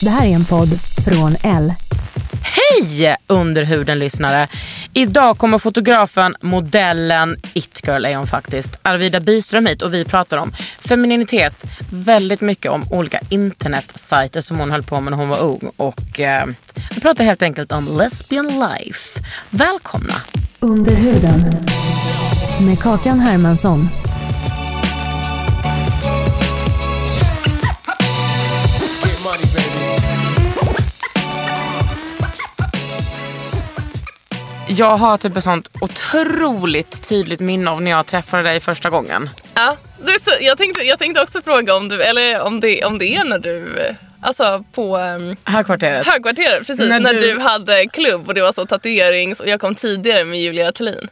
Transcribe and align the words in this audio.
Det 0.00 0.10
här 0.10 0.26
är 0.26 0.30
en 0.30 0.44
podd 0.44 0.78
från 1.04 1.36
L. 1.42 1.74
Hej 2.42 3.16
underhuden-lyssnare! 3.26 4.48
Idag 4.92 5.38
kommer 5.38 5.58
fotografen, 5.58 6.36
modellen, 6.40 7.36
it-girl 7.54 8.04
är 8.04 8.16
hon 8.16 8.26
faktiskt, 8.26 8.78
Arvida 8.82 9.20
Byström 9.20 9.66
hit 9.66 9.82
och 9.82 9.94
vi 9.94 10.04
pratar 10.04 10.36
om 10.36 10.52
femininitet, 10.80 11.64
väldigt 11.90 12.40
mycket 12.40 12.70
om 12.70 12.84
olika 12.90 13.20
internetsajter 13.28 14.40
som 14.40 14.58
hon 14.58 14.70
höll 14.70 14.82
på 14.82 15.00
med 15.00 15.10
när 15.10 15.18
hon 15.18 15.28
var 15.28 15.40
ung 15.40 15.70
och 15.76 16.20
eh, 16.20 16.46
vi 16.94 17.00
pratar 17.00 17.24
helt 17.24 17.42
enkelt 17.42 17.72
om 17.72 17.98
lesbian 17.98 18.46
life. 18.46 19.20
Välkomna! 19.50 20.14
Under 20.60 20.94
huden. 20.94 21.40
Med 22.60 22.80
Kakan 22.80 23.20
Hermansson. 23.20 23.88
Jag 34.78 34.96
har 34.96 35.16
typ 35.16 35.36
ett 35.36 35.44
sånt 35.44 35.68
otroligt 35.80 37.08
tydligt 37.08 37.40
minne 37.40 37.70
av 37.70 37.82
när 37.82 37.90
jag 37.90 38.06
träffade 38.06 38.42
dig 38.42 38.60
första 38.60 38.90
gången. 38.90 39.30
Ja, 39.54 39.76
det 40.06 40.12
är 40.12 40.18
så, 40.18 40.30
jag, 40.40 40.58
tänkte, 40.58 40.82
jag 40.82 40.98
tänkte 40.98 41.22
också 41.22 41.42
fråga 41.42 41.74
om 41.74 41.88
du, 41.88 42.02
eller 42.02 42.40
om 42.40 42.60
det, 42.60 42.84
om 42.84 42.98
det 42.98 43.14
är 43.14 43.24
när 43.24 43.38
du, 43.38 43.76
alltså 44.20 44.64
på 44.72 44.96
um, 44.98 45.36
Högkvarteret. 45.44 46.06
högkvarteret, 46.06 46.58
precis, 46.66 46.88
När 46.88 47.00
när, 47.00 47.14
du- 47.14 47.34
du... 47.34 47.40
hade 47.40 47.86
klubb 47.86 48.28
och 48.28 48.34
det 48.34 48.42
var 48.42 48.52
så 48.52 48.66
tatuerings 48.66 49.40
och 49.40 49.48
jag 49.48 49.60
kom 49.60 49.74
tidigare 49.74 50.24
med 50.24 50.40
Julia 50.40 50.72
Thelin. 50.72 51.08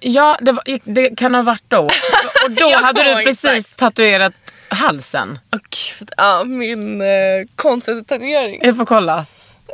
Ja, 0.00 0.38
det, 0.40 0.52
var, 0.52 0.64
det 0.84 1.16
kan 1.16 1.34
ha 1.34 1.42
varit 1.42 1.64
då. 1.68 1.78
Och 2.44 2.50
då 2.50 2.74
hade 2.74 3.02
du 3.04 3.24
precis 3.24 3.44
exakt. 3.44 3.78
tatuerat 3.78 4.32
halsen. 4.68 5.38
Åh 5.52 5.58
gud, 5.98 6.10
ja 6.16 6.44
min 6.44 7.00
eh, 7.00 7.06
konstiga 7.56 8.00
tatuering. 8.00 8.60
Jag 8.64 8.76
får 8.76 8.84
kolla. 8.86 9.26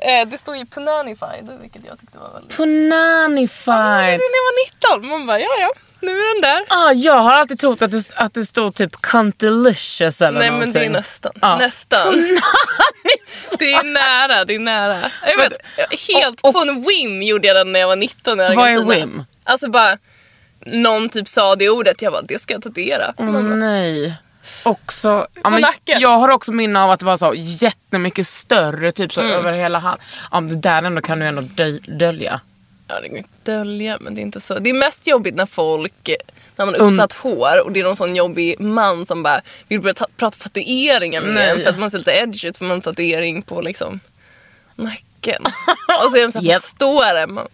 Eh, 0.02 0.28
det 0.28 0.38
står 0.38 0.56
ju 0.56 0.66
Punanified, 0.66 1.58
vilket 1.60 1.82
jag 1.86 1.98
tyckte 2.00 2.18
var 2.18 2.32
väldigt... 2.32 2.56
Punanified. 2.56 4.20
När 4.20 4.36
jag 4.36 4.44
var 4.48 4.98
19, 5.00 5.08
man 5.08 5.26
bara 5.26 5.40
ja 5.40 5.48
ja, 5.60 5.70
nu 6.00 6.10
är 6.10 6.34
den 6.34 6.42
där. 6.42 6.64
Ah, 6.68 6.92
jag 6.92 7.14
har 7.18 7.32
alltid 7.32 7.58
trott 7.60 7.82
att 7.82 7.90
det, 7.90 8.10
att 8.14 8.34
det 8.34 8.46
stod 8.46 8.74
typ 8.74 8.92
Cuntilicious 9.02 10.20
eller 10.20 10.38
Nej 10.38 10.50
någonting. 10.50 10.72
men 10.72 10.80
det 10.82 10.86
är 10.86 10.90
nästan. 10.90 11.32
Ja. 11.40 11.56
Nästan. 11.56 12.38
Det 13.58 13.72
är 13.72 13.84
nära, 13.84 14.44
det 14.44 14.54
är 14.54 14.58
nära. 14.58 15.00
Jag 15.26 15.36
vet, 15.36 15.52
helt 16.08 16.40
och- 16.40 16.54
på 16.54 16.60
en 16.60 16.82
whim 16.82 17.22
gjorde 17.22 17.46
jag 17.48 17.56
den 17.56 17.72
när 17.72 17.80
jag 17.80 17.88
var 17.88 17.96
19 17.96 18.40
i 18.40 18.42
Vad 18.42 18.58
är 18.58 18.62
Argentina. 18.62 18.94
whim? 18.94 19.24
Alltså 19.44 19.68
bara, 19.70 19.98
någon 20.66 21.08
typ 21.08 21.28
sa 21.28 21.56
det 21.56 21.68
ordet, 21.70 22.02
jag 22.02 22.12
bara 22.12 22.22
det 22.22 22.38
ska 22.38 22.54
jag 22.54 22.62
tatuera. 22.62 23.12
Bara, 23.18 23.26
nej. 23.40 24.14
Också, 24.64 25.26
ja, 25.42 25.50
men 25.50 25.64
jag 25.84 26.18
har 26.18 26.28
också 26.28 26.52
minne 26.52 26.80
av 26.82 26.90
att 26.90 27.00
det 27.00 27.06
var 27.06 27.16
så 27.16 27.32
jättemycket 27.36 28.26
större, 28.26 28.92
typ 28.92 29.12
så 29.12 29.20
Mm. 29.20 29.32
över 29.32 29.52
hela 29.52 29.78
halsen. 29.78 30.04
Ja, 30.32 30.40
det 30.40 30.56
där 30.56 30.82
ändå 30.82 31.02
kan 31.02 31.18
du 31.18 31.26
ändå 31.26 31.42
dö- 31.42 31.78
dölja. 31.98 32.40
Ja, 32.88 32.94
det 33.00 33.18
att 33.20 33.26
dölja 33.44 33.98
men 34.00 34.14
det 34.14 34.20
är 34.20 34.22
inte 34.22 34.40
så. 34.40 34.58
Det 34.58 34.70
är 34.70 34.74
mest 34.74 35.06
jobbigt 35.06 35.34
när 35.34 35.46
folk, 35.46 36.10
när 36.56 36.66
man 36.66 36.74
har 36.74 36.80
uppsatt 36.80 37.12
hår 37.12 37.64
och 37.64 37.72
det 37.72 37.80
är 37.80 37.84
någon 37.84 37.96
sån 37.96 38.16
jobbig 38.16 38.60
man 38.60 39.06
som 39.06 39.22
bara 39.22 39.40
vill 39.68 39.80
börja 39.80 39.94
ta- 39.94 40.06
prata 40.16 40.36
tatueringar 40.36 41.20
med 41.20 41.34
Nej. 41.34 41.50
en 41.50 41.62
för 41.62 41.70
att 41.70 41.78
man 41.78 41.90
ser 41.90 41.98
lite 41.98 42.12
edgy 42.12 42.48
ut 42.48 42.56
för 42.56 42.64
man 42.64 42.70
har 42.70 42.76
en 42.76 42.80
tatuering 42.82 43.42
på 43.42 43.60
liksom 43.62 44.00
nacken. 44.74 45.42
och 46.04 46.10
så 46.10 46.16
är 46.16 46.22
de 46.22 46.32
såhär, 46.32 46.46
yep. 46.46 46.62
står 46.62 47.14
det? 47.14 47.26
Man, 47.26 47.46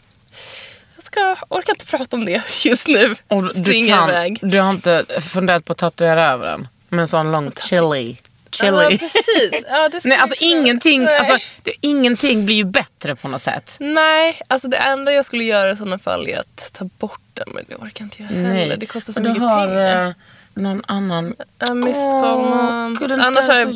jag 0.97 1.05
ska, 1.05 1.37
orkar 1.49 1.73
inte 1.73 1.87
prata 1.87 2.17
om 2.17 2.25
det 2.25 2.43
just 2.65 2.89
nu. 2.89 3.15
Och 3.29 3.55
du, 3.55 3.73
kan, 3.89 4.09
iväg. 4.09 4.39
du 4.43 4.61
har 4.61 4.71
inte 4.71 5.05
funderat 5.21 5.65
på 5.65 5.73
att 5.73 5.79
tatuera 5.79 6.27
över 6.33 6.47
den? 6.47 6.69
Med 6.93 7.01
en 7.01 7.09
sån 7.09 7.31
lång 7.33 7.53
chili. 7.53 8.17
Ja 8.61 8.81
chili. 8.89 8.99
precis. 8.99 9.65
Ja, 9.71 9.89
det 9.89 10.01
ska 10.01 10.09
Nej, 10.09 10.19
alltså 10.19 10.37
ingenting, 10.39 11.03
Nej. 11.05 11.19
alltså, 11.19 11.39
det, 11.63 11.73
ingenting 11.81 12.45
blir 12.47 12.57
ju 12.57 12.65
bättre 12.65 13.17
på 13.17 13.29
något 13.29 13.43
sätt. 13.43 13.77
Nej, 13.81 14.41
alltså 14.49 14.69
det 14.69 14.77
enda 14.77 15.13
jag 15.13 15.25
skulle 15.25 15.45
göra 15.45 15.71
i 15.71 15.77
sådana 15.77 15.99
fall 15.99 16.29
är 16.29 16.39
att 16.39 16.71
ta 16.73 16.85
bort 16.99 17.21
den 17.35 17.49
men 17.55 17.65
det 17.69 17.75
orkar 17.77 18.05
inte 18.05 18.23
jag 18.23 18.29
heller. 18.29 18.77
Det 18.77 18.87
kostar 18.87 19.13
så 19.13 19.21
Och 19.21 19.27
mycket 19.27 19.43
har, 19.43 19.67
pengar. 19.67 20.07
eh, 20.07 20.13
någon 20.55 20.83
annan. 20.87 21.35
Ja, 21.59 21.75
Mist 21.75 21.97
Åh, 21.99 22.23
Karlman. 22.23 22.95
gud, 23.01 23.11
den 23.11 23.21
Annars, 23.21 23.49
har 23.49 23.55
jag, 23.57 23.75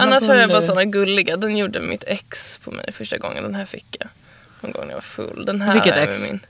annars 0.00 0.28
har 0.28 0.34
jag 0.34 0.48
bara 0.48 0.62
såna 0.62 0.84
gulliga. 0.84 1.36
Den 1.36 1.56
gjorde 1.56 1.80
mitt 1.80 2.04
ex 2.06 2.58
på 2.58 2.70
mig 2.70 2.92
första 2.92 3.16
gången. 3.18 3.42
Den 3.42 3.54
här 3.54 3.64
fick 3.64 3.96
jag 4.00 4.08
någon 4.60 4.72
gång 4.72 4.82
när 4.82 4.90
jag 4.90 4.96
var 4.96 5.00
full. 5.02 5.44
Den 5.44 5.60
här 5.60 5.72
Vilket 5.72 5.96
ex? 5.96 6.20
min. 6.30 6.40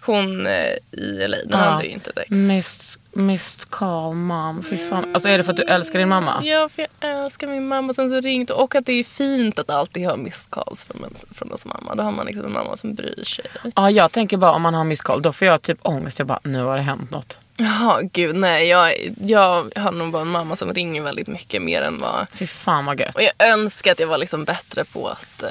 Hon 0.00 0.46
eh, 0.46 0.72
i 0.92 1.26
LA. 1.28 1.36
Den 1.36 1.46
Ja. 1.50 1.56
hade 1.56 1.84
ju 1.84 1.90
inte 1.90 2.10
ett 2.10 2.18
ex. 2.18 2.30
Mist, 2.30 2.98
mist 3.18 3.70
call 3.70 4.14
mom. 4.14 4.62
Fy 4.70 4.76
fan. 4.76 5.14
Alltså 5.14 5.28
är 5.28 5.38
det 5.38 5.44
för 5.44 5.50
att 5.50 5.56
du 5.56 5.62
älskar 5.62 5.98
din 5.98 6.08
mamma? 6.08 6.40
Ja, 6.44 6.68
för 6.68 6.86
jag 7.00 7.10
älskar 7.22 7.46
min 7.46 7.68
mamma. 7.68 7.94
Sen 7.94 8.10
så 8.10 8.20
ringt 8.20 8.50
och 8.50 8.74
att 8.74 8.86
det 8.86 8.92
är 8.92 9.04
fint 9.04 9.58
att 9.58 9.70
alltid 9.70 10.06
ha 10.06 10.16
missed 10.16 10.50
calls 10.50 10.84
från, 10.84 11.00
ens- 11.02 11.24
från 11.30 11.48
ens 11.48 11.64
mamma. 11.64 11.94
Då 11.94 12.02
har 12.02 12.12
man 12.12 12.26
liksom 12.26 12.44
en 12.44 12.52
mamma 12.52 12.76
som 12.76 12.94
bryr 12.94 13.24
sig. 13.24 13.44
Ja, 13.76 13.90
jag 13.90 14.12
tänker 14.12 14.36
bara 14.36 14.52
om 14.52 14.62
man 14.62 14.74
har 14.74 14.84
miss 14.84 15.00
call, 15.00 15.22
då 15.22 15.32
får 15.32 15.46
jag 15.48 15.62
typ 15.62 15.78
ångest. 15.82 16.18
Jag 16.18 16.28
bara, 16.28 16.40
nu 16.42 16.62
har 16.62 16.76
det 16.76 16.82
hänt 16.82 17.10
något. 17.10 17.38
Jaha, 17.56 18.00
gud 18.02 18.36
nej. 18.36 18.68
Jag, 18.68 18.92
jag 19.20 19.70
har 19.76 19.92
nog 19.92 20.10
bara 20.10 20.22
en 20.22 20.28
mamma 20.28 20.56
som 20.56 20.74
ringer 20.74 21.02
väldigt 21.02 21.26
mycket 21.28 21.62
mer 21.62 21.82
än 21.82 22.00
vad... 22.00 22.26
Fy 22.32 22.46
fan 22.46 22.84
vad 22.86 23.00
gött. 23.00 23.14
Och 23.16 23.22
jag 23.22 23.48
önskar 23.52 23.92
att 23.92 23.98
jag 23.98 24.06
var 24.06 24.18
liksom 24.18 24.44
bättre 24.44 24.84
på 24.84 25.08
att 25.08 25.42
eh, 25.42 25.48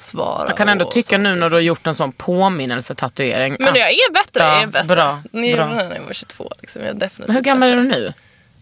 svara. 0.00 0.48
Jag 0.48 0.56
kan 0.56 0.68
ändå 0.68 0.84
och 0.84 0.90
tycka 0.92 1.08
sånt, 1.08 1.22
nu 1.22 1.34
när 1.34 1.48
du 1.48 1.54
har 1.54 1.60
gjort 1.60 1.86
en 1.86 1.94
sån 1.94 2.12
påminnelsetatuering. 2.12 3.56
Men 3.58 3.68
att- 3.68 3.78
jag 3.78 3.90
är 3.90 4.12
bättre. 4.12 4.42
Ja, 4.44 4.54
jag 4.54 4.62
är 4.62 4.66
bättre. 4.66 4.86
bra, 4.94 5.22
Ni 5.32 5.54
bra. 5.54 5.68
när 5.74 5.94
jag 5.94 6.00
var 6.02 6.12
22. 6.12 6.52
Liksom. 6.60 6.82
Jag 6.82 6.90
är 6.90 6.94
definitivt 6.94 7.26
Men 7.26 7.36
hur 7.36 7.42
gammal 7.42 7.68
är 7.68 7.76
bättre. 7.76 7.98
du 7.98 8.02
nu? 8.02 8.12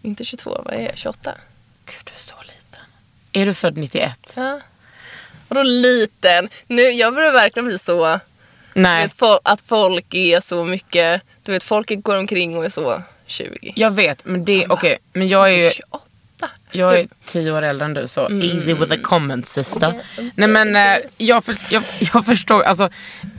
Inte 0.01 0.25
22, 0.25 0.61
vad 0.65 0.73
är 0.73 0.81
jag? 0.81 0.97
28? 0.97 1.33
Gud, 1.85 1.95
du 2.03 2.11
är 2.13 2.19
så 2.19 2.35
liten. 2.41 2.85
Är 3.31 3.45
du 3.45 3.53
född 3.53 3.77
91? 3.77 4.33
Ja. 4.35 4.59
Vadå 5.47 5.63
liten? 5.63 6.49
Nu, 6.67 6.81
jag 6.81 7.13
börjar 7.15 7.31
verkligen 7.31 7.65
bli 7.67 7.77
så... 7.77 8.19
Nej, 8.73 9.09
vet, 9.19 9.39
att 9.43 9.61
folk 9.61 10.13
är 10.13 10.39
så 10.39 10.63
mycket... 10.63 11.21
Du 11.43 11.51
vet, 11.51 11.63
folk 11.63 11.91
går 12.03 12.17
omkring 12.17 12.57
och 12.57 12.65
är 12.65 12.69
så 12.69 13.01
20. 13.25 13.73
jag 13.75 13.91
vet. 13.91 14.25
Men 14.25 14.45
det, 14.45 14.65
okej. 14.69 14.97
men 15.13 15.27
jag 15.27 15.53
är 15.53 15.57
ju 15.57 15.69
28? 15.71 16.03
Jag 16.71 16.99
är 16.99 17.07
tio 17.25 17.51
år 17.51 17.61
äldre 17.61 17.85
än 17.85 17.93
du 17.93 18.07
så 18.07 18.29
easy 18.29 18.73
with 18.73 18.91
the 18.91 18.97
comments 18.97 19.51
sister. 19.53 19.87
Okej, 19.87 20.31
Nej 20.35 20.47
men 20.47 20.75
eh, 20.75 20.97
jag, 21.17 21.43
för, 21.43 21.57
jag, 21.69 21.83
jag 22.13 22.25
förstår, 22.25 22.63
alltså 22.63 22.89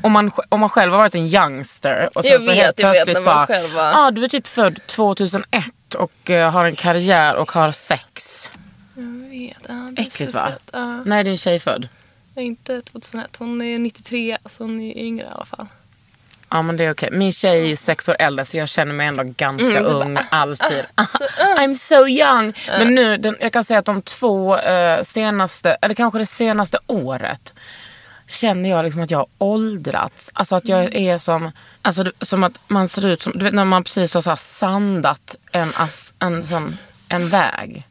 om 0.02 0.12
man, 0.12 0.30
om 0.48 0.60
man 0.60 0.68
själv 0.68 0.92
har 0.92 0.98
varit 0.98 1.14
en 1.14 1.26
youngster 1.26 2.08
och 2.14 2.24
sen 2.24 2.32
Jag 2.32 2.40
så 2.42 2.46
vet, 2.50 2.56
helt 2.56 2.68
vet, 2.68 2.76
plötsligt 2.76 3.24
bara, 3.24 3.46
var- 3.74 3.92
ah, 4.06 4.10
du 4.10 4.24
är 4.24 4.28
typ 4.28 4.46
född 4.46 4.80
2001 4.86 5.64
och 5.94 6.30
eh, 6.30 6.50
har 6.50 6.64
en 6.64 6.76
karriär 6.76 7.34
och 7.36 7.52
har 7.52 7.70
sex. 7.72 8.50
Jag 8.94 9.30
vet. 9.30 9.56
Ja, 9.68 9.92
Äckligt 9.96 10.34
va? 10.34 10.52
Ja. 10.72 11.02
När 11.04 11.18
är 11.18 11.24
din 11.24 11.38
tjej 11.38 11.58
född? 11.60 11.88
Inte 12.36 12.82
2001. 12.82 13.36
Hon 13.38 13.62
är 13.62 13.78
93, 13.78 14.38
så 14.46 14.64
hon 14.64 14.80
är 14.80 14.98
yngre 14.98 15.24
i 15.26 15.28
alla 15.34 15.44
fall. 15.44 15.66
Ja 16.50 16.62
men 16.62 16.76
det 16.76 16.84
är 16.84 16.92
okej. 16.92 17.08
Min 17.12 17.32
tjej 17.32 17.60
är 17.62 17.66
ju 17.66 17.76
sex 17.76 18.08
år 18.08 18.16
äldre 18.18 18.44
så 18.44 18.56
jag 18.56 18.68
känner 18.68 18.94
mig 18.94 19.06
ändå 19.06 19.22
ganska 19.22 19.66
Mm, 19.66 19.82
du 19.82 19.88
bara, 19.88 20.04
ung 20.04 20.18
alltid. 20.30 20.84
så, 20.96 21.24
ah. 21.24 21.56
I'm 21.56 21.74
so 21.74 22.08
young. 22.08 22.52
Men 22.68 22.94
nu, 22.94 23.16
den, 23.16 23.36
jag 23.40 23.52
kan 23.52 23.64
säga 23.64 23.78
att 23.78 23.84
de 23.84 24.02
två 24.02 24.56
eh, 24.58 25.02
senaste, 25.02 25.76
eller 25.82 25.94
kanske 25.94 26.18
det 26.18 26.26
senaste 26.26 26.78
året 26.86 27.54
känner 28.26 28.70
jag 28.70 28.84
liksom 28.84 29.02
att 29.02 29.10
jag 29.10 29.18
har 29.18 29.26
åldrats. 29.38 30.30
Alltså 30.34 30.56
att 30.56 30.68
jag 30.68 30.94
är 30.94 31.18
som, 31.18 31.50
alltså, 31.82 32.12
som 32.20 32.44
att 32.44 32.52
man 32.66 32.88
ser 32.88 33.06
ut 33.06 33.22
som, 33.22 33.32
du 33.32 33.44
vet 33.44 33.54
när 33.54 33.64
man 33.64 33.84
precis 33.84 34.14
har 34.14 34.20
så 34.20 34.30
här 34.30 34.36
sandat 34.36 35.36
en, 35.52 35.72
as, 35.76 36.14
en, 36.18 36.44
sån, 36.44 36.78
en 37.08 37.28
väg. 37.28 37.86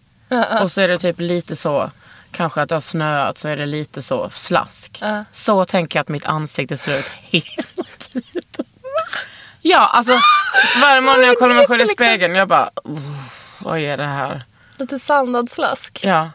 Och 0.61 0.71
så 0.71 0.81
är 0.81 0.87
det 0.87 0.97
typ 0.97 1.19
lite 1.19 1.55
så, 1.55 1.91
kanske 2.31 2.61
att 2.61 2.69
det 2.69 2.75
har 2.75 2.81
snöat 2.81 3.37
så 3.37 3.47
är 3.47 3.57
det 3.57 3.65
lite 3.65 4.01
så 4.01 4.29
slask. 4.29 4.97
Ja. 5.01 5.25
Så 5.31 5.65
tänker 5.65 5.99
jag 5.99 6.01
att 6.01 6.09
mitt 6.09 6.25
ansikte 6.25 6.77
ser 6.77 6.99
ut 6.99 7.05
hela. 7.21 7.86
Ja, 9.61 9.77
alltså 9.87 10.21
varje 10.81 11.01
morgon 11.01 11.19
när 11.21 11.27
jag 11.27 11.37
kollar 11.37 11.55
mig 11.55 11.67
själv 11.67 11.81
i 11.81 11.87
spegeln 11.87 12.35
jag 12.35 12.47
bara, 12.47 12.69
"Oh, 12.83 12.99
vad 13.59 13.79
är 13.79 13.97
det 13.97 14.03
här? 14.05 14.41
Lite 14.77 14.99
sandad 14.99 15.51
slask. 15.51 15.99
Ja. 16.03 16.31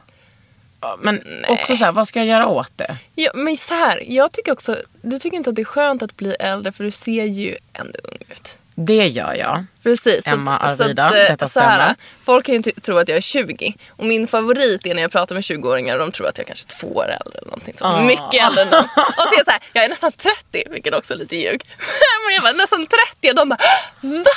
Men 0.99 1.23
också 1.49 1.77
så 1.77 1.85
här, 1.85 1.93
vad 1.93 2.09
ska 2.09 2.19
jag 2.19 2.27
göra 2.27 2.47
åt 2.47 2.73
det? 2.79 2.97
Ja, 3.15 3.31
men 3.35 3.57
så 3.57 3.75
här, 3.75 4.03
jag 4.13 4.33
tycker 4.33 4.53
också, 4.53 4.77
du 5.03 5.19
tycker 5.19 5.37
inte 5.37 5.51
att 5.51 5.57
det 5.57 5.63
är 5.63 5.67
skönt 5.67 6.03
att 6.03 6.17
bli 6.17 6.35
äldre 6.41 6.73
för 6.73 6.85
du 6.85 6.91
ser 6.91 7.25
ju 7.25 7.57
ändå 7.73 7.99
ung 8.05 8.19
ut. 8.31 8.59
Det 8.75 9.07
gör 9.07 9.35
jag. 9.35 9.65
Precis. 9.83 10.27
Emma 10.27 10.59
så 10.59 10.65
att, 10.65 10.77
så 10.77 10.85
Arvida, 10.85 11.05
att, 11.05 11.15
eh, 11.15 11.19
detta 11.19 11.49
så 11.49 11.61
här, 11.61 11.79
stämmer. 11.79 11.97
folk 12.25 12.47
kan 12.47 12.55
ju 12.55 12.63
tro 12.63 12.97
att 12.99 13.09
jag 13.09 13.17
är 13.17 13.23
20. 13.23 13.75
Och 13.91 14.05
min 14.05 14.27
favorit 14.27 14.87
är 14.87 14.95
när 14.95 15.03
jag 15.03 15.13
pratar 15.13 15.35
med 15.35 15.43
20-åringar 15.43 15.95
och 15.95 16.01
de 16.01 16.13
tror 16.13 16.27
att 16.29 16.39
jag 16.39 16.47
kanske 16.47 16.67
är 16.67 16.81
två 16.81 16.97
år 16.97 17.05
äldre. 17.05 17.39
Eller 17.39 17.49
någonting 17.51 17.75
så. 17.77 17.85
Ah. 17.85 18.01
Mycket 18.01 18.47
äldre 18.47 18.63
än 18.63 18.71
dem. 18.71 18.85
Och 18.97 19.23
så 19.29 19.35
är 19.35 19.37
jag 19.37 19.45
så 19.45 19.51
här, 19.51 19.61
jag 19.73 19.85
är 19.85 19.89
nästan 19.89 20.13
30, 20.13 20.65
vilket 20.71 20.95
också 20.95 21.15
är 21.15 21.19
lite 21.19 21.37
ljug. 21.37 21.63
Men 22.27 22.35
jag 22.35 22.43
var 22.43 22.53
nästan 22.53 22.87
30 22.87 23.31
och 23.31 23.37
de 23.37 23.49
bara 23.49 23.59
Va? 24.01 24.31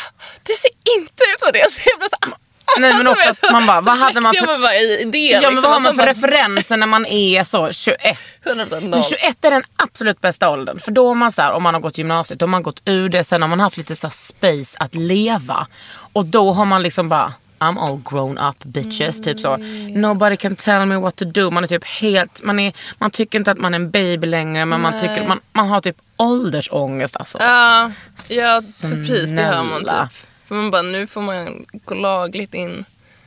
Du 0.44 0.54
ser 0.54 0.72
inte 0.98 1.24
ut 1.34 1.40
som 1.40 1.50
det. 1.54 1.72
Så 1.72 1.82
jag 1.86 2.00
blev 2.00 2.10
så, 2.10 2.36
Nej 2.80 2.94
men 2.94 3.08
också 3.08 3.28
vet 3.28 3.44
att 3.44 3.52
man 3.52 3.66
bara, 3.66 3.82
vad 3.82 3.98
hade 3.98 4.22
man 4.22 4.34
för... 4.40 4.62
bara 4.62 4.76
i 4.76 5.10
det. 5.12 5.18
Ja 5.18 5.42
men 5.42 5.56
liksom, 5.56 5.72
vad 5.72 5.72
har 5.72 5.78
att 5.78 5.84
man 5.84 5.96
för 5.96 6.14
referenser 6.14 6.78
när 6.78 6.88
man 6.88 7.06
är 7.06 7.44
så 7.44 7.72
21? 7.72 8.18
100% 8.46 8.68
Men 8.82 8.90
noll. 8.90 9.04
21 9.04 9.46
är 9.46 9.52
den 9.52 9.64
absolut 9.76 10.22
bästa 10.22 10.50
åldern. 10.50 10.80
För 10.80 10.92
då 10.92 11.08
har 11.08 11.16
man 11.16 11.32
så 11.32 11.42
här, 11.42 11.52
om 11.52 11.64
man 11.64 11.74
har 11.74 11.82
gått 11.82 11.98
gymnasiet, 11.98 12.40
då 12.40 12.44
har 12.44 12.52
man 12.52 12.64
gått 12.64 12.82
ur 12.86 13.10
det. 13.10 13.24
Sen 13.24 13.42
har 13.42 13.50
man 13.50 13.60
haft 13.60 13.78
lite 13.78 13.96
så 13.96 14.10
space 14.10 14.78
att 14.80 14.96
leva. 14.96 15.68
Och 16.14 16.26
då 16.26 16.54
har 16.54 16.66
man 16.66 16.84
liksom 16.84 17.10
bara 17.10 17.34
I'm 17.60 17.80
all 17.80 18.02
grown 18.06 18.38
up 18.38 18.64
bitches. 18.64 19.22
Typ 19.22 19.40
så. 19.40 19.58
Nobody 19.96 20.38
can 20.38 20.56
tell 20.56 20.86
me 20.86 20.98
what 20.98 21.16
to 21.16 21.26
do. 21.26 21.52
Man 21.52 21.64
är 21.64 21.68
typ 21.68 21.86
helt, 21.86 22.44
man, 22.44 22.60
är, 22.60 22.74
man 22.98 23.12
tycker 23.12 23.40
inte 23.40 23.52
att 23.52 23.58
man 23.58 23.74
är 23.74 23.76
en 23.76 23.92
baby 23.92 24.28
längre. 24.28 24.66
Men 24.66 24.82
man, 24.82 25.00
tycker, 25.00 25.28
man, 25.28 25.40
man 25.54 25.68
har 25.68 25.82
typ 25.82 25.98
åldersångest 26.18 27.18
alltså. 27.18 27.38
Ja, 27.42 27.92
ja 28.30 28.62
precis. 28.90 29.30
Det 29.30 29.42
hör 29.42 29.64
man 29.64 29.80
typ. 29.82 30.28
För 30.48 30.56
man 30.56 30.72
bara, 30.72 30.82
nu 30.82 31.08
får 31.08 31.22
man 31.22 31.66
gå 31.86 31.96
lagligt 31.96 32.54
in 32.54 32.80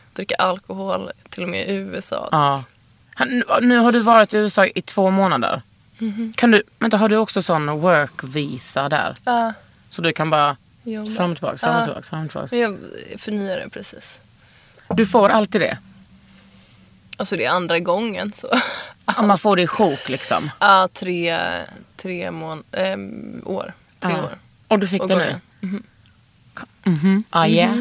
och 0.07 0.13
dricka 0.15 0.35
alkohol, 0.35 1.11
till 1.31 1.43
och 1.43 1.49
med 1.49 1.69
i 1.69 1.73
USA. 1.75 2.29
Ja. 2.33 2.65
Han- 3.15 3.43
nu- 3.63 3.79
har 3.79 3.93
du 3.93 4.01
varit 4.01 4.35
i 4.35 4.37
USA 4.37 4.67
i 4.67 4.83
två 4.83 5.11
månader. 5.11 5.63
Mhm. 5.99 6.33
Kan 6.37 6.51
du, 6.51 6.63
vänta, 6.79 6.97
har 6.97 7.09
du 7.09 7.17
också 7.17 7.43
sån 7.43 7.81
work 7.81 8.25
visa 8.25 8.89
där? 8.89 9.17
Ja, 9.25 9.53
Så 9.91 10.03
du 10.03 10.13
kan 10.13 10.31
bara 10.31 10.57
jobba. 10.83 11.11
fram 11.17 11.31
och 11.31 11.37
tillbaka, 11.37 11.57
fram 11.59 11.75
och 11.75 11.81
Ja. 11.81 11.85
tillbaka, 11.85 12.03
fram 12.07 12.25
och 12.25 12.31
tillbaka. 12.31 12.57
Jag 12.57 12.79
förnyar 13.21 13.57
det 13.61 13.69
precis. 13.69 14.19
Du 14.89 15.07
får 15.07 15.29
alltid 15.29 15.61
det. 15.61 15.79
Alltså 17.17 17.37
det 17.37 17.45
är 17.45 17.51
andra 17.51 17.79
gången 17.79 18.33
så. 18.37 18.49
Om 19.17 19.29
man 19.29 19.39
får 19.39 19.57
det 19.57 19.63
i 19.63 19.67
sjok 19.67 20.09
liksom. 20.09 20.51
Ja, 20.61 20.89
tre, 20.93 21.39
tre 21.97 22.31
mån- 22.31 22.63
ehm, 22.73 23.43
år. 23.45 23.73
Tre 24.01 24.13
Ja. 24.13 24.19
år. 24.25 24.39
Och 24.69 24.79
du 24.79 24.89
fick 24.89 25.03
Och 25.03 25.09
det 25.09 25.17
nu? 25.17 25.41
det. 25.61 25.67
Mhm. 26.89 27.25
Ah, 27.31 27.47
yeah. 27.47 27.75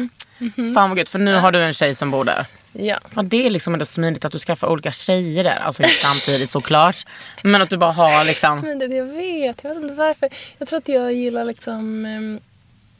Fan 0.74 0.90
vad 0.90 0.98
gött, 0.98 1.08
för 1.08 1.18
nu 1.18 1.34
har 1.34 1.52
du 1.52 1.62
en 1.62 1.74
tjej 1.74 1.94
som 1.94 2.10
bor 2.10 2.24
där. 2.24 2.46
Ja. 2.72 2.98
Ja, 3.14 3.22
det 3.22 3.46
är 3.46 3.50
liksom 3.50 3.72
ändå 3.72 3.86
smidigt 3.86 4.24
att 4.24 4.32
du 4.32 4.38
skaffar 4.38 4.68
olika 4.68 4.92
tjejer 4.92 5.44
där. 5.44 5.56
Alltså 5.56 5.82
inte 5.82 5.94
samtidigt 5.94 6.50
såklart. 6.50 7.06
Men 7.42 7.62
att 7.62 7.70
du 7.70 7.76
bara 7.76 7.92
har 7.92 8.24
liksom... 8.24 8.60
Smidigt, 8.60 8.92
jag 8.96 9.04
vet. 9.04 9.64
Jag 9.64 9.74
vet 9.74 9.82
inte 9.82 9.94
varför. 9.94 10.28
Jag 10.58 10.68
tror 10.68 10.78
att 10.78 10.88
jag 10.88 11.12
gillar 11.12 11.44
liksom... 11.44 12.04
Um, 12.04 12.40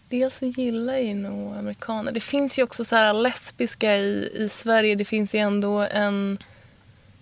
dels 0.08 0.38
så 0.38 0.46
gillar 0.46 0.96
jag 0.96 1.16
nog 1.16 1.56
amerikaner. 1.56 2.12
Det 2.12 2.20
finns 2.20 2.58
ju 2.58 2.62
också 2.62 2.84
så 2.84 2.96
här 2.96 3.14
lesbiska 3.14 3.96
i, 3.96 4.30
i 4.34 4.48
Sverige. 4.48 4.94
Det 4.94 5.04
finns 5.04 5.34
ju 5.34 5.38
ändå 5.38 5.86
en... 5.92 6.38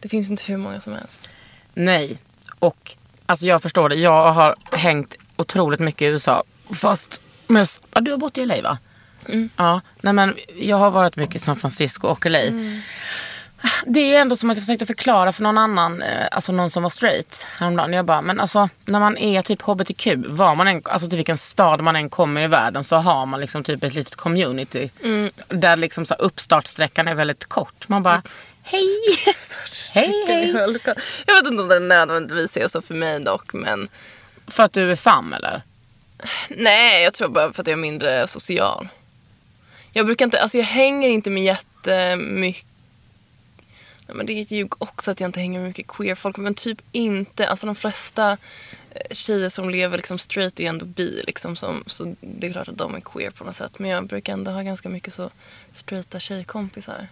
Det 0.01 0.09
finns 0.09 0.31
inte 0.31 0.43
hur 0.53 0.57
många 0.57 0.81
som 0.81 0.93
helst. 0.93 1.29
Nej. 1.75 2.19
Och 2.59 2.97
alltså 3.27 3.47
jag 3.47 3.63
förstår 3.63 3.89
det. 3.89 3.95
Jag 3.95 4.33
har 4.33 4.55
hängt 4.73 5.17
otroligt 5.37 5.81
mycket 5.81 6.03
i 6.03 6.07
USA. 6.07 6.45
Fast 6.75 7.21
mest... 7.49 7.83
Ja, 7.95 8.01
du 8.01 8.11
har 8.11 8.19
bott 8.19 8.39
i 8.39 8.47
LA 8.47 8.63
va? 8.63 8.79
Ja. 9.57 9.81
Nej, 10.01 10.13
men 10.13 10.35
jag 10.57 10.77
har 10.77 10.91
varit 10.91 11.17
mycket 11.17 11.37
i 11.37 11.39
San 11.39 11.57
Francisco 11.57 12.09
och 12.09 12.27
LA. 12.27 12.39
Det 13.87 14.15
är 14.15 14.21
ändå 14.21 14.37
som 14.37 14.51
att 14.51 14.57
jag 14.57 14.63
försökte 14.65 14.87
förklara 14.87 15.33
för 15.33 15.43
någon 15.43 15.59
annan, 15.59 16.03
eh, 16.03 16.27
alltså 16.31 16.53
någon 16.53 16.71
som 16.71 16.83
var 16.83 16.91
straight 16.91 17.47
häromdagen. 17.59 17.93
Jag 17.93 18.05
bara, 18.05 18.23
men 18.23 18.41
alltså 18.41 18.69
när 18.85 19.01
man 19.01 19.17
är 19.19 19.43
typ 19.43 19.63
hbtq, 19.63 20.07
var 20.17 20.55
man 20.55 20.69
än, 20.69 20.83
alltså 20.85 21.09
till 21.09 21.17
vilken 21.17 21.39
stad 21.39 21.81
man 21.81 21.97
än 21.97 22.11
kommer 22.11 22.41
i 22.41 22.47
världen 22.47 22.85
så 22.85 22.97
har 22.97 23.27
man 23.27 23.41
liksom 23.41 23.65
typ 23.65 23.85
ett 23.85 23.95
litet 23.95 24.17
community. 24.17 24.91
Där 25.49 25.77
liksom 25.77 26.07
så 26.07 26.15
uppstartsträckan 26.15 27.09
är 27.09 27.15
väldigt 27.15 27.47
kort. 27.47 27.89
Man 27.89 28.03
bara, 28.03 28.23
hej! 28.63 28.89
hej 29.93 30.25
hej! 30.27 30.51
Jag 31.27 31.35
vet 31.35 31.47
inte 31.47 31.63
om 31.63 31.69
det 31.69 31.79
nödvändigtvis 31.81 32.57
är 32.57 32.69
så 32.69 32.83
för 32.83 32.95
mig 32.95 33.21
dock. 33.21 33.53
Men 33.53 33.89
För 34.47 34.63
att 34.63 34.73
du 34.73 34.91
är 34.91 34.97
fam 34.97 35.33
eller? 35.33 35.63
Nej, 36.49 37.03
jag 37.03 37.15
tror 37.15 37.29
bara 37.29 37.53
för 37.53 37.63
att 37.63 37.67
jag 37.67 37.73
är 37.73 37.83
mindre 37.83 38.27
social. 38.29 38.89
Jag 39.93 40.07
brukar 40.07 40.25
inte, 40.25 40.41
alltså 40.41 40.59
jag 40.59 40.65
hänger 40.65 41.09
inte 41.09 41.31
med 41.31 41.45
jättemycket 41.45 42.67
Nej, 44.09 44.17
men 44.17 44.27
det 44.27 44.33
är 44.33 44.43
ett 44.43 44.51
ljug 44.51 44.83
också 44.83 45.11
att 45.11 45.21
jag 45.21 45.29
inte 45.29 45.41
hänger 45.41 45.59
med 45.61 45.69
mycket 45.69 45.87
queer 45.87 46.15
folk. 46.15 46.37
Men 46.37 46.55
typ 46.55 46.79
inte. 46.93 47.49
Alltså 47.49 47.67
de 47.67 47.75
flesta 47.75 48.31
eh, 48.91 49.15
tjejer 49.15 49.49
som 49.49 49.71
lever 49.71 49.97
liksom 49.97 50.19
straight 50.19 50.61
är 50.61 50.65
ju 50.65 50.69
ändå 50.69 50.87
bi. 50.87 51.23
Liksom, 51.27 51.57
som, 51.57 51.85
så 51.87 52.15
det 52.21 52.47
är 52.47 52.53
klart 52.53 52.69
att 52.69 52.79
de 52.79 52.95
är 52.95 53.01
queer 53.01 53.31
på 53.31 53.45
något 53.45 53.55
sätt. 53.55 53.79
Men 53.79 53.91
jag 53.91 54.07
brukar 54.07 54.33
ändå 54.33 54.51
ha 54.51 54.63
ganska 54.63 54.89
mycket 54.89 55.13
så 55.13 55.31
straighta 55.73 56.19
tjejkompisar. 56.19 57.09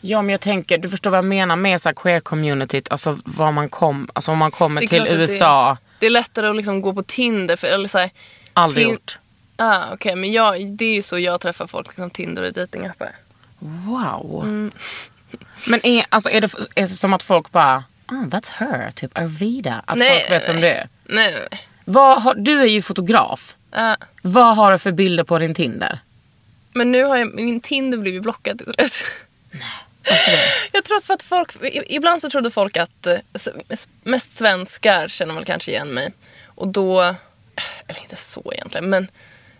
Ja 0.00 0.22
men 0.22 0.32
jag 0.32 0.40
tänker, 0.40 0.78
du 0.78 0.88
förstår 0.88 1.10
vad 1.10 1.18
jag 1.18 1.24
menar 1.24 1.56
med 1.56 1.80
så 1.80 1.88
queer-communityt. 1.88 2.88
Alltså 2.90 3.18
var 3.24 3.52
man 3.52 3.68
kom, 3.68 4.08
alltså 4.12 4.30
om 4.32 4.38
man 4.38 4.50
kommer 4.50 4.82
är 4.82 4.86
till 4.86 5.02
att 5.02 5.08
det- 5.08 5.14
USA. 5.14 5.76
Det 5.98 6.06
är 6.06 6.10
lättare 6.10 6.48
att 6.48 6.56
liksom 6.56 6.80
gå 6.80 6.94
på 6.94 7.02
Tinder. 7.02 7.56
För, 7.56 7.66
eller 7.66 7.88
så 7.88 7.98
här, 7.98 8.10
Aldrig 8.54 8.86
Tin- 8.86 8.92
gjort. 8.92 9.18
ah, 9.56 9.84
okej, 9.92 10.16
men 10.16 10.32
jag, 10.32 10.66
det 10.70 10.84
är 10.84 10.94
ju 10.94 11.02
så 11.02 11.18
jag 11.18 11.40
träffar 11.40 11.66
folk. 11.66 11.86
Liksom 11.86 12.10
Tinder 12.10 12.42
och 12.42 12.52
datingappar. 12.52 13.16
Wow. 13.58 14.40
Mm. 14.44 14.72
Men 15.66 15.86
är, 15.86 16.06
alltså, 16.08 16.30
är, 16.30 16.40
det, 16.40 16.54
är 16.74 16.82
det 16.82 16.88
som 16.88 17.12
att 17.12 17.22
folk 17.22 17.50
bara, 17.52 17.84
ah 18.06 18.12
that's 18.14 18.50
her, 18.52 18.90
typ 18.90 19.18
Arvida. 19.18 19.82
Att 19.86 19.98
Nej, 19.98 20.20
folk 20.20 20.30
vet 20.30 20.48
vem 20.48 20.54
nej. 20.56 20.62
det 20.62 20.70
är. 20.70 20.88
Nej, 21.04 21.32
nej, 21.32 21.46
nej. 21.50 21.60
Vad 21.84 22.22
har, 22.22 22.34
du 22.34 22.60
är 22.60 22.66
ju 22.66 22.82
fotograf. 22.82 23.56
Ah, 23.70 23.96
Vad 24.22 24.56
har 24.56 24.72
du 24.72 24.78
för 24.78 24.92
bilder 24.92 25.24
på 25.24 25.38
din 25.38 25.54
Tinder? 25.54 25.98
men 26.74 26.92
nu 26.92 27.04
har 27.04 27.16
jag, 27.16 27.34
min 27.34 27.60
Tinder 27.60 27.98
blivit 27.98 28.22
blockad 28.22 28.58
till 28.78 28.90
slut. 28.90 29.08
Jag 30.72 30.84
tror 30.84 31.00
för 31.00 31.14
att 31.14 31.22
folk, 31.22 31.50
ibland 31.86 32.20
så 32.20 32.30
trodde 32.30 32.50
folk 32.50 32.76
att 32.76 33.06
eh, 33.06 33.18
mest 34.02 34.32
svenskar 34.32 35.08
känner 35.08 35.34
väl 35.34 35.44
kanske 35.44 35.70
igen 35.70 35.88
mig. 35.88 36.12
Och 36.46 36.68
då, 36.68 37.14
eller 37.88 38.00
inte 38.02 38.16
så 38.16 38.52
egentligen, 38.54 38.90
men, 38.90 39.08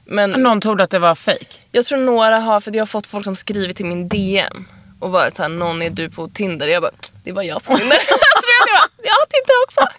men 0.04 0.30
Någon 0.30 0.60
trodde 0.60 0.84
att 0.84 0.90
det 0.90 0.98
var 0.98 1.14
fake. 1.14 1.46
jag 1.70 1.84
tror 1.84 1.98
några 1.98 2.38
har, 2.38 2.60
för 2.60 2.70
jag 2.72 2.80
har 2.80 2.86
fått 2.86 3.06
folk 3.06 3.24
som 3.24 3.36
skrivit 3.36 3.76
till 3.76 3.86
min 3.86 4.08
DM 4.08 4.64
och 5.00 5.10
varit 5.10 5.36
såhär, 5.36 5.48
någon 5.50 5.82
är 5.82 5.90
du 5.90 6.10
på 6.10 6.28
Tinder? 6.28 6.68
Jag 6.68 6.82
bara, 6.82 6.92
det 7.24 7.32
var 7.32 7.42
jag 7.42 7.62
på 7.62 7.76
Tinder. 7.78 7.96
så 7.96 8.48
jag 8.58 8.68
bara, 8.68 8.88
jag 9.02 9.12
har 9.12 9.26
Tinder 9.26 9.54
också. 9.66 9.80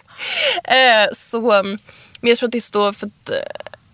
Eh, 0.64 1.08
så, 1.14 1.40
men 2.20 2.30
jag 2.30 2.38
tror 2.38 2.48
att 2.48 2.52
det 2.52 2.60
står 2.60 2.92
för 2.92 3.06
att, 3.06 3.28
eh, 3.30 3.36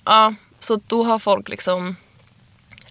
ja, 0.05 0.35
så 0.59 0.81
då 0.87 1.03
har 1.05 1.19
folk 1.19 1.49
liksom 1.49 1.97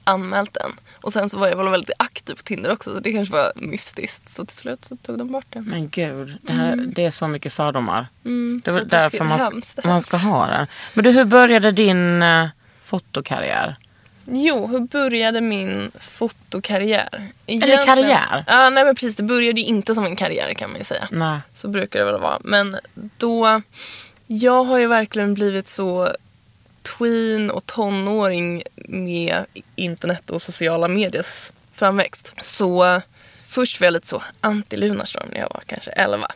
anmält 0.03 0.53
den. 0.53 0.71
Och 1.01 1.13
sen 1.13 1.29
så 1.29 1.37
var 1.37 1.47
jag 1.47 1.57
väl 1.57 1.69
väldigt 1.69 1.95
aktiv 1.99 2.33
på 2.33 2.43
Tinder 2.43 2.71
också 2.71 2.93
så 2.93 2.99
det 2.99 3.13
kanske 3.13 3.33
var 3.33 3.51
mystiskt. 3.55 4.29
Så 4.29 4.45
till 4.45 4.57
slut 4.57 4.85
så 4.85 4.95
tog 4.95 5.17
de 5.17 5.31
bort 5.31 5.45
det. 5.49 5.61
Men 5.61 5.89
gud, 5.89 6.37
det, 6.41 6.53
här, 6.53 6.75
det 6.75 7.05
är 7.05 7.11
så 7.11 7.27
mycket 7.27 7.53
fördomar. 7.53 8.07
Mm, 8.25 8.61
Det 8.65 8.71
är 8.71 8.73
så 8.73 8.79
väl 8.79 8.87
det 8.87 8.97
är 8.97 9.01
därför 9.01 9.23
man, 9.23 9.39
hemskt, 9.39 9.75
det 9.75 9.87
man 9.87 10.01
ska 10.01 10.17
ha 10.17 10.47
den. 10.47 10.67
Men 10.93 11.03
du, 11.03 11.11
hur 11.11 11.25
började 11.25 11.71
din 11.71 12.23
uh, 12.23 12.47
fotokarriär? 12.83 13.75
Jo, 14.31 14.67
hur 14.67 14.79
började 14.79 15.41
min 15.41 15.91
fotokarriär? 15.99 17.31
Eller 17.47 17.85
karriär? 17.85 18.43
Ja, 18.47 18.69
nej 18.69 18.85
men 18.85 18.95
precis. 18.95 19.15
Det 19.15 19.23
började 19.23 19.61
ju 19.61 19.67
inte 19.67 19.95
som 19.95 20.05
en 20.05 20.15
karriär 20.15 20.53
kan 20.53 20.69
man 20.69 20.77
ju 20.79 20.83
säga. 20.83 21.07
Nej. 21.11 21.39
Så 21.53 21.67
brukar 21.67 21.99
det 21.99 22.05
väl 22.05 22.21
vara. 22.21 22.39
Men 22.43 22.77
då... 23.17 23.61
Jag 24.31 24.63
har 24.63 24.77
ju 24.77 24.87
verkligen 24.87 25.33
blivit 25.33 25.67
så 25.67 26.09
tween 26.97 27.51
och 27.51 27.65
tonåring 27.65 28.63
med 28.75 29.45
internet 29.75 30.29
och 30.29 30.41
sociala 30.41 30.87
mediers 30.87 31.51
framväxt. 31.75 32.33
Så 32.41 33.01
först 33.45 33.79
var 33.79 33.85
jag 33.85 33.93
lite 33.93 34.07
så 34.07 34.23
anti-Lunarstorm 34.41 35.29
när 35.31 35.39
jag 35.39 35.49
var 35.49 35.61
kanske 35.65 35.91
11. 35.91 36.27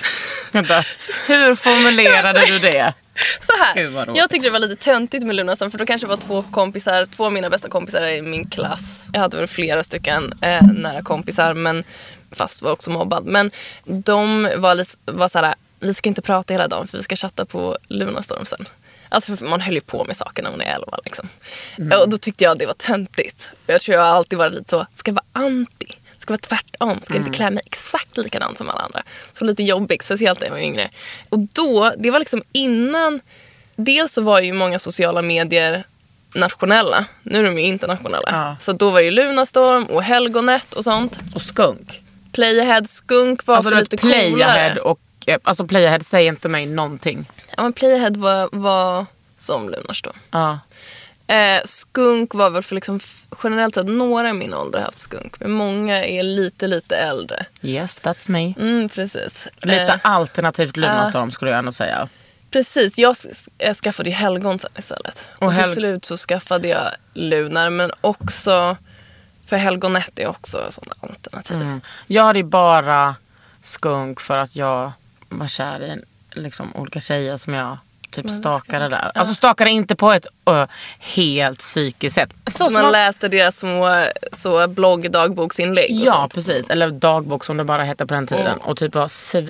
Vänta, 0.52 0.84
hur 1.26 1.54
formulerade 1.54 2.46
du 2.46 2.58
det? 2.58 2.94
Så 3.40 3.52
här, 3.58 4.16
jag 4.16 4.30
tyckte 4.30 4.46
det 4.48 4.52
var 4.52 4.58
lite 4.58 4.84
töntigt 4.84 5.26
med 5.26 5.36
Lunarstorm 5.36 5.70
för 5.70 5.78
då 5.78 5.86
kanske 5.86 6.06
det 6.06 6.08
var 6.08 6.16
två 6.16 6.42
kompisar, 6.42 7.06
två 7.06 7.24
av 7.24 7.32
mina 7.32 7.50
bästa 7.50 7.68
kompisar 7.68 8.06
i 8.06 8.22
min 8.22 8.50
klass. 8.50 9.04
Jag 9.12 9.20
hade 9.20 9.36
väl 9.36 9.46
flera 9.46 9.82
stycken 9.82 10.34
eh, 10.40 10.62
nära 10.62 11.02
kompisar 11.02 11.54
men 11.54 11.84
fast 12.30 12.62
var 12.62 12.72
också 12.72 12.90
mobbad. 12.90 13.26
Men 13.26 13.50
de 13.84 14.42
var, 14.56 14.84
var 15.12 15.28
så 15.28 15.38
här, 15.38 15.54
vi 15.80 15.94
ska 15.94 16.08
inte 16.08 16.22
prata 16.22 16.54
hela 16.54 16.68
dagen 16.68 16.88
för 16.88 16.98
vi 16.98 17.04
ska 17.04 17.16
chatta 17.16 17.44
på 17.44 17.78
Lunarstorm 17.88 18.44
sen. 18.44 18.66
Alltså 19.12 19.44
man 19.44 19.60
höll 19.60 19.74
ju 19.74 19.80
på 19.80 20.04
med 20.04 20.16
saker 20.16 20.42
när 20.42 20.50
man 20.50 20.60
är 20.60 20.74
11 20.74 20.98
liksom. 21.04 21.28
Och 22.02 22.08
då 22.08 22.18
tyckte 22.18 22.44
jag 22.44 22.58
det 22.58 22.66
var 22.66 22.74
töntigt. 22.74 23.50
Jag 23.66 23.80
tror 23.80 23.94
jag 23.94 24.02
har 24.02 24.10
alltid 24.10 24.38
varit 24.38 24.54
lite 24.54 24.70
så, 24.70 24.86
ska 24.94 25.12
vara 25.12 25.24
anti. 25.32 25.86
ska 26.18 26.32
vara 26.32 26.38
tvärtom, 26.38 27.00
ska 27.00 27.16
inte 27.16 27.30
klä 27.30 27.50
mig 27.50 27.62
exakt 27.66 28.16
likadant 28.16 28.58
som 28.58 28.70
alla 28.70 28.80
andra. 28.80 29.02
Så 29.32 29.44
lite 29.44 29.62
jobbigt, 29.62 30.02
speciellt 30.02 30.40
när 30.40 30.46
jag 30.46 30.54
var 30.54 30.60
yngre. 30.60 30.90
Och 31.28 31.38
då, 31.38 31.92
det 31.98 32.10
var 32.10 32.18
liksom 32.18 32.42
innan, 32.52 33.20
dels 33.76 34.12
så 34.12 34.22
var 34.22 34.40
ju 34.40 34.52
många 34.52 34.78
sociala 34.78 35.22
medier 35.22 35.84
nationella, 36.34 37.04
nu 37.22 37.38
är 37.38 37.42
de 37.44 37.58
ju 37.58 37.64
internationella. 37.64 38.28
Ja. 38.30 38.56
Så 38.60 38.72
då 38.72 38.90
var 38.90 38.98
det 38.98 39.04
ju 39.04 39.10
Lunarstorm 39.10 39.84
och 39.84 40.02
Helgonet 40.02 40.74
och 40.74 40.84
sånt. 40.84 41.18
Och 41.34 41.42
skunk. 41.42 42.02
Playahead, 42.32 42.84
Skunk 42.84 43.46
var 43.46 43.56
Alltså 43.56 43.70
för 43.70 43.80
lite 43.80 43.96
Playahead 43.96 44.30
coolare. 44.30 44.80
och... 44.80 45.00
eh, 45.26 45.38
Alltså 45.44 45.66
Playahead 45.66 46.00
säger 46.00 46.28
inte 46.28 46.48
mig 46.48 46.66
någonting. 46.66 47.26
Ja, 47.56 47.62
men 47.62 47.72
Playahead 47.72 48.10
var, 48.16 48.48
var 48.52 49.06
som 49.38 49.68
Lunarstorm. 49.68 50.16
Ja. 50.30 50.58
Eh, 51.26 51.60
skunk 51.64 52.34
var 52.34 52.50
väl 52.50 52.62
för 52.62 52.74
liksom 52.74 53.00
generellt 53.44 53.74
sett 53.74 53.86
några 53.86 54.28
i 54.28 54.32
min 54.32 54.54
ålder 54.54 54.78
har 54.78 54.86
haft 54.86 54.98
skunk. 54.98 55.40
Men 55.40 55.50
många 55.50 56.04
är 56.04 56.22
lite, 56.22 56.66
lite 56.66 56.96
äldre. 56.96 57.44
Yes, 57.62 58.00
that's 58.02 58.30
me. 58.30 58.54
Mm, 58.58 58.88
precis. 58.88 59.46
Lite 59.62 59.82
Eh, 59.82 59.98
alternativt 60.02 60.76
Lunarstorm 60.76 61.30
skulle 61.30 61.50
jag 61.50 61.58
ändå 61.58 61.72
säga. 61.72 62.08
precis, 62.50 62.98
jag 62.98 63.16
jag 63.58 63.76
skaffade 63.76 64.08
ju 64.10 64.14
helgon 64.16 64.58
sen 64.58 64.70
istället. 64.78 65.28
Och, 65.36 65.42
Och 65.46 65.52
till 65.52 65.60
hel- 65.64 65.72
slut 65.74 66.04
så 66.04 66.16
skaffade 66.16 66.68
jag 66.68 66.88
lunar. 67.14 67.70
Men 67.70 67.90
också, 68.00 68.76
för 69.46 69.56
helgonet 69.56 70.18
är 70.18 70.26
också 70.26 70.66
sådana 70.70 70.94
alternativ. 71.00 71.56
Mm. 71.56 71.80
Jag 72.06 72.24
hade 72.24 72.38
ju 72.38 72.44
bara 72.44 73.16
skunk 73.62 74.20
för 74.20 74.38
att 74.38 74.56
jag 74.56 74.92
var 75.38 75.48
kär 75.48 75.82
i 75.82 76.00
liksom, 76.40 76.76
olika 76.76 77.00
tjejer 77.00 77.36
som 77.36 77.54
jag 77.54 77.78
typ 78.10 78.30
stakade 78.30 78.88
där. 78.88 79.12
Alltså 79.14 79.34
stakade 79.34 79.70
inte 79.70 79.96
på 79.96 80.12
ett 80.12 80.26
ö, 80.46 80.66
helt 81.00 81.58
psykiskt 81.58 82.14
sätt. 82.14 82.30
Så 82.46 82.64
Man 82.70 82.82
man- 82.82 82.92
läste 82.92 83.28
deras 83.28 83.58
små 83.58 84.04
så 84.32 84.66
blogg-dagboksinlägg 84.66 85.90
och 86.00 86.06
Ja 86.06 86.12
sånt. 86.12 86.34
precis, 86.34 86.70
eller 86.70 86.90
dagbok 86.90 87.44
som 87.44 87.56
det 87.56 87.64
bara 87.64 87.84
hette 87.84 88.06
på 88.06 88.14
den 88.14 88.26
tiden. 88.26 88.46
Mm. 88.46 88.58
Och, 88.58 88.76
typ 88.76 88.96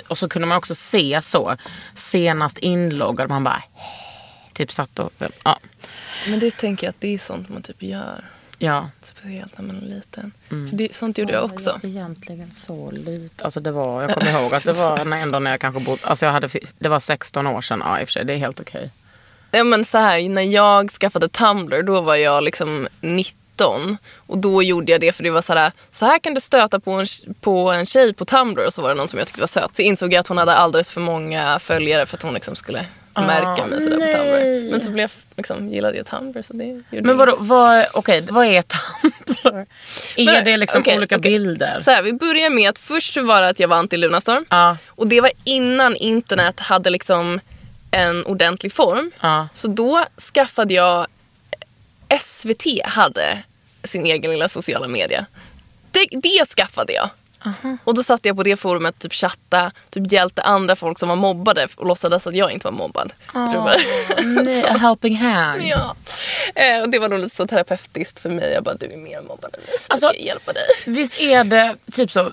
och 0.08 0.18
så 0.18 0.28
kunde 0.28 0.48
man 0.48 0.58
också 0.58 0.74
se 0.74 1.20
så, 1.22 1.56
senast 1.94 2.58
inloggad, 2.58 3.28
man 3.28 3.44
bara 3.44 3.62
typ 4.52 4.72
satt 4.72 4.98
och, 4.98 5.12
ja. 5.44 5.58
Men 6.28 6.38
det 6.38 6.50
tänker 6.56 6.86
jag 6.86 6.90
att 6.90 7.00
det 7.00 7.14
är 7.14 7.18
sånt 7.18 7.48
man 7.48 7.62
typ 7.62 7.82
gör. 7.82 8.24
Ja. 8.62 8.90
Speciellt 9.02 9.58
när 9.58 9.64
man 9.64 9.76
är 9.76 9.86
liten. 9.86 10.32
Mm. 10.50 10.68
För 10.68 10.76
det, 10.76 10.94
sånt 10.94 11.18
gjorde 11.18 11.32
jag 11.32 11.44
också. 11.44 11.80
Egentligen 11.82 12.50
så 12.50 12.90
lite. 12.90 13.44
Alltså 13.44 13.60
det 13.60 13.70
var, 13.70 14.02
jag 14.02 14.14
kommer 14.14 14.40
ihåg 14.40 14.54
att 14.54 14.64
det 14.64 14.72
var 14.72 15.04
när, 15.04 15.22
ändå 15.22 15.38
när 15.38 15.50
jag 15.50 15.60
kanske 15.60 15.80
bodde, 15.84 16.06
alltså 16.06 16.26
jag 16.26 16.32
hade, 16.32 16.48
det 16.78 16.88
var 16.88 17.00
16 17.00 17.46
år 17.46 17.60
sedan, 17.60 17.82
ja 17.84 18.00
i 18.00 18.04
och 18.04 18.08
för 18.08 18.12
sig, 18.12 18.24
det 18.24 18.32
är 18.32 18.36
helt 18.36 18.60
okej. 18.60 18.90
Ja, 19.50 19.64
men 19.64 19.84
så 19.84 19.98
här, 19.98 20.28
när 20.28 20.42
jag 20.42 20.90
skaffade 20.90 21.28
Tumblr 21.28 21.82
då 21.82 22.00
var 22.00 22.16
jag 22.16 22.44
liksom 22.44 22.88
19. 23.00 23.96
Och 24.16 24.38
då 24.38 24.62
gjorde 24.62 24.92
jag 24.92 25.00
det 25.00 25.12
för 25.12 25.22
det 25.22 25.30
var 25.30 25.42
så 25.42 25.52
här, 25.52 25.72
så 25.90 26.06
här 26.06 26.18
kan 26.18 26.34
du 26.34 26.40
stöta 26.40 26.80
på 26.80 26.90
en, 26.90 27.06
på 27.40 27.72
en 27.72 27.86
tjej 27.86 28.14
på 28.14 28.24
Tumblr. 28.24 28.66
Och 28.66 28.74
så 28.74 28.82
var 28.82 28.88
det 28.88 28.94
någon 28.94 29.08
som 29.08 29.18
jag 29.18 29.28
tyckte 29.28 29.40
var 29.40 29.48
söt. 29.48 29.76
Så 29.76 29.82
insåg 29.82 30.12
jag 30.12 30.20
att 30.20 30.26
hon 30.26 30.38
hade 30.38 30.54
alldeles 30.54 30.90
för 30.90 31.00
många 31.00 31.58
följare 31.58 32.06
för 32.06 32.16
att 32.16 32.22
hon 32.22 32.34
liksom 32.34 32.56
skulle 32.56 32.86
märka 33.14 33.66
mig 33.66 33.80
sådär 33.80 33.96
på. 33.96 34.06
Tumblr. 34.06 34.70
Men 34.70 34.80
så 34.80 34.90
blev 34.90 35.02
jag, 35.02 35.36
liksom, 35.36 35.68
gillade 35.68 35.96
jag 35.96 36.06
Tumblr 36.06 36.42
så 36.42 36.52
det 36.52 36.64
gjorde 36.64 37.06
Men 37.06 37.16
vadå, 37.16 37.36
vad, 37.38 37.86
okej, 37.92 38.20
vad 38.30 38.46
är 38.46 38.62
Tumblr? 38.62 39.66
Är 40.16 40.24
Men, 40.24 40.44
det 40.44 40.56
liksom 40.56 40.80
okej, 40.80 40.96
olika 40.96 41.16
okej. 41.16 41.32
bilder? 41.32 41.78
Så 41.84 41.90
här, 41.90 42.02
vi 42.02 42.12
börjar 42.12 42.50
med 42.50 42.70
att 42.70 42.78
först 42.78 43.16
var 43.16 43.42
det 43.42 43.48
att 43.48 43.60
jag 43.60 43.68
var 43.68 43.76
anti-Lunarstorm. 43.82 44.44
Ja, 44.48 44.76
Och 44.88 45.06
det 45.08 45.20
var 45.20 45.30
innan 45.44 45.96
internet 45.96 46.60
hade 46.60 46.90
liksom 46.90 47.40
en 47.90 48.24
ordentlig 48.26 48.72
form. 48.72 49.10
ja. 49.20 49.48
Så 49.52 49.68
då 49.68 50.04
skaffade 50.34 50.74
jag... 50.74 51.06
SVT 52.20 52.64
hade 52.84 53.38
sin 53.84 54.06
egen 54.06 54.30
lilla 54.30 54.48
sociala 54.48 54.88
media. 54.88 55.26
Det, 55.90 56.06
det 56.10 56.46
skaffade 56.48 56.92
jag. 56.92 57.10
Och 57.84 57.94
då 57.94 58.02
satt 58.02 58.24
jag 58.24 58.36
på 58.36 58.42
det 58.42 58.56
forumet 58.56 58.98
typ 58.98 59.12
chatta, 59.12 59.70
typ 59.90 60.12
hjälpte 60.12 60.42
andra 60.42 60.76
folk 60.76 60.98
som 60.98 61.08
var 61.08 61.16
mobbade 61.16 61.66
och 61.76 61.86
låtsades 61.86 62.26
att 62.26 62.34
jag 62.36 62.52
inte 62.52 62.66
var 62.66 62.72
mobbad. 62.72 63.12
Jag 63.34 63.52
bara- 63.52 63.76
Nej, 64.24 64.64
a 64.64 64.72
helping 64.78 65.16
hand. 65.16 65.62
ja. 65.64 65.94
Eh, 66.54 66.82
och 66.82 66.88
det 66.88 66.98
var 66.98 67.08
nog 67.08 67.18
lite 67.18 67.36
så 67.36 67.46
terapeutiskt 67.46 68.18
för 68.18 68.28
mig. 68.30 68.52
Jag 68.52 68.64
bara, 68.64 68.74
du 68.74 68.86
är 68.86 68.96
mer 68.96 69.20
mobbad 69.22 69.54
än 69.54 69.60
mig 69.60 69.76
så 69.80 69.92
Alltså- 69.92 70.06
jag 70.06 70.14
ska 70.14 70.24
hjälpa 70.24 70.52
dig. 70.52 70.62
Visst 70.86 71.20
är 71.20 71.44
det 71.44 71.76
typ 71.92 72.10
så, 72.10 72.30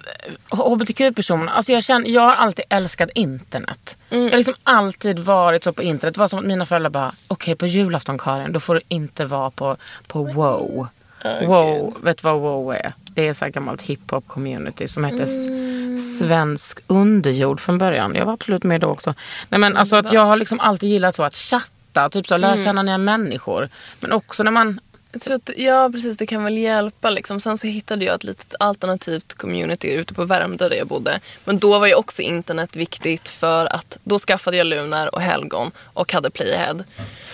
hbtq-personer, 0.49 1.51
alltså 1.53 1.71
jag, 1.71 1.83
känner, 1.83 2.09
jag 2.09 2.21
har 2.21 2.35
alltid 2.35 2.65
älskat 2.69 3.09
internet. 3.15 3.97
Mm. 4.09 4.23
Jag 4.23 4.31
har 4.31 4.37
liksom 4.37 4.55
alltid 4.63 5.19
varit 5.19 5.63
så 5.63 5.73
på 5.73 5.83
internet. 5.83 6.13
Det 6.15 6.19
var 6.19 6.27
som 6.27 6.39
att 6.39 6.45
mina 6.45 6.65
föräldrar 6.65 6.89
bara, 6.89 7.11
okej 7.27 7.55
på 7.55 7.65
julafton 7.67 8.17
Karin, 8.17 8.51
då 8.51 8.59
får 8.59 8.75
du 8.75 8.81
inte 8.87 9.25
vara 9.25 9.49
på, 9.49 9.77
på 10.07 10.23
wow. 10.23 10.87
Wow, 11.23 11.97
vet 12.03 12.17
du 12.17 12.21
vad 12.23 12.39
wow 12.39 12.73
är? 12.73 12.93
Det 13.13 13.27
är 13.27 13.33
så 13.33 13.45
här 13.45 13.51
gammalt 13.51 13.81
hiphop 13.81 14.27
community 14.27 14.87
som 14.87 15.03
hette 15.03 15.23
Mm. 15.23 15.97
Svensk 15.97 16.79
underjord 16.87 17.59
från 17.59 17.77
början. 17.77 18.15
Jag 18.15 18.25
var 18.25 18.33
absolut 18.33 18.63
med 18.63 18.81
då 18.81 18.87
också. 18.87 19.13
Nej 19.49 19.59
men 19.59 19.77
alltså 19.77 19.95
att 19.95 20.13
jag 20.13 20.25
har 20.25 20.37
liksom 20.37 20.59
alltid 20.59 20.89
gillat 20.89 21.15
så 21.15 21.23
att 21.23 21.35
chatta, 21.35 22.09
typ 22.09 22.27
så 22.27 22.37
lära 22.37 22.51
Mm. 22.53 22.65
känna 22.65 22.83
nya 22.83 22.97
människor. 22.97 23.69
Men 23.99 24.11
också 24.11 24.43
när 24.43 24.51
man 24.51 24.79
Jag 25.11 25.21
tror 25.21 25.35
att, 25.35 25.49
ja 25.57 25.89
precis, 25.93 26.17
det 26.17 26.25
kan 26.25 26.43
väl 26.43 26.57
hjälpa. 26.57 27.09
Liksom. 27.09 27.39
Sen 27.39 27.57
så 27.57 27.67
hittade 27.67 28.05
jag 28.05 28.15
ett 28.15 28.23
litet 28.23 28.55
alternativt 28.59 29.33
community 29.33 29.87
ute 29.93 30.13
på 30.13 30.25
Värmdö 30.25 30.69
där 30.69 30.75
jag 30.77 30.87
bodde. 30.87 31.19
Men 31.45 31.59
då 31.59 31.79
var 31.79 31.87
ju 31.87 31.93
också 31.93 32.21
internet 32.21 32.75
viktigt 32.75 33.27
för 33.27 33.65
att 33.65 33.99
då 34.03 34.19
skaffade 34.19 34.57
jag 34.57 34.67
Lunar 34.67 35.15
och 35.15 35.21
Helgon 35.21 35.71
och 35.93 36.13
hade 36.13 36.29
Playahead. 36.29 36.83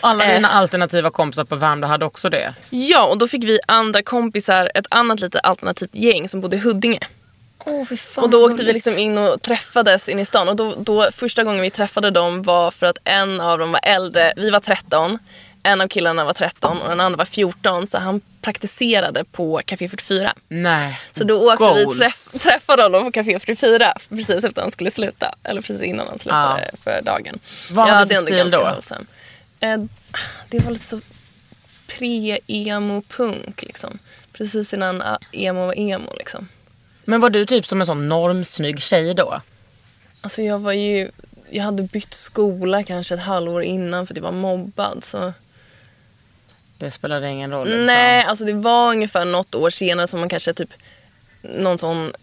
Alla 0.06 0.24
Eh. 0.26 0.34
dina 0.36 0.50
alternativa 0.50 1.10
kompisar 1.10 1.44
på 1.44 1.56
Värmdö 1.56 1.88
hade 1.88 2.06
också 2.06 2.30
det. 2.30 2.54
Ja, 2.70 3.06
och 3.06 3.18
då 3.18 3.28
fick 3.28 3.44
vi 3.44 3.60
andra 3.68 4.02
kompisar, 4.04 4.72
ett 4.76 4.86
annat 4.90 5.20
lite 5.20 5.40
alternativt 5.40 5.96
gäng 5.96 6.30
som 6.30 6.42
bodde 6.42 6.56
i 6.56 6.60
Huddinge. 6.60 7.00
Oh, 7.66 7.86
fy 7.86 7.98
fan, 7.98 8.24
Och 8.24 8.30
då 8.30 8.46
åkte 8.46 8.64
vi 8.64 8.74
liksom 8.74 8.98
in 8.98 9.18
och 9.18 9.42
träffades 9.42 10.10
in 10.10 10.20
i 10.20 10.26
stan. 10.26 10.50
Och 10.50 10.56
då, 10.56 10.76
då, 10.78 11.10
första 11.12 11.44
gången 11.44 11.62
vi 11.62 11.70
träffade 11.70 12.12
dem 12.12 12.44
var 12.44 12.72
för 12.72 12.86
att 12.86 12.98
en 13.04 13.42
av 13.42 13.60
dem 13.60 13.72
var 13.72 13.80
äldre. 13.84 14.34
Vi 14.38 14.50
var 14.50 14.60
13. 14.60 15.20
En 15.64 15.82
av 15.82 15.88
killarna 15.88 16.26
var 16.26 16.34
13 16.34 16.82
och 16.82 16.90
den 16.90 17.00
andra 17.00 17.18
var 17.18 17.26
14. 17.26 17.88
Så 17.88 17.98
han 17.98 18.22
praktiserade 18.42 19.24
på 19.32 19.62
Café 19.66 19.90
44. 19.90 20.34
Nej. 20.48 21.00
Så 21.12 21.24
då 21.24 21.52
åkte 21.54 21.74
vi 21.76 21.84
Goals. 21.84 21.98
träff, 21.98 22.42
träffade 22.44 22.84
honom 22.84 23.04
på 23.06 23.12
Café 23.12 23.40
44 23.40 23.94
precis 24.10 24.30
efter 24.30 24.48
att 24.50 24.58
han 24.58 24.72
skulle 24.72 24.92
sluta. 24.92 25.36
Eller 25.44 25.62
precis 25.62 25.82
innan 25.82 26.08
han 26.08 26.20
slutade 26.20 26.72
för 26.84 27.02
dagen. 27.02 27.40
Vad 27.72 27.88
hade 27.88 28.10
du 28.10 28.16
för 28.16 28.22
stil 28.22 28.36
ganska 28.36 28.58
då? 28.58 28.64
wholesome. 28.64 29.06
Eh, 29.66 29.80
det 30.50 30.60
var 30.60 30.72
lite 30.72 30.86
så 30.86 31.00
pre-emo-punk 31.88 33.64
liksom. 33.64 34.00
Precis 34.34 34.74
innan 34.74 35.02
ah, 35.02 35.20
emo 35.32 35.66
var 35.66 35.80
emo 35.80 36.14
liksom. 36.18 36.48
Men 37.06 37.22
var 37.22 37.30
du 37.30 37.46
typ 37.46 37.66
som 37.66 37.82
en 37.82 37.86
sån 37.86 38.10
normsnygg 38.10 38.82
tjej 38.82 39.14
då? 39.14 39.42
Alltså 40.22 40.42
jag 40.42 40.60
var 40.60 40.74
ju, 40.74 41.12
jag 41.50 41.64
hade 41.64 41.84
bytt 41.84 42.14
skola 42.14 42.84
kanske 42.84 43.16
ett 43.16 43.22
halvår 43.22 43.64
innan 43.64 44.08
för 44.08 44.14
att 44.14 44.18
jag 44.18 44.24
var 44.24 44.32
mobbad. 44.32 45.04
Så. 45.04 45.34
Det 46.78 46.92
spelade 46.92 47.30
ingen 47.30 47.52
roll. 47.52 47.68
liksom. 47.68 47.86
Nej, 47.86 48.24
alltså 48.24 48.46
det 48.46 48.54
var 48.54 48.90
ungefär 48.90 49.26
något 49.26 49.56
år 49.56 49.70
senare 49.70 50.08
som 50.08 50.20
man 50.20 50.30
kanske 50.30 50.54
typ 50.54 50.74
någon 51.42 51.78
sån, 51.78 52.14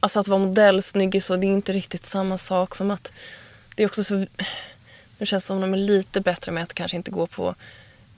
alltså 0.00 0.20
att 0.20 0.28
vara 0.28 0.38
modellsnygg 0.38 1.22
så 1.22 1.36
det 1.36 1.46
är 1.46 1.48
inte 1.48 1.72
riktigt 1.72 2.06
samma 2.06 2.38
sak 2.38 2.74
som 2.74 2.90
att 2.90 3.12
det 3.74 3.82
är 3.82 3.86
också 3.86 4.04
så, 4.04 4.26
det 5.18 5.26
känns 5.26 5.44
som 5.44 5.60
de 5.60 5.72
är 5.72 5.78
lite 5.78 6.20
bättre 6.20 6.52
med 6.52 6.62
att 6.62 6.74
kanske 6.74 6.96
inte 6.96 7.10
gå 7.10 7.26
på 7.26 7.54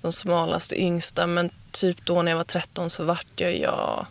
de 0.00 0.12
smalaste 0.12 0.80
yngsta 0.83 1.26
men 1.26 1.50
typ 1.71 2.04
då 2.04 2.23
när 2.23 2.33
jag 2.33 2.37
var 2.37 2.45
13 2.45 2.90
så 2.90 3.04
vart 3.04 3.26
jag, 3.37 3.59
jag 3.59 4.07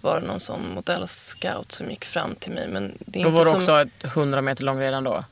var 0.00 0.20
det 0.20 0.26
någon 0.26 0.40
sån 0.40 0.74
modellscout 0.74 1.72
som 1.72 1.90
gick 1.90 2.04
fram 2.04 2.34
till 2.34 2.52
mig 2.52 2.68
men 2.68 2.92
det 2.98 3.20
är 3.20 3.24
Då 3.24 3.28
inte 3.28 3.38
var 3.38 3.44
du 3.44 3.50
som, 3.50 3.60
också 3.60 3.80
ett 3.80 3.88
100 4.04 4.42
meter 4.42 4.64
lång 4.64 4.80
redan 4.80 5.04
då? 5.04 5.24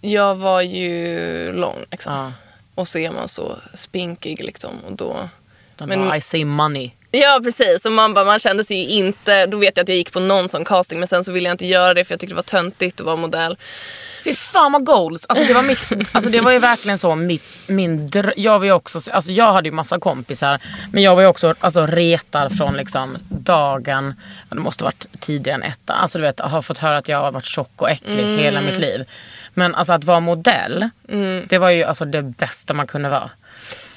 jag 0.00 0.34
var 0.34 0.60
ju 0.60 1.52
lång 1.52 1.76
liksom. 1.90 2.12
Ja. 2.14 2.32
Och 2.74 2.88
så 2.88 2.98
är 2.98 3.10
man 3.10 3.28
så 3.28 3.58
spinkig 3.74 4.44
liksom. 4.44 4.70
Och 4.86 4.92
då... 4.92 5.28
De 5.76 5.88
Men- 5.88 5.98
bara, 6.00 6.16
I 6.16 6.20
see 6.20 6.44
money. 6.44 6.90
Ja 7.12 7.40
precis, 7.44 7.86
och 7.86 7.92
man, 7.92 8.14
bara, 8.14 8.24
man 8.24 8.38
kände 8.38 8.64
sig 8.64 8.76
ju 8.76 8.88
inte... 8.88 9.46
Då 9.46 9.56
vet 9.58 9.76
jag 9.76 9.82
att 9.84 9.88
jag 9.88 9.98
gick 9.98 10.12
på 10.12 10.20
någon 10.20 10.48
sån 10.48 10.64
casting 10.64 10.98
men 10.98 11.08
sen 11.08 11.24
så 11.24 11.32
ville 11.32 11.48
jag 11.48 11.54
inte 11.54 11.66
göra 11.66 11.94
det 11.94 12.04
för 12.04 12.12
jag 12.12 12.20
tyckte 12.20 12.32
det 12.32 12.36
var 12.36 12.42
töntigt 12.42 13.00
att 13.00 13.06
vara 13.06 13.16
modell. 13.16 13.56
Fy 14.24 14.34
fan 14.34 14.72
vad 14.72 14.84
goals. 14.84 15.26
Alltså 15.28 15.44
det 15.44 15.54
var, 15.54 15.62
mitt, 15.62 15.78
alltså 16.12 16.30
det 16.30 16.40
var 16.40 16.52
ju 16.52 16.58
verkligen 16.58 16.98
så 16.98 17.14
mitt, 17.14 17.44
min 17.66 18.08
drö- 18.08 18.32
Jag 18.36 18.58
var 18.58 18.66
ju 18.66 18.72
också, 18.72 19.00
alltså 19.10 19.32
jag 19.32 19.52
hade 19.52 19.68
ju 19.68 19.74
massa 19.74 19.98
kompisar. 20.00 20.58
Men 20.92 21.02
jag 21.02 21.14
var 21.14 21.22
ju 21.22 21.28
också 21.28 21.54
alltså, 21.60 21.86
retad 21.86 22.56
från 22.58 22.74
liksom 22.76 23.16
dagen, 23.28 24.14
det 24.48 24.56
måste 24.56 24.84
varit 24.84 25.06
tidigare 25.20 25.54
än 25.54 25.62
ettan. 25.62 25.96
Alltså 25.96 26.18
du 26.18 26.22
vet, 26.22 26.38
jag 26.38 26.46
har 26.46 26.62
fått 26.62 26.78
höra 26.78 26.96
att 26.98 27.08
jag 27.08 27.18
har 27.18 27.32
varit 27.32 27.44
tjock 27.46 27.72
och 27.82 27.90
äcklig 27.90 28.36
hela 28.38 28.60
mitt 28.60 28.78
liv. 28.78 29.04
Men 29.54 29.74
alltså 29.74 29.92
att 29.92 30.04
vara 30.04 30.20
modell, 30.20 30.88
det 31.48 31.58
var 31.58 31.70
ju 31.70 31.84
alltså 31.84 32.04
det 32.04 32.22
bästa 32.22 32.74
man 32.74 32.86
kunde 32.86 33.08
vara. 33.08 33.30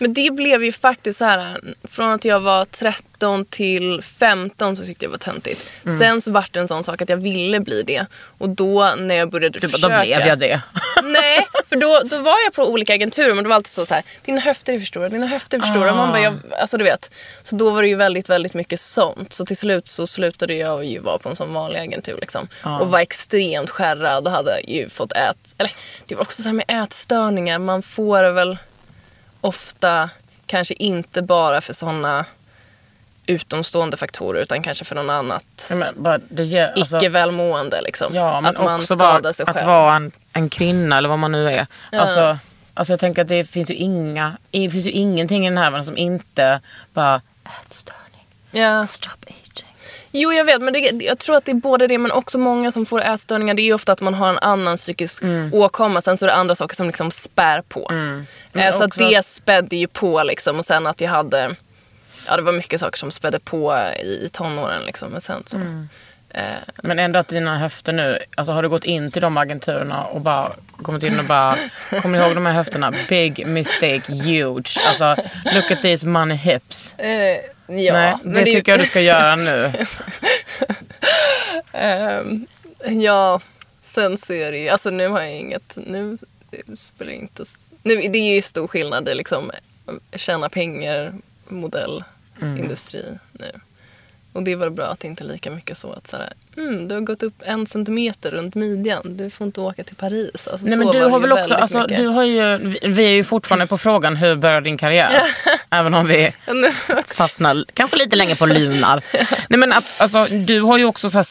Men 0.03 0.13
det 0.13 0.33
blev 0.33 0.63
ju 0.63 0.71
faktiskt 0.71 1.19
så 1.19 1.25
här, 1.25 1.61
från 1.83 2.11
att 2.11 2.25
jag 2.25 2.39
var 2.39 2.65
13 2.65 3.45
till 3.45 4.01
15 4.01 4.75
så 4.75 4.85
tyckte 4.85 5.05
jag 5.05 5.09
var 5.09 5.17
töntigt. 5.17 5.71
Mm. 5.85 5.99
Sen 5.99 6.21
så 6.21 6.31
vart 6.31 6.53
det 6.53 6.59
en 6.59 6.67
sån 6.67 6.83
sak 6.83 7.01
att 7.01 7.09
jag 7.09 7.17
ville 7.17 7.59
bli 7.59 7.83
det. 7.83 8.05
Och 8.37 8.49
då 8.49 8.93
när 8.97 9.15
jag 9.15 9.29
började 9.29 9.59
Du 9.59 9.69
försöka. 9.69 9.95
då 9.95 10.01
blev 10.01 10.27
jag 10.27 10.39
det. 10.39 10.61
Nej, 11.03 11.47
för 11.69 11.75
då, 11.75 12.01
då 12.05 12.17
var 12.17 12.35
jag 12.45 12.53
på 12.53 12.63
olika 12.71 12.93
agenturer 12.93 13.33
men 13.33 13.43
det 13.43 13.49
var 13.49 13.55
alltid 13.55 13.71
så, 13.71 13.85
så 13.85 13.93
här, 13.93 14.03
dina 14.25 14.39
höfter 14.41 14.73
är 14.73 14.79
för 14.79 14.85
stora, 14.85 15.09
dina 15.09 15.27
höfter 15.27 15.57
är 15.57 15.61
för 15.61 15.67
stora. 15.67 15.91
Ah. 15.91 15.95
Man 15.95 16.11
bara, 16.11 16.21
jag, 16.21 16.37
alltså 16.59 16.77
du 16.77 16.83
vet. 16.83 17.11
Så 17.43 17.55
då 17.55 17.69
var 17.69 17.81
det 17.81 17.87
ju 17.87 17.95
väldigt, 17.95 18.29
väldigt 18.29 18.53
mycket 18.53 18.79
sånt. 18.79 19.33
Så 19.33 19.45
till 19.45 19.57
slut 19.57 19.87
så 19.87 20.07
slutade 20.07 20.53
jag 20.53 20.85
ju 20.85 20.99
vara 20.99 21.17
på 21.17 21.29
en 21.29 21.35
sån 21.35 21.53
vanlig 21.53 21.79
agentur 21.79 22.17
liksom. 22.21 22.47
Ah. 22.61 22.79
Och 22.79 22.91
var 22.91 22.99
extremt 22.99 23.69
skärrad 23.69 24.25
och 24.25 24.31
hade 24.31 24.61
ju 24.67 24.89
fått 24.89 25.11
ät... 25.11 25.55
Eller 25.57 25.71
det 26.05 26.15
var 26.15 26.21
också 26.21 26.41
så 26.41 26.49
här 26.49 26.53
med 26.53 26.65
ätstörningar. 26.67 27.59
Man 27.59 27.81
får 27.83 28.31
väl 28.31 28.57
ofta 29.43 30.09
kanske 30.45 30.73
inte 30.73 31.21
bara 31.21 31.61
för 31.61 31.73
såna 31.73 32.25
utomstående 33.25 33.97
faktorer 33.97 34.41
utan 34.41 34.63
kanske 34.63 34.85
för 34.85 34.95
något 34.95 35.11
annat 35.11 35.71
men 35.71 36.21
ger, 36.45 36.73
alltså, 36.75 36.97
icke 36.97 37.09
välmående. 37.09 37.81
Liksom. 37.81 38.15
ja, 38.15 38.41
att 38.45 38.57
man 38.57 38.85
skadar 38.85 39.21
bara 39.21 39.33
sig 39.33 39.45
att 39.47 39.55
själv. 39.55 39.67
vara 39.67 39.95
en, 39.95 40.11
en 40.33 40.49
kvinna 40.49 40.97
eller 40.97 41.09
vad 41.09 41.19
man 41.19 41.31
nu 41.31 41.49
är. 41.51 41.67
Ja. 41.91 41.99
Alltså, 41.99 42.37
alltså 42.73 42.93
jag 42.93 42.99
tänker 42.99 43.21
att 43.21 43.27
det 43.27 43.45
finns 43.45 43.69
ju 43.69 43.75
inga, 43.75 44.37
det 44.51 44.69
finns 44.69 44.85
ju 44.85 44.91
ingenting 44.91 45.45
i 45.45 45.49
den 45.49 45.57
här 45.57 45.71
världen 45.71 45.85
som 45.85 45.97
inte 45.97 46.61
bara 46.93 47.21
ätstörning. 47.61 48.25
Ja. 48.51 48.87
Stop 48.87 49.09
aging. 49.27 49.42
Jo, 50.15 50.33
jag 50.33 50.45
vet. 50.45 50.61
Men 50.61 50.73
det, 50.73 50.79
jag 50.79 51.17
tror 51.19 51.35
att 51.35 51.45
det 51.45 51.51
är 51.51 51.55
både 51.55 51.87
det 51.87 51.97
men 51.97 52.11
också 52.11 52.37
många 52.37 52.71
som 52.71 52.85
får 52.85 53.01
ätstörningar. 53.01 53.53
Det 53.53 53.61
är 53.61 53.63
ju 53.65 53.73
ofta 53.73 53.91
att 53.91 54.01
man 54.01 54.13
har 54.13 54.29
en 54.29 54.39
annan 54.39 54.77
psykisk 54.77 55.23
åkomma. 55.51 56.01
Sen 56.01 56.17
så 56.17 56.25
är 56.25 56.27
det 56.27 56.35
andra 56.35 56.55
saker 56.55 56.75
som 56.75 56.87
liksom 56.87 57.11
spär 57.11 57.61
på. 57.61 57.87
Men 58.51 58.63
Eh, 58.67 58.71
så 58.73 58.83
att 58.83 58.97
det 58.97 59.25
spädde 59.25 59.75
ju 59.75 59.87
på 59.87 60.23
liksom. 60.23 60.57
Och 60.59 60.65
sen 60.65 60.87
att 60.87 61.01
jag 61.01 61.09
hade... 61.09 61.55
Ja, 62.27 62.35
det 62.35 62.41
var 62.41 62.51
mycket 62.53 62.79
saker 62.79 62.97
som 62.97 63.11
spädde 63.11 63.39
på 63.39 63.77
i, 64.03 64.05
i 64.25 64.29
tonåren 64.31 64.81
liksom. 64.85 65.11
Men 65.11 65.21
sen 65.21 65.43
så... 65.45 65.57
Eh, 66.29 66.41
Men 66.83 66.99
ändå 66.99 67.19
att 67.19 67.27
dina 67.27 67.57
höfter 67.57 67.93
nu, 67.93 68.19
alltså 68.35 68.53
har 68.53 68.63
du 68.63 68.69
gått 68.69 68.83
in 68.85 69.11
till 69.11 69.21
de 69.21 69.37
agenturerna 69.37 70.03
och 70.03 70.21
bara 70.21 70.51
kommit 70.81 71.03
in 71.03 71.19
och 71.19 71.25
bara, 71.25 71.55
kommer 72.01 72.17
ni 72.19 72.25
ihåg 72.25 72.35
de 72.35 72.45
här 72.45 72.53
höfterna? 72.53 72.93
Big 73.09 73.47
mistake, 73.47 74.01
huge. 74.13 74.79
Alltså, 74.87 75.15
look 75.55 75.71
at 75.71 75.81
these 75.81 76.07
money 76.07 76.37
hips. 76.37 76.93
eh, 76.99 77.37
ja, 77.77 77.93
Nej, 77.93 78.15
men 78.23 78.33
det 78.33 78.49
ju- 78.49 78.55
tycker 78.57 78.71
jag 78.71 78.81
du 78.81 78.85
ska 78.85 79.01
göra 79.01 79.35
nu. 79.35 79.71
Ehm, 81.73 82.45
ja, 83.01 83.41
sen 83.81 84.17
så 84.17 84.33
är 84.33 84.51
det 84.51 84.57
ju, 84.57 84.69
alltså 84.69 84.89
nu 84.89 85.07
har 85.07 85.21
jag 85.21 85.31
inget, 85.31 85.77
nu 85.87 86.17
spelar 86.75 87.11
det 87.11 87.17
inte, 87.17 87.43
nu, 87.83 87.95
det 88.07 88.17
är 88.17 88.33
ju 88.35 88.41
stor 88.41 88.67
skillnad 88.67 89.09
i 89.09 89.15
liksom 89.15 89.51
tjäna 90.15 90.49
pengar, 90.49 91.13
modellindustri 91.47 93.05
nu. 93.31 93.51
Och 94.33 94.43
det 94.43 94.55
väl 94.55 94.69
bra 94.69 94.85
att 94.85 94.99
det 94.99 95.07
inte 95.07 95.23
är 95.23 95.27
lika 95.27 95.51
mycket 95.51 95.77
så 95.77 95.91
att 95.91 96.07
så 96.07 96.17
här, 96.17 96.29
mm, 96.57 96.87
du 96.87 96.95
har 96.95 97.01
gått 97.01 97.23
upp 97.23 97.33
en 97.45 97.65
centimeter 97.67 98.31
runt 98.31 98.55
midjan, 98.55 99.01
du 99.17 99.29
får 99.29 99.47
inte 99.47 99.61
åka 99.61 99.83
till 99.83 99.95
Paris. 99.95 100.47
Alltså, 100.47 100.57
Nej, 100.67 100.77
men 100.77 100.87
var 100.87 100.93
du 100.93 101.03
har 101.03 101.19
väl 101.19 101.31
också, 101.31 101.53
alltså, 101.53 101.87
du 101.87 102.07
har 102.07 102.23
ju, 102.23 102.57
vi- 102.57 103.05
är 103.05 103.11
ju 103.11 103.23
fortfarande 103.23 103.67
på 103.67 103.77
frågan 103.77 104.15
hur 104.15 104.35
började 104.35 104.61
din 104.61 104.77
karriär? 104.77 105.21
Även 105.69 105.93
om 105.93 106.07
vi 106.07 106.33
fastnar 107.05 107.65
kanske 107.73 107.97
lite 107.97 108.15
länge 108.15 108.35
på 108.35 108.45
lunar. 108.45 109.03
Nej, 109.49 109.59
men 109.59 109.73
att, 109.73 110.01
alltså, 110.01 110.25
du 110.25 110.61
har 110.61 110.77
ju 110.77 110.85
också 110.85 111.09
så 111.09 111.17
här, 111.17 111.27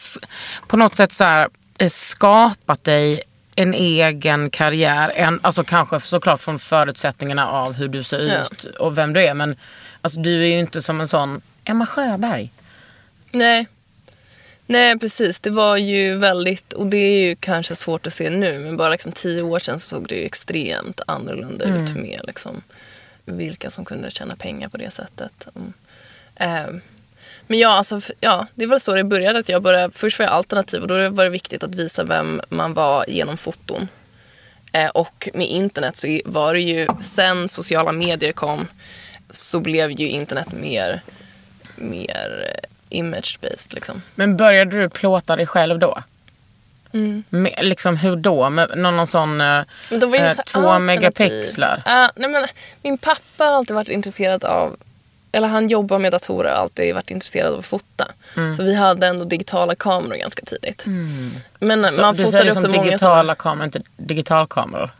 på 0.67 0.77
något 0.77 0.95
sätt 0.95 1.11
så 1.11 1.23
här, 1.23 1.47
eh, 1.77 1.89
skapat 1.89 2.83
dig 2.83 3.21
en 3.55 3.73
egen 3.73 4.49
karriär. 4.49 5.11
En, 5.15 5.39
alltså 5.43 5.63
kanske 5.63 5.99
såklart 5.99 6.41
från 6.41 6.59
förutsättningarna 6.59 7.47
av 7.49 7.73
hur 7.73 7.87
du 7.87 8.03
ser 8.03 8.19
Ja. 8.19 8.33
ut 8.51 8.63
och 8.63 8.97
vem 8.97 9.13
du 9.13 9.23
är. 9.23 9.33
Men 9.33 9.55
alltså, 10.01 10.19
du 10.19 10.41
är 10.43 10.47
ju 10.47 10.59
inte 10.59 10.81
som 10.81 11.01
en 11.01 11.07
sån 11.07 11.41
Emma 11.65 11.85
Sjöberg. 11.85 12.51
Nej. 13.33 13.67
Nej, 14.65 14.99
precis. 14.99 15.39
Det 15.39 15.49
var 15.49 15.77
ju 15.77 16.17
väldigt, 16.17 16.73
och 16.73 16.87
det 16.87 16.97
är 16.97 17.27
ju 17.27 17.35
kanske 17.35 17.75
svårt 17.75 18.07
att 18.07 18.13
se 18.13 18.29
nu, 18.29 18.59
men 18.59 18.77
bara 18.77 18.89
liksom 18.89 19.11
tio 19.11 19.41
år 19.41 19.59
sedan 19.59 19.79
så 19.79 19.87
såg 19.87 20.07
det 20.07 20.15
ju 20.15 20.25
extremt 20.25 21.01
annorlunda 21.07 21.65
ut 21.65 21.95
med 21.95 22.19
liksom, 22.23 22.61
vilka 23.25 23.69
som 23.69 23.85
kunde 23.85 24.11
tjäna 24.11 24.35
pengar 24.35 24.69
på 24.69 24.77
det 24.77 24.91
sättet. 24.91 25.47
Mm. 25.55 25.73
Ehm, 26.35 26.81
men 27.47 27.59
ja, 27.59 27.69
alltså, 27.69 28.01
ja, 28.19 28.47
det 28.55 28.65
var 28.65 28.79
så 28.79 28.95
det 28.95 29.03
började. 29.03 29.39
Att 29.39 29.49
jag 29.49 29.61
började 29.61 29.93
först 29.93 30.19
var 30.19 30.25
jag 30.25 30.33
alternativ 30.33 30.81
och 30.81 30.87
då 30.87 31.09
var 31.09 31.23
det 31.23 31.29
viktigt 31.29 31.63
att 31.63 31.75
visa 31.75 32.03
vem 32.03 32.41
man 32.49 32.73
var 32.73 33.05
genom 33.07 33.37
foton. 33.37 33.87
Eh, 34.71 34.89
och 34.89 35.29
med 35.33 35.47
internet 35.47 35.97
så 35.97 36.19
var 36.25 36.53
det 36.53 36.61
ju, 36.61 36.87
sen 37.01 37.49
sociala 37.49 37.91
medier 37.91 38.31
kom 38.31 38.67
så 39.29 39.59
blev 39.59 39.91
ju 39.91 40.07
internet 40.07 40.51
mer, 40.51 41.01
mer 41.75 42.59
eh, 42.93 42.99
image-based 42.99 43.73
liksom. 43.73 44.01
Men 44.15 44.37
började 44.37 44.81
du 44.81 44.89
plåta 44.89 45.35
dig 45.35 45.45
själv 45.45 45.79
då? 45.79 46.03
Mm. 46.93 47.23
Med, 47.29 47.53
liksom 47.61 47.97
hur 47.97 48.15
då? 48.15 48.49
Med 48.49 48.77
någon, 48.77 48.97
någon 48.97 49.07
sån 49.07 49.41
eh, 49.41 49.63
det 49.89 50.17
eh, 50.17 50.33
två 50.33 50.79
megapixlar? 50.79 51.81
Ja, 51.85 52.11
nej 52.15 52.29
men, 52.29 52.47
min 52.81 52.97
pappa 52.97 53.45
har 53.45 53.51
alltid 53.51 53.75
varit 53.75 53.89
intresserad 53.89 54.43
av 54.43 54.77
eller 55.35 55.47
han 55.47 55.67
jobbar 55.67 55.99
med 55.99 56.11
datorer 56.11 56.51
och 56.51 56.59
alltid 56.59 56.95
varit 56.95 57.11
intresserad 57.11 57.53
av 57.53 57.59
att 57.59 57.65
fota. 57.65 58.07
Mm. 58.37 58.53
Så 58.53 58.63
vi 58.63 58.75
hade 58.75 59.07
ändå 59.07 59.25
digitala 59.25 59.75
kameror 59.75 60.15
ganska 60.15 60.45
tidigt. 60.45 60.85
Men 61.59 61.87
Så 61.87 62.01
man 62.01 62.15
du 62.15 62.23
fotade 62.23 62.49
också 62.49 62.59
som 62.59 62.71
många 62.71 62.83
digitala 62.83 63.35
kameror, 63.35 63.65
inte 63.65 63.81
digitalkameror. 63.97 64.91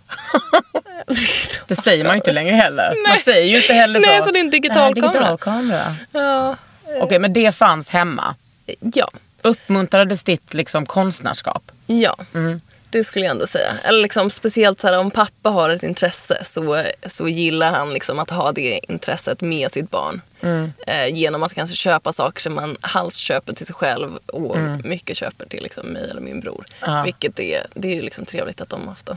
det 1.67 1.75
säger 1.75 2.03
man 2.03 2.13
ju 2.13 2.17
inte 2.17 2.31
längre 2.31 2.55
heller. 2.55 2.95
Man 3.07 3.17
säger 3.19 3.47
ju 3.47 3.57
inte 3.57 3.73
heller 3.73 3.99
så. 3.99 4.07
Nej, 4.07 4.21
så 4.21 4.31
det 4.31 4.39
är 4.39 4.43
en 4.43 4.49
digital 4.49 4.93
Nej, 4.93 5.01
kamera. 5.01 5.11
digitalkamera. 5.11 5.95
Ja. 6.11 6.55
Okej, 7.01 7.19
men 7.19 7.33
det 7.33 7.51
fanns 7.55 7.89
hemma. 7.89 8.35
Ja. 8.79 9.07
Uppmuntrades 9.41 10.23
ditt 10.23 10.53
liksom, 10.53 10.85
konstnärskap? 10.85 11.71
Ja, 11.87 12.15
Mm. 12.33 12.61
det 12.89 13.03
skulle 13.03 13.25
jag 13.25 13.31
ändå 13.31 13.47
säga. 13.47 13.71
Eller 13.83 14.01
liksom, 14.01 14.29
speciellt 14.29 14.79
så 14.79 14.87
här, 14.87 14.99
om 14.99 15.11
pappa 15.11 15.49
har 15.49 15.69
ett 15.69 15.83
intresse 15.83 16.41
så, 16.45 16.83
så 17.07 17.27
gillar 17.27 17.71
han 17.71 17.93
liksom 17.93 18.19
att 18.19 18.29
ha 18.29 18.51
det 18.51 18.79
intresset 18.91 19.41
med 19.41 19.71
sitt 19.71 19.91
barn. 19.91 20.21
Mm. 20.41 20.73
Eh, 20.87 21.07
genom 21.07 21.43
att 21.43 21.53
kanske 21.53 21.75
köpa 21.75 22.13
saker 22.13 22.41
som 22.41 22.53
man 22.53 22.77
halvt 22.81 23.15
köper 23.15 23.53
till 23.53 23.65
sig 23.65 23.75
själv 23.75 24.17
och 24.25 24.55
Mm. 24.57 24.81
mycket 24.85 25.17
köper 25.17 25.45
till 25.45 25.63
liksom, 25.63 25.87
mig 25.87 26.09
eller 26.09 26.21
min 26.21 26.39
bror. 26.39 26.65
Ja. 26.81 27.03
Vilket 27.03 27.39
är, 27.39 27.65
det 27.73 27.97
är 27.97 28.01
liksom 28.01 28.25
trevligt 28.25 28.61
att 28.61 28.69
de 28.69 28.81
har 28.81 28.87
haft 28.89 29.09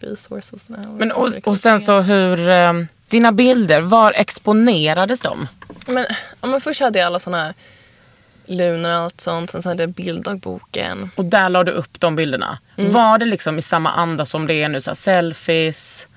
resources. 0.00 0.64
Men, 0.68 1.12
och, 1.12 1.28
och 1.44 1.56
sen 1.58 1.80
så 1.80 2.00
hur... 2.00 2.48
Eh, 2.48 2.72
dina 3.08 3.32
bilder, 3.32 3.80
var 3.80 4.12
exponerades 4.12 5.20
de? 5.20 5.48
Men, 5.86 6.06
ja, 6.40 6.48
men 6.48 6.60
först 6.60 6.80
hade 6.80 6.98
jag 6.98 7.06
alla 7.06 7.18
såna 7.18 7.44
här 7.44 7.54
lunar 8.46 8.90
och 8.90 8.96
allt 8.96 9.20
sånt. 9.20 9.50
Sen 9.50 9.62
så 9.62 9.68
hade 9.68 9.82
jag 9.82 9.90
bilddagboken. 9.90 11.10
Och 11.14 11.24
där 11.24 11.48
la 11.48 11.64
du 11.64 11.72
upp 11.72 12.00
de 12.00 12.16
bilderna. 12.16 12.58
Mm. 12.76 12.92
Var 12.92 13.18
det 13.18 13.24
liksom 13.24 13.58
i 13.58 13.62
samma 13.62 13.92
anda 13.92 14.24
som 14.24 14.46
det 14.46 14.54
är 14.54 14.68
nu? 14.68 14.80
Så 14.80 14.90
här, 14.90 14.94
selfies? 14.94 16.08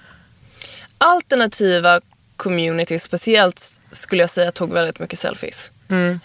alternativa 0.97 2.00
community 2.38 3.00
speciellt 3.00 3.82
skulle 3.91 4.23
jag 4.23 4.30
säga 4.30 4.52
tog 4.52 4.73
väldigt 4.73 5.00
mycket 5.00 5.19
selfies. 5.19 5.71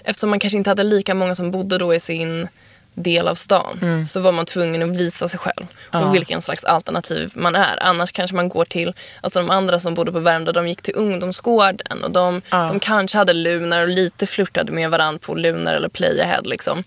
Eftersom 0.04 0.30
man 0.30 0.38
kanske 0.38 0.56
inte 0.56 0.70
hade 0.70 0.82
lika 0.82 1.14
många 1.14 1.34
som 1.34 1.50
bodde 1.50 1.78
då 1.78 1.94
i 1.94 2.00
sin 2.00 2.48
del 2.94 3.28
av 3.28 3.34
stan 3.34 4.06
så 4.06 4.20
var 4.20 4.32
man 4.32 4.46
tvungen 4.46 4.82
att 4.90 4.96
visa 4.96 5.28
sig 5.28 5.38
själv 5.38 5.66
och 5.92 6.14
vilken 6.14 6.42
slags 6.42 6.64
alternativ 6.64 7.32
man 7.34 7.54
är. 7.54 7.82
Annars 7.82 8.12
kanske 8.12 8.36
man 8.36 8.48
går 8.48 8.64
till, 8.64 8.94
alltså 9.20 9.38
de 9.40 9.50
andra 9.50 9.78
som 9.80 9.94
bodde 9.94 10.12
på 10.12 10.18
Värmdö 10.20 10.52
de 10.52 10.68
gick 10.68 10.82
till 10.82 10.94
ungdomsgården 10.96 12.04
och 12.04 12.10
de, 12.10 12.42
Ja. 12.50 12.56
de 12.68 12.80
kanske 12.80 13.18
hade 13.18 13.32
lunar 13.32 13.82
och 13.82 13.88
lite 13.88 14.26
flörtade 14.26 14.72
med 14.72 14.90
varandra 14.90 15.18
på 15.22 15.34
lunar 15.34 15.74
eller 15.74 15.88
playahead 15.88 16.42
liksom. 16.44 16.84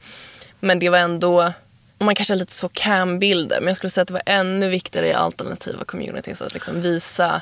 Men 0.59 0.79
det 0.79 0.89
var 0.89 0.97
ändå, 0.97 1.53
och 1.97 2.05
man 2.05 2.15
kanske 2.15 2.33
har 2.33 2.37
lite 2.39 2.53
så 2.53 2.69
cam-bilder, 2.69 3.59
men 3.59 3.67
jag 3.67 3.77
skulle 3.77 3.89
säga 3.91 4.01
att 4.01 4.07
det 4.07 4.13
var 4.13 4.23
ännu 4.25 4.69
viktigare 4.69 5.07
i 5.07 5.13
alternativa 5.13 5.83
communities 5.83 6.41
att 6.41 6.53
liksom 6.53 6.81
visa 6.81 7.41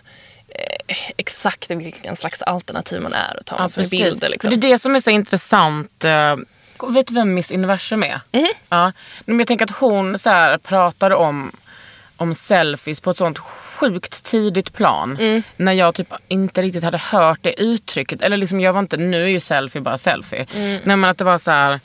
eh, 0.49 0.95
exakt 1.17 1.69
vilken 1.71 2.15
slags 2.15 2.41
alternativ 2.41 3.01
man 3.01 3.13
är 3.13 3.37
och 3.39 3.45
ta 3.45 3.57
massor 3.59 3.81
med 3.81 3.89
bilder. 3.89 4.29
Liksom. 4.29 4.49
Det 4.49 4.55
är 4.55 4.71
det 4.71 4.79
som 4.79 4.95
är 4.95 4.99
så 4.99 5.09
intressant. 5.09 6.03
eh, 6.03 6.35
Vet 6.89 7.07
du 7.07 7.13
vem 7.13 7.33
Miss 7.33 7.51
Universum 7.51 8.03
är? 8.03 8.21
Mhm. 8.31 8.47
Ja. 8.69 8.91
Men 9.25 9.39
jag 9.39 9.47
tänker 9.47 9.65
att 9.65 9.71
hon 9.77 10.19
så 10.19 10.29
här 10.29 10.57
pratade 10.57 11.15
om, 11.15 11.51
om 12.17 12.35
selfies 12.35 12.99
på 12.99 13.09
ett 13.11 13.17
sånt 13.17 13.37
sjukt 13.39 14.23
tidigt 14.23 14.73
plan. 14.73 15.17
Mm. 15.19 15.43
När 15.57 15.73
jag 15.73 15.95
typ 15.95 16.13
inte 16.27 16.61
riktigt 16.61 16.83
hade 16.83 16.97
hört 16.97 17.39
det 17.41 17.61
uttrycket. 17.61 18.21
Eller 18.21 18.37
liksom 18.37 18.59
jag 18.59 18.73
var 18.73 18.79
inte, 18.79 18.97
nu 18.97 19.23
är 19.23 19.27
ju 19.27 19.39
selfie 19.39 19.81
bara 19.81 19.97
selfie. 19.97 20.45
Mm. 20.55 20.79
Nej 20.83 20.97
men 20.97 21.03
att 21.09 21.17
det 21.17 21.23
var 21.23 21.37
så 21.37 21.51
här. 21.51 21.79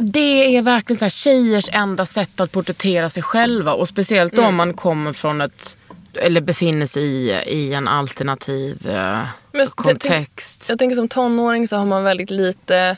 Det 0.00 0.56
är 0.56 0.62
verkligen 0.62 0.98
så 0.98 1.04
här 1.04 1.10
tjejers 1.10 1.68
enda 1.72 2.06
sätt 2.06 2.40
att 2.40 2.52
porträttera 2.52 3.10
sig 3.10 3.22
själva. 3.22 3.72
Och 3.72 3.88
speciellt 3.88 4.32
Mm. 4.32 4.44
om 4.46 4.54
man 4.54 4.74
kommer 4.74 5.12
från 5.12 5.40
ett 5.40 5.76
eller 6.22 6.40
befinner 6.40 6.86
sig 6.86 7.02
i, 7.04 7.30
i 7.46 7.74
en 7.74 7.88
alternativ 7.88 8.86
eh, 8.86 8.92
Men 8.92 9.26
jag 9.52 9.68
tänk- 9.68 9.74
kontext. 9.76 10.68
Jag 10.68 10.78
tänker 10.78 10.96
som 10.96 11.08
tonåring 11.08 11.68
så 11.68 11.76
har 11.76 11.84
man 11.86 12.04
väldigt 12.04 12.30
lite 12.30 12.96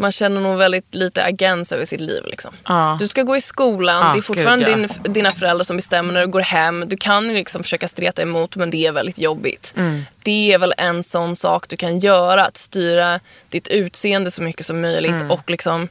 man 0.00 0.12
känner 0.12 0.40
nog 0.40 0.58
väldigt 0.58 0.94
lite 0.94 1.24
agens 1.24 1.72
över 1.72 1.84
sitt 1.84 2.00
liv. 2.00 2.22
Liksom. 2.26 2.54
Ja. 2.64 2.96
Du 3.00 3.08
ska 3.08 3.22
gå 3.22 3.36
i 3.36 3.40
skolan, 3.40 4.06
Ja, 4.06 4.12
det 4.12 4.18
är 4.18 4.22
fortfarande 4.22 4.64
gud, 4.64 4.78
ja. 4.90 5.02
din, 5.02 5.12
dina 5.12 5.30
föräldrar 5.30 5.64
som 5.64 5.76
bestämmer 5.76 6.12
när 6.12 6.20
du 6.20 6.26
går 6.26 6.40
hem. 6.40 6.84
Du 6.88 6.96
kan 6.96 7.28
liksom 7.34 7.62
försöka 7.62 7.88
streta 7.88 8.22
emot 8.22 8.56
men 8.56 8.70
det 8.70 8.86
är 8.86 8.92
väldigt 8.92 9.18
jobbigt. 9.18 9.74
Mm. 9.76 10.02
Det 10.22 10.52
är 10.52 10.58
väl 10.58 10.74
en 10.78 11.04
sån 11.04 11.36
sak 11.36 11.68
du 11.68 11.76
kan 11.76 11.98
göra, 11.98 12.44
att 12.46 12.56
styra 12.56 13.20
ditt 13.48 13.68
utseende 13.68 14.30
så 14.30 14.42
mycket 14.42 14.66
som 14.66 14.80
möjligt 14.80 15.10
Mm. 15.10 15.30
och 15.30 15.50
liksom 15.50 15.88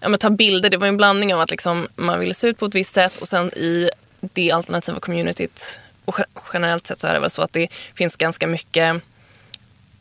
ja, 0.00 0.16
ta 0.16 0.30
bilder. 0.30 0.70
Det 0.70 0.76
var 0.76 0.86
en 0.86 0.96
blandning 0.96 1.34
av 1.34 1.40
att 1.40 1.50
liksom, 1.50 1.88
man 1.96 2.20
ville 2.20 2.34
se 2.34 2.48
ut 2.48 2.58
på 2.58 2.66
ett 2.66 2.74
visst 2.74 2.92
sätt 2.94 3.18
och 3.20 3.28
sen 3.28 3.46
i 3.48 3.90
det 4.20 4.50
alternativa 4.52 5.00
communityt 5.00 5.80
och 6.04 6.18
ge- 6.18 6.24
generellt 6.52 6.86
sett 6.86 7.00
så 7.00 7.06
är 7.06 7.14
det 7.14 7.20
väl 7.20 7.30
så 7.30 7.42
att 7.42 7.52
det 7.52 7.68
finns 7.94 8.16
ganska 8.16 8.46
mycket 8.46 8.96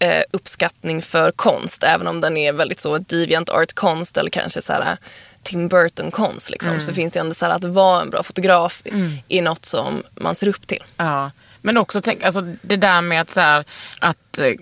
eh, 0.02 0.24
uppskattning 0.32 1.02
för 1.02 1.32
konst. 1.32 1.84
Även 1.84 2.08
om 2.08 2.22
den 2.22 2.38
är 2.38 2.54
väldigt 2.54 2.80
så 2.80 2.98
deviant 2.98 3.50
art-konst 3.50 4.18
eller 4.18 4.30
kanske 4.30 4.62
så 4.62 4.74
här 4.74 4.82
eh, 4.82 4.98
Tim 5.44 5.68
Burton-konst. 5.68 6.50
Liksom, 6.50 6.80
Så 6.80 6.94
finns 6.94 7.14
det 7.14 7.20
ändå 7.20 7.34
så 7.34 7.46
här 7.46 7.54
att 7.54 7.64
vara 7.64 8.02
en 8.02 8.10
bra 8.10 8.24
fotograf 8.24 8.82
är 9.28 9.42
något 9.42 9.66
som 9.66 10.04
man 10.16 10.36
ser 10.36 10.48
upp 10.48 10.68
till. 10.68 10.84
Ja. 10.98 11.32
Men 11.62 11.78
också 11.78 12.02
tänk, 12.02 12.24
alltså, 12.24 12.42
det 12.62 12.76
där 12.76 13.02
med 13.02 13.22
att, 13.22 13.30
så 13.30 13.42
här, 13.42 13.66
att 14.00 14.40
eh, 14.40 14.54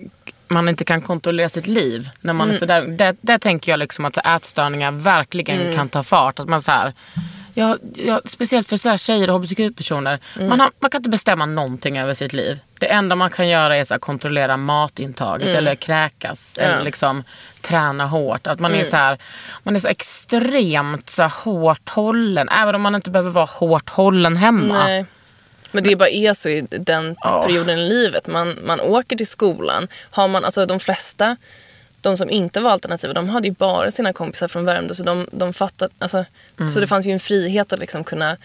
man 0.48 0.68
inte 0.68 0.84
kan 0.84 1.02
kontrollera 1.02 1.48
sitt 1.48 1.66
liv. 1.66 2.10
När 2.20 2.32
man 2.32 2.50
är 2.50 2.54
så 2.54 2.66
där, 2.66 2.82
där, 2.82 3.16
där 3.20 3.38
tänker 3.38 3.72
jag 3.72 3.78
liksom 3.78 4.04
att 4.04 4.14
så, 4.14 4.20
ätstörningar 4.20 4.92
verkligen 4.92 5.74
kan 5.74 5.88
ta 5.88 6.02
fart. 6.02 6.40
Att 6.40 6.48
man 6.48 6.62
så 6.62 6.70
här, 6.70 6.94
ja, 7.54 7.78
ja, 7.94 8.20
speciellt 8.24 8.68
för 8.68 8.76
så 8.76 8.88
här, 8.88 8.96
tjejer 8.96 9.30
och 9.30 9.36
hbtq-personer. 9.40 10.18
Man, 10.48 10.60
har, 10.60 10.70
man 10.78 10.90
kan 10.90 10.98
inte 10.98 11.10
bestämma 11.10 11.46
någonting 11.46 11.98
över 11.98 12.14
sitt 12.14 12.32
liv. 12.32 12.58
Det 12.78 12.86
enda 12.86 13.16
man 13.16 13.30
kan 13.30 13.48
göra 13.48 13.76
är 13.76 13.84
så 13.84 13.94
här, 13.94 13.98
kontrollera 13.98 14.56
matintaget 14.56 15.56
eller 15.56 15.74
kräkas. 15.74 16.58
Eller 16.58 16.84
liksom 16.84 17.24
träna 17.60 18.06
hårt. 18.06 18.46
Att 18.46 18.60
man 18.60 18.74
är 18.74 18.84
så 18.84 18.96
här, 18.96 19.18
man 19.62 19.76
är 19.76 19.80
så 19.80 19.88
extremt 19.88 21.10
så 21.10 21.22
här, 21.22 21.32
hårt 21.44 21.88
hållen. 21.88 22.48
Även 22.48 22.74
om 22.74 22.82
man 22.82 22.94
inte 22.94 23.10
behöver 23.10 23.30
vara 23.30 23.48
hårt 23.52 23.90
hållen 23.90 24.36
hemma. 24.36 24.84
Nej. 24.84 25.04
Men 25.72 25.84
det 25.84 25.96
bara 25.96 26.08
är 26.08 26.34
så 26.34 26.48
i 26.48 26.66
den 26.70 27.16
Ja. 27.20 27.42
perioden 27.42 27.78
i 27.78 27.88
livet. 27.88 28.26
Man, 28.26 28.58
man 28.64 28.80
åker 28.80 29.16
till 29.16 29.26
skolan. 29.26 29.88
Har 30.10 30.28
man, 30.28 30.44
alltså 30.44 30.66
de 30.66 30.80
flesta, 30.80 31.36
de 32.00 32.16
som 32.16 32.30
inte 32.30 32.60
var 32.60 32.70
alternativa, 32.70 33.12
de 33.12 33.28
hade 33.28 33.48
ju 33.48 33.54
bara 33.54 33.90
sina 33.90 34.12
kompisar 34.12 34.48
från 34.48 34.64
Värmdö. 34.64 34.94
Så, 34.94 35.02
de, 35.02 35.26
de 35.32 35.52
fattade, 35.52 35.92
alltså, 35.98 36.24
så 36.74 36.80
det 36.80 36.86
fanns 36.86 37.06
ju 37.06 37.12
en 37.12 37.20
frihet 37.20 37.72
att 37.72 37.78
liksom 37.78 38.04
kunna 38.04 38.36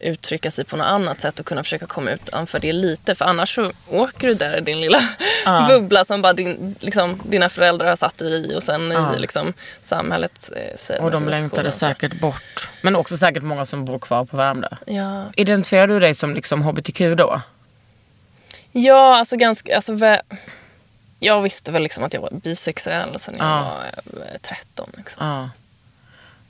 uttrycka 0.00 0.50
sig 0.50 0.64
på 0.64 0.76
något 0.76 0.86
annat 0.86 1.20
sätt 1.20 1.40
och 1.40 1.46
kunna 1.46 1.62
försöka 1.62 1.86
komma 1.86 2.10
utanför 2.10 2.58
det 2.58 2.72
lite. 2.72 3.14
För 3.14 3.24
annars 3.24 3.54
så 3.54 3.70
åker 3.90 4.28
du 4.28 4.34
där 4.34 4.56
i 4.58 4.60
din 4.60 4.80
lilla 4.80 5.00
bubbla 5.68 6.04
som 6.04 6.22
bara 6.22 6.32
din, 6.32 6.74
liksom, 6.80 7.20
dina 7.24 7.48
föräldrar 7.48 7.88
har 7.88 7.96
satt 7.96 8.18
dig 8.18 8.32
i 8.32 8.54
och 8.56 8.62
sen 8.62 8.92
i 8.92 9.18
liksom, 9.18 9.52
samhället. 9.82 10.50
Eh, 10.90 11.04
Och 11.04 11.10
de 11.10 11.22
man, 11.24 11.30
längtade 11.30 11.70
säkert 11.70 12.20
bort. 12.20 12.70
Men 12.82 12.96
också 12.96 13.16
säkert 13.16 13.42
många 13.42 13.64
som 13.64 13.84
bor 13.84 13.98
kvar 13.98 14.24
på 14.24 14.36
Värmdö. 14.36 14.68
Ja. 14.86 15.24
Identifierar 15.36 15.86
du 15.86 16.00
dig 16.00 16.14
som 16.14 16.34
liksom 16.34 16.62
hbtq 16.62 16.98
då? 17.16 17.40
Ja, 18.72 19.16
alltså 19.18 19.36
ganska... 19.36 19.76
Alltså, 19.76 19.92
vä- 19.92 20.20
jag 21.24 21.42
visste 21.42 21.72
väl 21.72 21.82
liksom 21.82 22.04
att 22.04 22.14
jag 22.14 22.20
var 22.20 22.30
bisexuell 22.32 23.18
sen 23.18 23.34
jag 23.38 23.46
Ja. 23.46 23.74
var 24.04 24.22
eh, 24.22 24.38
13. 24.42 24.90
Liksom. 24.96 25.26
Ja. 25.26 25.50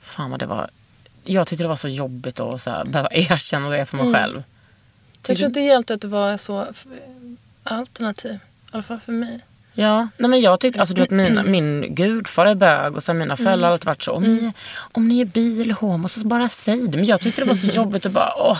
Fan 0.01 0.31
vad 0.31 0.39
det 0.39 0.45
var. 0.45 0.69
Jag 1.23 1.47
tyckte 1.47 1.63
det 1.63 1.67
var 1.67 1.75
så 1.75 1.87
jobbigt 1.87 2.39
att 2.39 2.61
så 2.61 2.69
här, 2.69 2.85
behöva 2.85 3.09
erkänna 3.13 3.69
det 3.69 3.85
för 3.85 3.97
mig 3.97 4.13
själv. 4.13 4.43
Jag 5.27 5.37
tror 5.37 5.47
att 5.47 5.53
det 5.53 5.61
hjälpte 5.61 5.93
att 5.93 6.01
det 6.01 6.07
var 6.07 6.37
så 6.37 6.67
alternativ. 7.63 8.33
I 8.33 8.39
alla 8.71 8.83
fall 8.83 8.99
för 8.99 9.11
mig. 9.11 9.39
Ja, 9.77 10.07
nej 10.17 10.29
men 10.29 10.41
jag 10.41 10.59
tyckte, 10.59 10.79
alltså 10.79 10.95
du 10.95 11.01
vet 11.01 11.11
mina, 11.11 11.43
min 11.43 11.95
gudfar 11.95 12.45
är 12.45 12.55
bög 12.55 12.95
och 12.95 13.03
sen 13.03 13.17
mina 13.17 13.37
föräldrar 13.37 13.67
har 13.67 13.73
alltid 13.73 13.85
varit 13.85 14.03
så. 14.03 14.11
Om, 14.11 14.23
ni, 14.23 14.51
om 14.91 15.07
ni 15.07 15.21
är 15.21 15.25
bi 15.25 15.61
eller 15.61 15.73
homo 15.73 16.07
så 16.07 16.27
bara 16.27 16.49
säg 16.49 16.87
det. 16.87 16.97
Men 16.97 17.05
jag 17.05 17.21
tyckte 17.21 17.41
det 17.41 17.47
var 17.47 17.55
så 17.55 17.67
jobbigt 17.81 18.05
att 18.05 18.11
bara, 18.11 18.33
åh, 18.37 18.57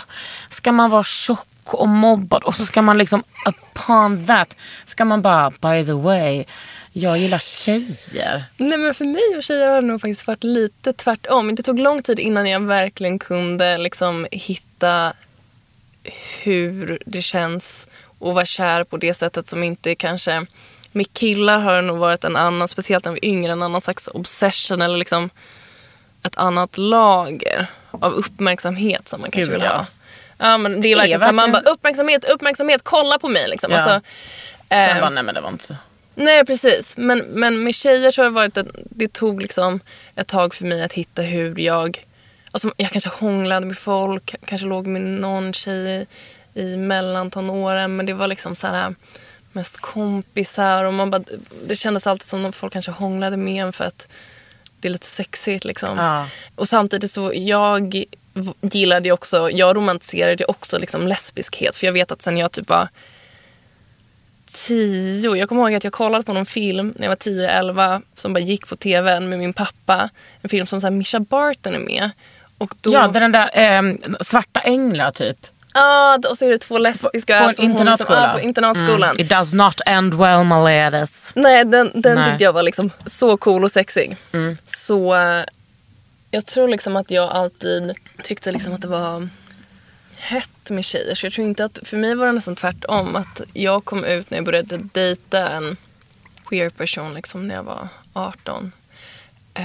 ska 0.48 0.72
man 0.72 0.90
vara 0.90 1.04
tjock 1.04 1.48
och 1.64 1.88
mobbad 1.88 2.42
och 2.42 2.54
så 2.54 2.66
ska 2.66 2.82
man 2.82 2.98
liksom 2.98 3.22
upon 3.46 4.26
that 4.26 4.56
ska 4.86 5.04
man 5.04 5.22
bara, 5.22 5.50
by 5.50 5.86
the 5.86 5.92
way, 5.92 6.44
jag 6.92 7.18
gillar 7.18 7.38
tjejer. 7.38 8.44
Nej 8.56 8.78
men 8.78 8.94
för 8.94 9.04
mig 9.04 9.36
och 9.36 9.42
tjejer 9.42 9.68
har 9.68 9.82
det 9.82 9.88
nog 9.88 10.00
faktiskt 10.00 10.26
varit 10.26 10.44
lite 10.44 10.92
tvärtom. 10.92 11.54
Det 11.54 11.62
tog 11.62 11.78
lång 11.78 12.02
tid 12.02 12.18
innan 12.18 12.46
jag 12.46 12.60
verkligen 12.60 13.18
kunde 13.18 13.78
liksom 13.78 14.26
hitta 14.30 15.12
hur 16.42 16.98
det 17.06 17.22
känns 17.22 17.88
att 18.20 18.34
vara 18.34 18.46
kär 18.46 18.84
på 18.84 18.96
det 18.96 19.14
sättet 19.14 19.46
som 19.46 19.62
inte 19.62 19.94
kanske... 19.94 20.46
Med 20.96 21.12
killar 21.12 21.58
har 21.58 21.74
det 21.74 21.82
nog 21.82 21.98
varit 21.98 22.24
en 22.24 22.36
annan, 22.36 22.68
speciellt 22.68 23.04
när 23.04 23.12
vi 23.12 23.18
är 23.18 23.24
yngre, 23.24 23.52
en 23.52 23.62
annan 23.62 23.80
slags 23.80 24.08
obsession 24.08 24.82
eller 24.82 24.96
liksom 24.96 25.30
ett 26.22 26.36
annat 26.36 26.78
lager 26.78 27.66
av 27.90 28.12
uppmärksamhet 28.12 29.08
som 29.08 29.20
man 29.20 29.30
kanske 29.30 29.52
Gud, 29.52 29.60
vill 29.60 29.70
ja. 29.70 29.76
ha. 29.76 29.86
Ja 30.38 30.58
men 30.58 30.80
det 30.80 30.92
är 30.92 30.96
verkligen 30.96 31.20
så 31.20 31.24
här, 31.24 31.32
man 31.32 31.52
verkligen- 31.52 31.64
bara 31.64 31.74
uppmärksamhet, 31.74 32.24
uppmärksamhet, 32.24 32.80
kolla 32.84 33.18
på 33.18 33.28
mig 33.28 33.48
liksom. 33.48 33.72
Ja. 33.72 33.76
Alltså, 33.76 34.00
Sen 34.68 34.78
ehm, 34.78 35.00
bara, 35.00 35.10
nej 35.10 35.22
men 35.22 35.34
det 35.34 35.40
var 35.40 35.48
inte 35.48 35.64
så. 35.66 35.74
Nej 36.14 36.44
precis, 36.46 36.96
men, 36.96 37.18
men 37.18 37.62
med 37.64 37.74
tjejer 37.74 38.10
så 38.10 38.22
har 38.22 38.24
det 38.24 38.34
varit 38.34 38.56
att 38.56 38.66
det 38.74 39.12
tog 39.12 39.42
liksom 39.42 39.80
ett 40.14 40.28
tag 40.28 40.54
för 40.54 40.64
mig 40.64 40.82
att 40.82 40.92
hitta 40.92 41.22
hur 41.22 41.58
jag, 41.60 42.04
alltså 42.50 42.70
jag 42.76 42.90
kanske 42.90 43.10
hånglade 43.10 43.66
med 43.66 43.78
folk, 43.78 44.34
kanske 44.46 44.66
låg 44.66 44.86
med 44.86 45.02
någon 45.02 45.52
tjej 45.52 46.06
i 46.54 46.76
mellantonåren 46.76 47.96
men 47.96 48.06
det 48.06 48.12
var 48.12 48.28
liksom 48.28 48.56
så 48.56 48.66
här 48.66 48.94
mest 49.56 49.80
kompisar 49.80 50.84
och 50.84 50.94
man 50.94 51.10
bara, 51.10 51.22
det 51.66 51.76
kändes 51.76 52.06
alltid 52.06 52.26
som 52.26 52.44
att 52.44 52.54
folk 52.54 52.72
kanske 52.72 52.90
hånglade 52.90 53.36
med 53.36 53.64
en 53.64 53.72
för 53.72 53.84
att 53.84 54.08
det 54.80 54.88
är 54.88 54.92
lite 54.92 55.06
sexigt 55.06 55.64
liksom. 55.64 55.98
Ja. 55.98 56.28
Och 56.54 56.68
samtidigt 56.68 57.10
så 57.10 57.32
jag 57.34 58.04
gillade 58.60 59.08
ju 59.08 59.12
också, 59.12 59.50
jag 59.50 59.76
romantiserade 59.76 60.42
ju 60.42 60.44
också 60.44 60.78
liksom 60.78 61.06
lesbiskhet 61.06 61.76
för 61.76 61.86
jag 61.86 61.92
vet 61.92 62.12
att 62.12 62.22
sen 62.22 62.36
jag 62.36 62.52
typ 62.52 62.68
var 62.68 62.88
tio. 64.46 65.36
Jag 65.36 65.48
kommer 65.48 65.62
ihåg 65.62 65.74
att 65.74 65.84
jag 65.84 65.92
kollade 65.92 66.24
på 66.24 66.32
någon 66.32 66.46
film 66.46 66.94
när 66.96 67.04
jag 67.04 67.10
var 67.10 67.16
10-11 67.16 68.02
som 68.14 68.32
bara 68.32 68.40
gick 68.40 68.66
på 68.68 68.76
tvn 68.76 69.28
med 69.28 69.38
min 69.38 69.52
pappa. 69.52 70.10
En 70.40 70.48
film 70.48 70.66
som 70.66 70.80
så 70.80 70.86
här, 70.86 70.92
Mischa 70.92 71.20
Barton 71.20 71.74
är 71.74 71.78
med. 71.78 72.10
Och 72.58 72.74
då, 72.80 72.92
Ja, 72.92 73.08
den 73.08 73.32
där 73.32 73.50
ehm, 73.52 73.98
svarta 74.20 74.60
änglar 74.60 75.10
typ. 75.10 75.46
Ja, 75.76 76.18
och 76.30 76.38
så 76.38 76.44
är 76.44 76.50
det 76.50 76.58
två 76.58 76.78
lesbiska. 76.78 77.38
På 77.38 77.44
en 77.44 77.54
som 77.54 77.64
hon 77.64 77.70
internatskola. 77.70 78.18
Liksom, 78.18 78.32
ja, 78.32 78.38
på 78.38 78.40
internatskolan. 78.40 79.10
Mm. 79.10 79.20
It 79.20 79.28
does 79.28 79.52
not 79.52 79.80
end 79.86 80.14
well 80.14 80.44
my 80.44 80.54
ladies. 80.54 81.32
Nej, 81.34 81.64
den, 81.64 81.90
den 81.94 82.14
Nej. 82.14 82.24
tyckte 82.24 82.44
jag 82.44 82.52
var 82.52 82.62
liksom 82.62 82.90
så 83.06 83.36
cool 83.36 83.64
och 83.64 83.70
sexig. 83.70 84.16
Mm. 84.32 84.56
Så 84.64 85.14
eh, 85.14 85.44
jag 86.30 86.46
tror 86.46 86.68
liksom 86.68 86.96
att 86.96 87.10
jag 87.10 87.30
alltid 87.30 87.94
tyckte 88.22 88.52
liksom 88.52 88.72
att 88.72 88.80
det 88.80 88.88
var 88.88 89.28
hett 90.16 90.70
med 90.70 90.84
tjejer. 90.84 91.14
Så 91.14 91.26
jag 91.26 91.32
tror 91.32 91.46
inte 91.46 91.64
att, 91.64 91.78
för 91.82 91.96
mig 91.96 92.14
var 92.14 92.26
det 92.26 92.32
nästan 92.32 92.54
tvärtom. 92.54 93.16
Att 93.16 93.40
jag 93.52 93.84
kom 93.84 94.04
ut 94.04 94.30
när 94.30 94.38
jag 94.38 94.44
började 94.44 94.76
dejta 94.76 95.48
en 95.48 95.76
queer 96.46 96.70
person 96.70 97.14
liksom 97.14 97.48
när 97.48 97.54
jag 97.54 97.62
var 97.62 97.88
18. 98.12 98.72
Eh, 99.54 99.64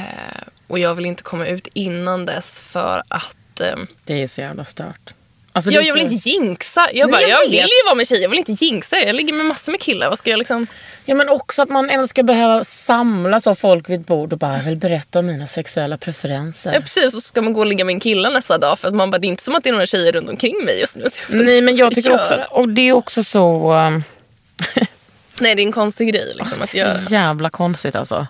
och 0.67 0.79
jag 0.79 0.95
vill 0.95 1.05
inte 1.05 1.23
komma 1.23 1.47
ut 1.47 1.67
innan 1.73 2.25
dess 2.25 2.61
för 2.61 3.03
att 3.07 3.61
eh, 3.61 3.75
Det 4.03 4.13
är 4.13 4.17
ju 4.17 4.27
så 4.27 4.41
jävla 4.41 4.65
stört. 4.65 5.13
Alltså, 5.53 5.71
jag, 5.71 5.83
jag 5.83 5.93
vill 5.93 6.03
inte 6.03 6.29
jinxa. 6.29 6.89
Jag, 6.93 7.09
Nej, 7.09 7.11
bara, 7.11 7.29
jag 7.29 7.43
jag, 7.43 7.49
vill 7.49 7.59
ju 7.59 7.85
vara 7.85 7.95
med 7.95 8.07
tjejer, 8.07 8.21
jag 8.21 8.29
vill 8.29 8.39
inte 8.39 8.51
jinxa. 8.51 8.99
Jag 8.99 9.15
ligger 9.15 9.33
med 9.33 9.45
massor 9.45 9.71
med 9.71 9.81
killar. 9.81 10.09
Vad 10.09 10.17
ska 10.17 10.29
jag 10.29 10.37
liksom... 10.37 10.67
Ja 11.05 11.15
men 11.15 11.29
också 11.29 11.61
att 11.61 11.69
man 11.69 11.89
ens 11.89 12.09
ska 12.09 12.23
behöva 12.23 12.63
samlas 12.63 13.47
av 13.47 13.55
folk 13.55 13.89
vid 13.89 13.99
ett 13.99 14.07
bord 14.07 14.33
och 14.33 14.39
bara 14.39 14.57
jag 14.57 14.63
vill 14.63 14.75
berätta 14.75 15.19
om 15.19 15.25
mina 15.25 15.47
sexuella 15.47 15.97
preferenser. 15.97 16.73
Ja, 16.73 16.79
precis, 16.79 17.05
och 17.05 17.11
så 17.11 17.21
ska 17.21 17.41
man 17.41 17.53
gå 17.53 17.59
och 17.59 17.65
ligga 17.65 17.85
med 17.85 17.93
en 17.93 17.99
kille 17.99 18.29
nästa 18.29 18.57
dag. 18.57 18.79
För 18.79 18.87
att 18.87 18.93
man 18.93 19.11
bara, 19.11 19.17
det 19.17 19.27
är 19.27 19.29
inte 19.29 19.43
som 19.43 19.55
att 19.55 19.63
det 19.63 19.69
är 19.69 19.71
några 19.71 19.85
tjejer 19.85 20.11
runt 20.11 20.29
omkring 20.29 20.65
mig 20.65 20.79
just 20.79 20.95
nu. 20.95 21.05
Nej 21.29 21.61
men 21.61 21.75
jag 21.75 21.95
tycker 21.95 22.09
göra. 22.09 22.21
också, 22.21 22.45
och 22.49 22.69
det 22.69 22.81
är 22.81 22.91
också 22.93 23.23
så, 23.23 23.73
um, 23.73 24.03
Nej, 25.39 25.55
det 25.55 25.61
är 25.61 25.65
en 25.65 25.71
konstig 25.71 26.13
grej 26.13 26.33
liksom, 26.35 26.61
att 26.61 26.71
det 26.71 26.79
är 26.79 26.87
göra. 26.87 26.97
så 26.97 27.13
jävla 27.13 27.49
konstigt 27.49 27.95
alltså. 27.95 28.27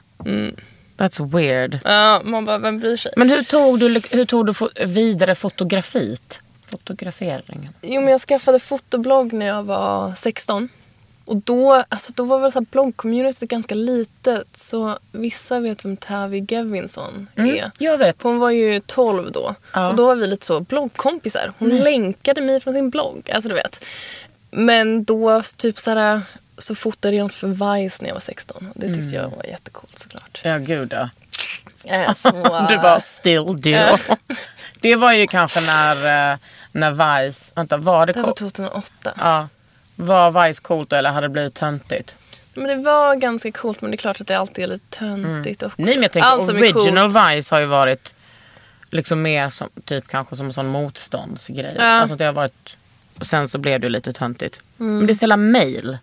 That's 0.98 1.38
weird. 1.38 1.80
Ja, 1.84 2.22
man 2.24 2.46
bara, 2.46 2.58
vem 2.58 2.80
bryr 2.80 2.98
sig? 2.98 3.12
Men 3.16 3.30
hur 3.30 3.44
tog 3.44 3.80
du, 3.80 4.02
hur 4.12 4.26
tog 4.26 4.46
du 4.46 4.54
vidare 4.86 5.36
fotografit? 5.36 6.41
Fotograferingen? 6.72 7.74
Jo, 7.82 8.02
men 8.02 8.12
jag 8.12 8.22
skaffade 8.22 8.60
fotoblogg 8.60 9.34
när 9.34 9.46
jag 9.46 9.64
var 9.64 10.14
16. 10.16 10.70
Och 11.26 11.38
då, 11.38 11.84
alltså, 11.90 12.14
då 12.16 12.24
var 12.24 12.40
väl 12.40 12.52
så 12.52 12.60
här 12.60 12.66
bloggcommunityt 12.72 13.50
ganska 13.50 13.76
litet. 13.76 14.58
Så 14.58 14.98
vissa 15.12 15.60
vet 15.60 15.86
vem 15.86 15.98
Tavi 15.98 16.46
Gevinson 16.50 17.28
är. 17.36 17.72
Jag 17.78 17.98
vet. 17.98 18.24
Hon 18.24 18.40
var 18.40 18.50
ju 18.50 18.80
12 18.80 19.32
då. 19.32 19.56
Ja. 19.74 19.90
Och 19.90 19.96
då 19.96 20.06
var 20.06 20.16
vi 20.16 20.28
lite 20.28 20.46
så 20.46 20.60
bloggkompisar. 20.60 21.54
Hon 21.60 21.70
länkade 21.70 22.42
mig 22.42 22.60
från 22.60 22.74
sin 22.74 22.90
blogg. 22.90 23.30
Alltså 23.34 23.50
du 23.50 23.56
vet. 23.56 23.86
Men 24.52 25.04
då 25.04 25.42
typ 25.58 25.80
så 25.80 25.92
här, 25.92 26.22
så 26.58 26.76
fotade 26.76 27.16
jag 27.16 27.34
för 27.34 27.48
Vice 27.48 27.98
när 28.02 28.10
jag 28.10 28.16
var 28.16 28.22
16. 28.22 28.68
Och 28.76 28.82
det 28.82 28.88
tyckte 28.88 29.16
jag 29.16 29.30
var 29.30 29.46
jättecoolt 29.46 30.00
såklart. 30.00 30.42
Ja 30.44 30.58
gud 30.58 30.94
ja. 30.94 31.10
Yes, 31.86 32.26
wow. 32.26 32.66
Du 32.70 32.78
bara 32.78 33.02
still 33.02 33.46
do. 33.46 33.98
det 34.82 34.96
var 34.96 35.14
ju 35.14 35.28
kanske 35.28 35.62
när, 35.62 36.32
eh, 36.32 36.38
när 36.72 36.92
Vice, 36.92 37.54
vänta 37.56 37.78
var 37.78 38.06
det 38.06 38.14
Det 38.14 38.20
var 38.20 38.26
coolt? 38.26 38.38
2008. 38.38 39.14
Ja. 39.18 39.48
Var 39.96 40.48
Vice 40.48 40.62
coolt 40.62 40.94
eller 40.94 41.10
hade 41.10 41.28
det 41.28 41.32
blivit 41.32 41.54
töntigt? 41.54 42.16
Men 42.54 42.68
det 42.68 42.76
var 42.76 43.16
ganska 43.16 43.52
coolt 43.52 43.82
men 43.82 43.92
det 43.92 43.96
är 43.96 43.98
klart 43.98 44.22
att 44.22 44.28
det 44.28 44.36
alltid 44.36 44.64
är 44.64 44.68
lite 44.68 44.98
töntigt 44.98 45.64
också. 45.64 45.80
Mm. 45.80 45.86
Nej 45.88 45.96
men 45.96 46.04
jag 46.04 46.12
tänker 46.12 46.30
Allt 46.30 46.46
som 46.46 46.58
är 46.58 46.62
original 46.62 47.12
coolt. 47.12 47.38
Vice 47.38 47.56
har 47.56 47.60
ju 47.60 47.66
varit 47.66 48.14
liksom 48.90 49.22
mer 49.22 49.50
som, 49.50 49.70
typ 49.86 50.08
kanske 50.08 50.36
som 50.36 50.46
en 50.46 50.54
sån 50.54 50.68
motståndsgrej. 50.68 51.76
Ja. 51.78 51.86
Alltså 51.86 52.16
det 52.16 52.26
har 52.26 52.34
varit, 52.34 52.78
och 53.20 53.26
sen 53.26 53.48
så 53.48 53.58
blev 53.58 53.80
det 53.80 53.86
ju 53.88 53.92
lite 53.92 54.14
töntigt. 54.14 54.64
Mm. 54.80 54.98
Men 54.98 55.08
det 55.08 55.14
är 55.14 55.16
så 55.16 55.24
jävla 55.24 55.38
mail. 55.38 55.98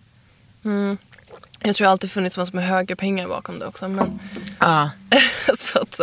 Jag 1.61 1.77
tror 1.77 1.85
det 1.85 1.91
alltid 1.91 2.11
funnits 2.11 2.39
massor 2.39 2.55
med 2.55 2.67
högre 2.67 2.97
pengar 2.97 3.29
bakom 3.29 3.59
det 3.59 3.67
också. 3.67 3.89
Men, 3.89 4.21
Ja. 4.59 4.91
så 5.57 5.79
att, 5.79 6.01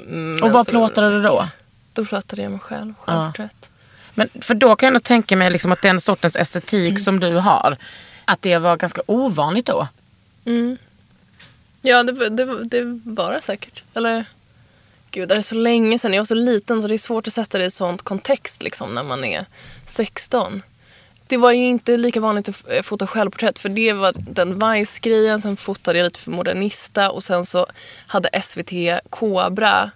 mm, 0.00 0.34
Och 0.34 0.50
vad 0.50 0.56
alltså, 0.56 0.70
plåtade 0.70 1.10
du 1.10 1.22
då? 1.22 1.48
Då 1.92 2.04
plåtade 2.04 2.42
jag 2.42 2.50
mig 2.50 2.60
själv, 2.60 2.94
självporträtt. 3.00 3.70
Men 4.14 4.28
för 4.40 4.54
då 4.54 4.76
kan 4.76 4.86
jag 4.86 4.92
nog 4.92 5.02
tänka 5.02 5.36
mig 5.36 5.50
liksom 5.50 5.72
att 5.72 5.82
den 5.82 6.00
sortens 6.00 6.36
estetik 6.36 6.98
som 6.98 7.20
du 7.20 7.34
har, 7.34 7.76
att 8.24 8.42
det 8.42 8.58
var 8.58 8.76
ganska 8.76 9.02
ovanligt 9.06 9.66
då. 9.66 9.88
Mm. 10.44 10.76
Ja, 11.82 12.02
det, 12.02 12.28
det, 12.28 12.64
det 12.64 13.00
var 13.04 13.32
det 13.32 13.40
säkert. 13.40 13.84
Eller, 13.94 14.24
gud, 15.10 15.28
det 15.28 15.34
är 15.34 15.40
så 15.40 15.54
länge 15.54 15.98
sedan. 15.98 16.12
Jag 16.12 16.20
var 16.20 16.26
så 16.26 16.34
liten 16.34 16.82
så 16.82 16.88
det 16.88 16.94
är 16.94 16.98
svårt 16.98 17.26
att 17.26 17.32
sätta 17.32 17.58
det 17.58 17.64
i 17.64 17.70
sånt 17.70 18.02
kontext 18.02 18.62
liksom, 18.62 18.94
när 18.94 19.02
man 19.02 19.24
är 19.24 19.46
16. 19.86 20.62
Det 21.26 21.36
var 21.36 21.52
ju 21.52 21.64
inte 21.64 21.96
lika 21.96 22.20
vanligt 22.20 22.48
att 22.48 22.70
eh, 22.70 22.82
fota 22.82 23.06
självporträtt 23.06 23.58
för 23.58 23.68
det 23.68 23.92
var 23.92 24.12
den 24.16 24.58
Vice-grejen. 24.58 25.42
Sen 25.42 25.56
fotade 25.56 25.98
jag 25.98 26.04
lite 26.04 26.20
för 26.20 26.30
Modernista 26.30 27.10
och 27.10 27.24
sen 27.24 27.46
så 27.46 27.66
hade 28.06 28.42
SVT 28.42 28.72
Kobra 29.10 29.90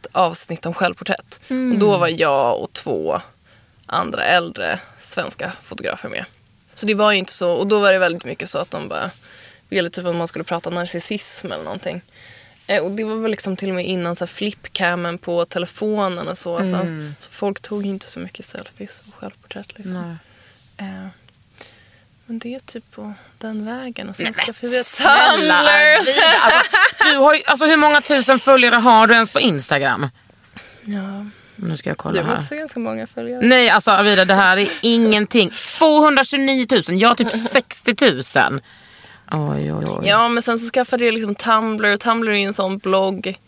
ett 0.00 0.06
avsnitt 0.12 0.66
om 0.66 0.74
självporträät. 0.74 1.40
Och 1.48 1.78
då 1.78 1.98
var 1.98 2.08
jag 2.08 2.62
och 2.62 2.72
två 2.72 3.20
andra 3.86 4.24
äldre 4.24 4.80
svenska 5.02 5.52
fotografer 5.62 6.08
med. 6.08 6.24
Så 6.74 6.86
det 6.86 6.94
var 6.94 7.12
ju 7.12 7.18
inte 7.18 7.32
så, 7.32 7.52
och 7.52 7.66
då 7.66 7.80
var 7.80 7.92
det 7.92 7.98
väldigt 7.98 8.24
mycket 8.24 8.48
så 8.48 8.58
att 8.58 8.70
de 8.70 8.88
bara 8.88 9.10
ville 9.68 9.90
typ 9.90 10.06
att 10.06 10.16
man 10.16 10.28
skulle 10.28 10.44
prata 10.44 10.70
narcissism 10.70 11.46
eller 11.46 11.64
någonting. 11.64 12.02
Eh, 12.66 12.82
och 12.82 12.90
det 12.90 13.04
var 13.04 13.16
väl 13.16 13.30
liksom 13.30 13.56
till 13.56 13.68
och 13.68 13.74
med 13.74 13.86
innan 13.86 14.16
så 14.16 14.26
flipcamen 14.26 15.18
på 15.18 15.44
telefonen 15.44 16.28
och 16.28 16.38
så. 16.38 16.56
Alltså. 16.56 16.86
Så 17.20 17.30
folk 17.30 17.60
tog 17.60 17.86
inte 17.86 18.06
så 18.06 18.20
mycket 18.20 18.44
selfies 18.44 19.02
och 19.08 19.14
självporträtt 19.14 19.78
liksom. 19.78 20.18
Eh, 20.76 21.06
men 22.30 22.38
det 22.38 22.54
är 22.54 22.58
typ 22.58 22.90
på 22.90 23.12
den 23.38 23.64
vägen. 23.64 24.08
Och 24.08 24.16
sen 24.16 24.32
ska 24.32 24.52
vi 24.60 24.68
Snälla 24.68 25.54
alltså, 25.96 26.20
du 27.04 27.16
har 27.16 27.34
ju, 27.34 27.42
alltså, 27.46 27.66
hur 27.66 27.76
många 27.76 28.00
tusen 28.00 28.38
följare 28.38 28.74
har 28.74 29.06
du 29.06 29.14
ens 29.14 29.30
på 29.30 29.40
Instagram? 29.40 30.08
Ja, 30.82 31.26
Nu 31.56 31.76
ska 31.76 31.90
jag 31.90 31.94
du 31.96 31.98
kolla 31.98 32.22
har 32.22 32.28
här. 32.28 32.38
också 32.38 32.54
ganska 32.54 32.80
många 32.80 33.06
följare. 33.06 33.46
Nej 33.46 33.70
alltså 33.70 33.90
Arvida 33.90 34.24
det 34.24 34.34
här 34.34 34.56
är 34.56 34.68
ingenting. 34.82 35.50
229 35.78 36.66
000, 36.70 36.82
jag 36.88 37.08
har 37.08 37.14
typ 37.14 37.32
60 37.32 37.94
000. 38.00 38.60
Oj 39.32 39.72
oj 39.72 39.86
oj. 39.88 40.08
Ja, 40.08 40.28
men 40.28 40.42
sen 40.42 40.58
så 40.58 40.70
skaffade 40.70 41.04
jag 41.04 41.14
liksom 41.14 41.34
Tumblr. 41.34 41.96
Tumblr 41.96 42.30
är 42.32 42.46
en 42.46 42.54
sån 42.54 42.78
blogg 42.78 43.38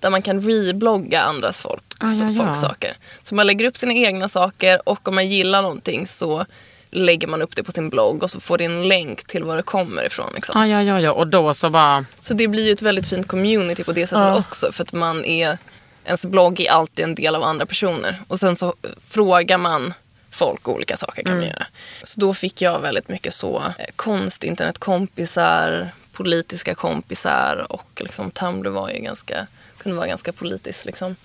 där 0.00 0.10
man 0.10 0.22
kan 0.22 0.40
reblogga 0.40 1.22
andras 1.22 1.58
folk, 1.58 1.84
ja, 2.00 2.06
ja. 2.08 2.44
folks 2.44 2.60
saker. 2.60 2.96
Så 3.22 3.34
man 3.34 3.46
lägger 3.46 3.64
upp 3.64 3.76
sina 3.76 3.92
egna 3.94 4.28
saker 4.28 4.88
och 4.88 5.08
om 5.08 5.14
man 5.14 5.28
gillar 5.30 5.62
någonting 5.62 6.06
så 6.06 6.46
lägger 6.94 7.26
man 7.26 7.42
upp 7.42 7.56
det 7.56 7.62
på 7.62 7.72
sin 7.72 7.90
blogg 7.90 8.22
och 8.22 8.30
så 8.30 8.40
får 8.40 8.58
det 8.58 8.64
en 8.64 8.88
länk 8.88 9.26
till 9.26 9.44
var 9.44 9.56
det 9.56 9.62
kommer 9.62 10.04
ifrån. 10.06 10.32
Liksom. 10.34 10.60
Ja, 10.60 10.66
ja, 10.66 10.82
ja, 10.82 11.00
ja. 11.00 11.12
Och 11.12 11.26
då 11.26 11.54
så 11.54 11.70
bara... 11.70 12.04
Så 12.20 12.34
det 12.34 12.48
blir 12.48 12.66
ju 12.66 12.72
ett 12.72 12.82
väldigt 12.82 13.06
fint 13.06 13.28
community 13.28 13.84
på 13.84 13.92
det 13.92 14.06
sättet 14.06 14.22
Ja. 14.24 14.38
också. 14.38 14.72
För 14.72 14.82
att 14.82 14.92
man 14.92 15.24
är, 15.24 15.58
ens 16.04 16.24
blogg 16.26 16.60
är 16.60 16.70
alltid 16.70 17.04
en 17.04 17.14
del 17.14 17.34
av 17.36 17.42
andra 17.42 17.66
personer. 17.66 18.20
Och 18.28 18.40
sen 18.40 18.56
så 18.56 18.74
frågar 19.06 19.58
man 19.58 19.94
folk 20.30 20.68
olika 20.68 20.96
saker 20.96 21.22
kan 21.22 21.36
man 21.36 21.46
göra. 21.46 21.66
Så 22.02 22.20
då 22.20 22.34
fick 22.34 22.62
jag 22.62 22.80
väldigt 22.80 23.08
mycket 23.08 23.34
så 23.34 23.56
eh, 23.78 23.86
konst, 23.96 24.44
internetkompisar, 24.44 25.88
politiska 26.12 26.74
kompisar 26.74 27.66
och 27.72 28.02
liksom 28.04 28.30
Tumblr 28.30 28.70
var 28.70 28.90
ju 28.90 28.98
ganska, 28.98 29.46
kunde 29.78 29.96
vara 29.98 30.06
ganska 30.06 30.32
politiskt 30.32 30.84
liksom. 30.84 31.16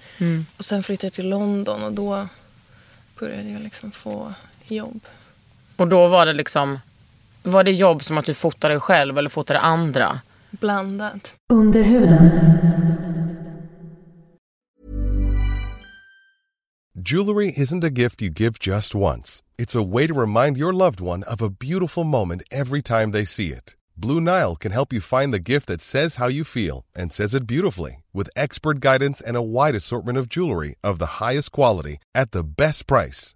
Och 0.58 0.66
sen 0.66 0.84
flyttade 0.84 1.06
jag 1.06 1.14
till 1.14 1.30
London 1.30 1.84
och 1.84 1.92
då 1.92 2.28
började 3.20 3.50
jag 3.50 3.62
liksom 3.62 3.92
få 3.92 4.34
jobb. 4.68 5.02
Och 5.78 5.88
då 5.88 6.08
var 6.08 6.26
det 6.26 6.34
liksom... 6.34 6.80
Var 7.44 7.64
det 7.64 7.72
jobb 7.72 8.04
som 8.04 8.18
att 8.18 8.26
du 8.26 8.34
fotade 8.34 8.74
dig 8.74 8.82
själv 8.82 9.18
eller 9.18 9.30
fotade 9.30 9.60
andra? 9.60 10.20
Blandat. 10.52 11.36
Under 11.54 11.84
huden. 11.84 12.32
Jewelry 17.10 17.54
isn't 17.56 17.84
a 17.84 17.90
gift 17.90 18.22
you 18.22 18.30
give 18.30 18.58
just 18.60 18.96
once. 18.96 19.44
It's 19.58 19.76
a 19.76 19.84
way 19.84 20.08
to 20.08 20.14
remind 20.14 20.58
your 20.58 20.74
loved 20.74 21.00
one 21.00 21.24
of 21.24 21.42
a 21.42 21.50
beautiful 21.50 22.04
moment 22.04 22.42
every 22.52 22.82
time 22.82 23.12
they 23.12 23.26
see 23.26 23.52
it. 23.52 23.76
Blue 23.96 24.20
Nile 24.20 24.56
can 24.56 24.72
help 24.72 24.92
you 24.94 25.00
find 25.00 25.34
the 25.34 25.52
gift 25.54 25.68
that 25.68 25.82
says 25.82 26.16
how 26.18 26.28
you 26.28 26.44
feel 26.44 26.86
and 26.96 27.14
says 27.14 27.34
it 27.34 27.48
beautifully 27.48 28.04
with 28.14 28.30
expert 28.36 28.80
guidance 28.80 29.22
and 29.22 29.38
a 29.38 29.42
wide 29.42 29.76
assortment 29.76 30.18
of 30.18 30.28
jewelry 30.28 30.76
of 30.84 31.00
the 31.00 31.24
highest 31.24 31.52
quality 31.52 31.98
at 32.14 32.32
the 32.32 32.44
best 32.44 32.88
price. 32.88 33.36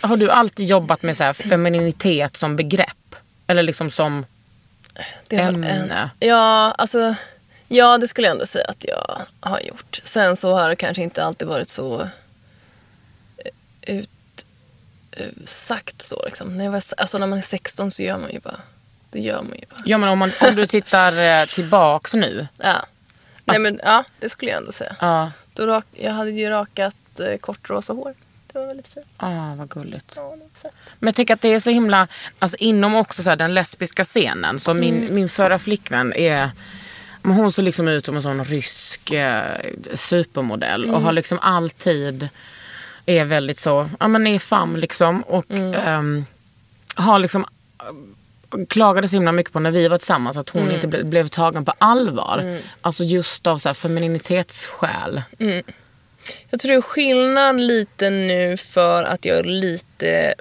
Har 0.00 0.16
du 0.16 0.30
alltid 0.30 0.66
jobbat 0.66 1.02
med 1.02 1.16
så 1.16 1.34
femininitet 1.34 2.36
som 2.36 2.56
begrepp? 2.56 3.14
Eller 3.46 3.62
liksom 3.62 3.90
som... 3.90 4.26
Ämne. 5.28 5.68
en- 5.68 6.08
Ja, 6.28 6.74
alltså, 6.78 7.14
ja, 7.68 7.98
det 7.98 8.08
skulle 8.08 8.26
jag 8.26 8.32
ändå 8.34 8.46
säga 8.46 8.64
att 8.68 8.84
jag 8.88 9.22
har 9.40 9.60
gjort. 9.60 10.00
Sen 10.04 10.36
så 10.36 10.54
har 10.54 10.68
det 10.68 10.76
kanske 10.76 11.02
inte 11.02 11.24
alltid 11.24 11.48
varit 11.48 11.68
så 11.68 12.00
eh, 13.36 13.96
ut, 13.96 14.10
eh, 15.12 15.26
sagt 15.46 16.02
så. 16.02 16.22
Liksom. 16.26 16.56
När, 16.56 16.68
var, 16.68 16.82
alltså, 16.96 17.18
när 17.18 17.26
man 17.26 17.38
är 17.38 17.42
16 17.42 17.90
så 17.90 18.02
gör 18.02 18.18
man 18.18 18.32
ju 18.32 18.40
bara. 18.40 18.60
Det 19.10 19.20
gör 19.20 19.42
man 19.42 19.58
ju 19.58 19.64
bara. 19.70 19.82
Ja 19.84 19.98
men 19.98 20.08
om, 20.08 20.18
man, 20.18 20.32
om 20.40 20.54
du 20.54 20.66
tittar 20.66 21.40
eh, 21.40 21.44
tillbaks 21.46 22.14
nu. 22.14 22.48
Ja. 22.58 22.86
Nej, 23.44 23.58
men, 23.58 23.80
ja, 23.84 24.04
det 24.20 24.28
skulle 24.28 24.50
jag 24.50 24.58
ändå 24.58 24.72
säga. 24.72 24.96
Ja, 25.00 25.32
Då 25.52 25.66
rak, 25.66 25.84
jag 25.92 26.12
hade 26.12 26.30
ju 26.30 26.48
rakat 26.50 26.96
eh, 27.20 27.36
kort 27.40 27.70
rosa 27.70 27.92
hår. 27.92 28.14
Det 28.54 28.60
var 28.60 28.66
väldigt 28.66 28.88
fint. 28.88 29.06
ah, 29.16 29.54
vad 29.54 29.68
gulligt. 29.68 30.12
Ja. 30.16 30.36
Men 30.98 31.06
jag 31.08 31.14
tänker 31.14 31.34
att 31.34 31.40
det 31.42 31.54
är 31.54 31.60
så 31.60 31.70
himla, 31.70 32.08
alltså 32.38 32.56
inom 32.56 32.94
också 32.94 33.22
så 33.22 33.28
här, 33.30 33.36
den 33.36 33.54
lesbiska 33.54 34.04
scenen. 34.04 34.60
Så 34.60 34.74
min, 34.74 35.14
min 35.14 35.28
förra 35.28 35.58
flickvän 35.58 36.12
är, 36.12 36.50
hon 37.22 37.52
ser 37.52 37.62
liksom 37.62 37.88
ut 37.88 38.06
som 38.06 38.16
en 38.16 38.22
sån 38.22 38.44
rysk 38.44 39.10
eh, 39.10 39.42
supermodell. 39.94 40.90
Och 40.90 41.00
har 41.02 41.12
liksom 41.12 41.38
alltid, 41.38 42.28
är 43.06 43.24
väldigt 43.24 43.60
så, 43.60 43.90
ja 44.00 44.08
men 44.08 44.26
är 44.26 44.38
fam 44.38 44.76
liksom. 44.76 45.22
Och 45.22 45.50
ehm, 45.50 46.24
har 46.96 47.18
liksom 47.18 47.44
eh, 47.78 48.66
klagade 48.68 49.08
så 49.08 49.16
himla 49.16 49.32
mycket 49.32 49.52
på 49.52 49.60
när 49.60 49.70
vi 49.70 49.88
var 49.88 49.98
tillsammans 49.98 50.36
att 50.36 50.48
hon 50.50 50.70
inte 50.72 50.86
ble, 50.88 51.04
blev 51.04 51.28
tagen 51.28 51.64
på 51.64 51.72
allvar. 51.78 52.58
Alltså 52.80 53.04
just 53.04 53.46
av 53.46 53.58
så 53.58 53.68
här 53.68 53.74
femininitetsskäl. 53.74 55.22
Jag 56.50 56.60
tror 56.60 56.80
skillnad 56.80 57.60
lite 57.60 58.10
nu 58.10 58.56
för 58.56 59.04
att 59.04 59.24
jag 59.24 59.38
är 59.38 59.44
lite 59.44 60.34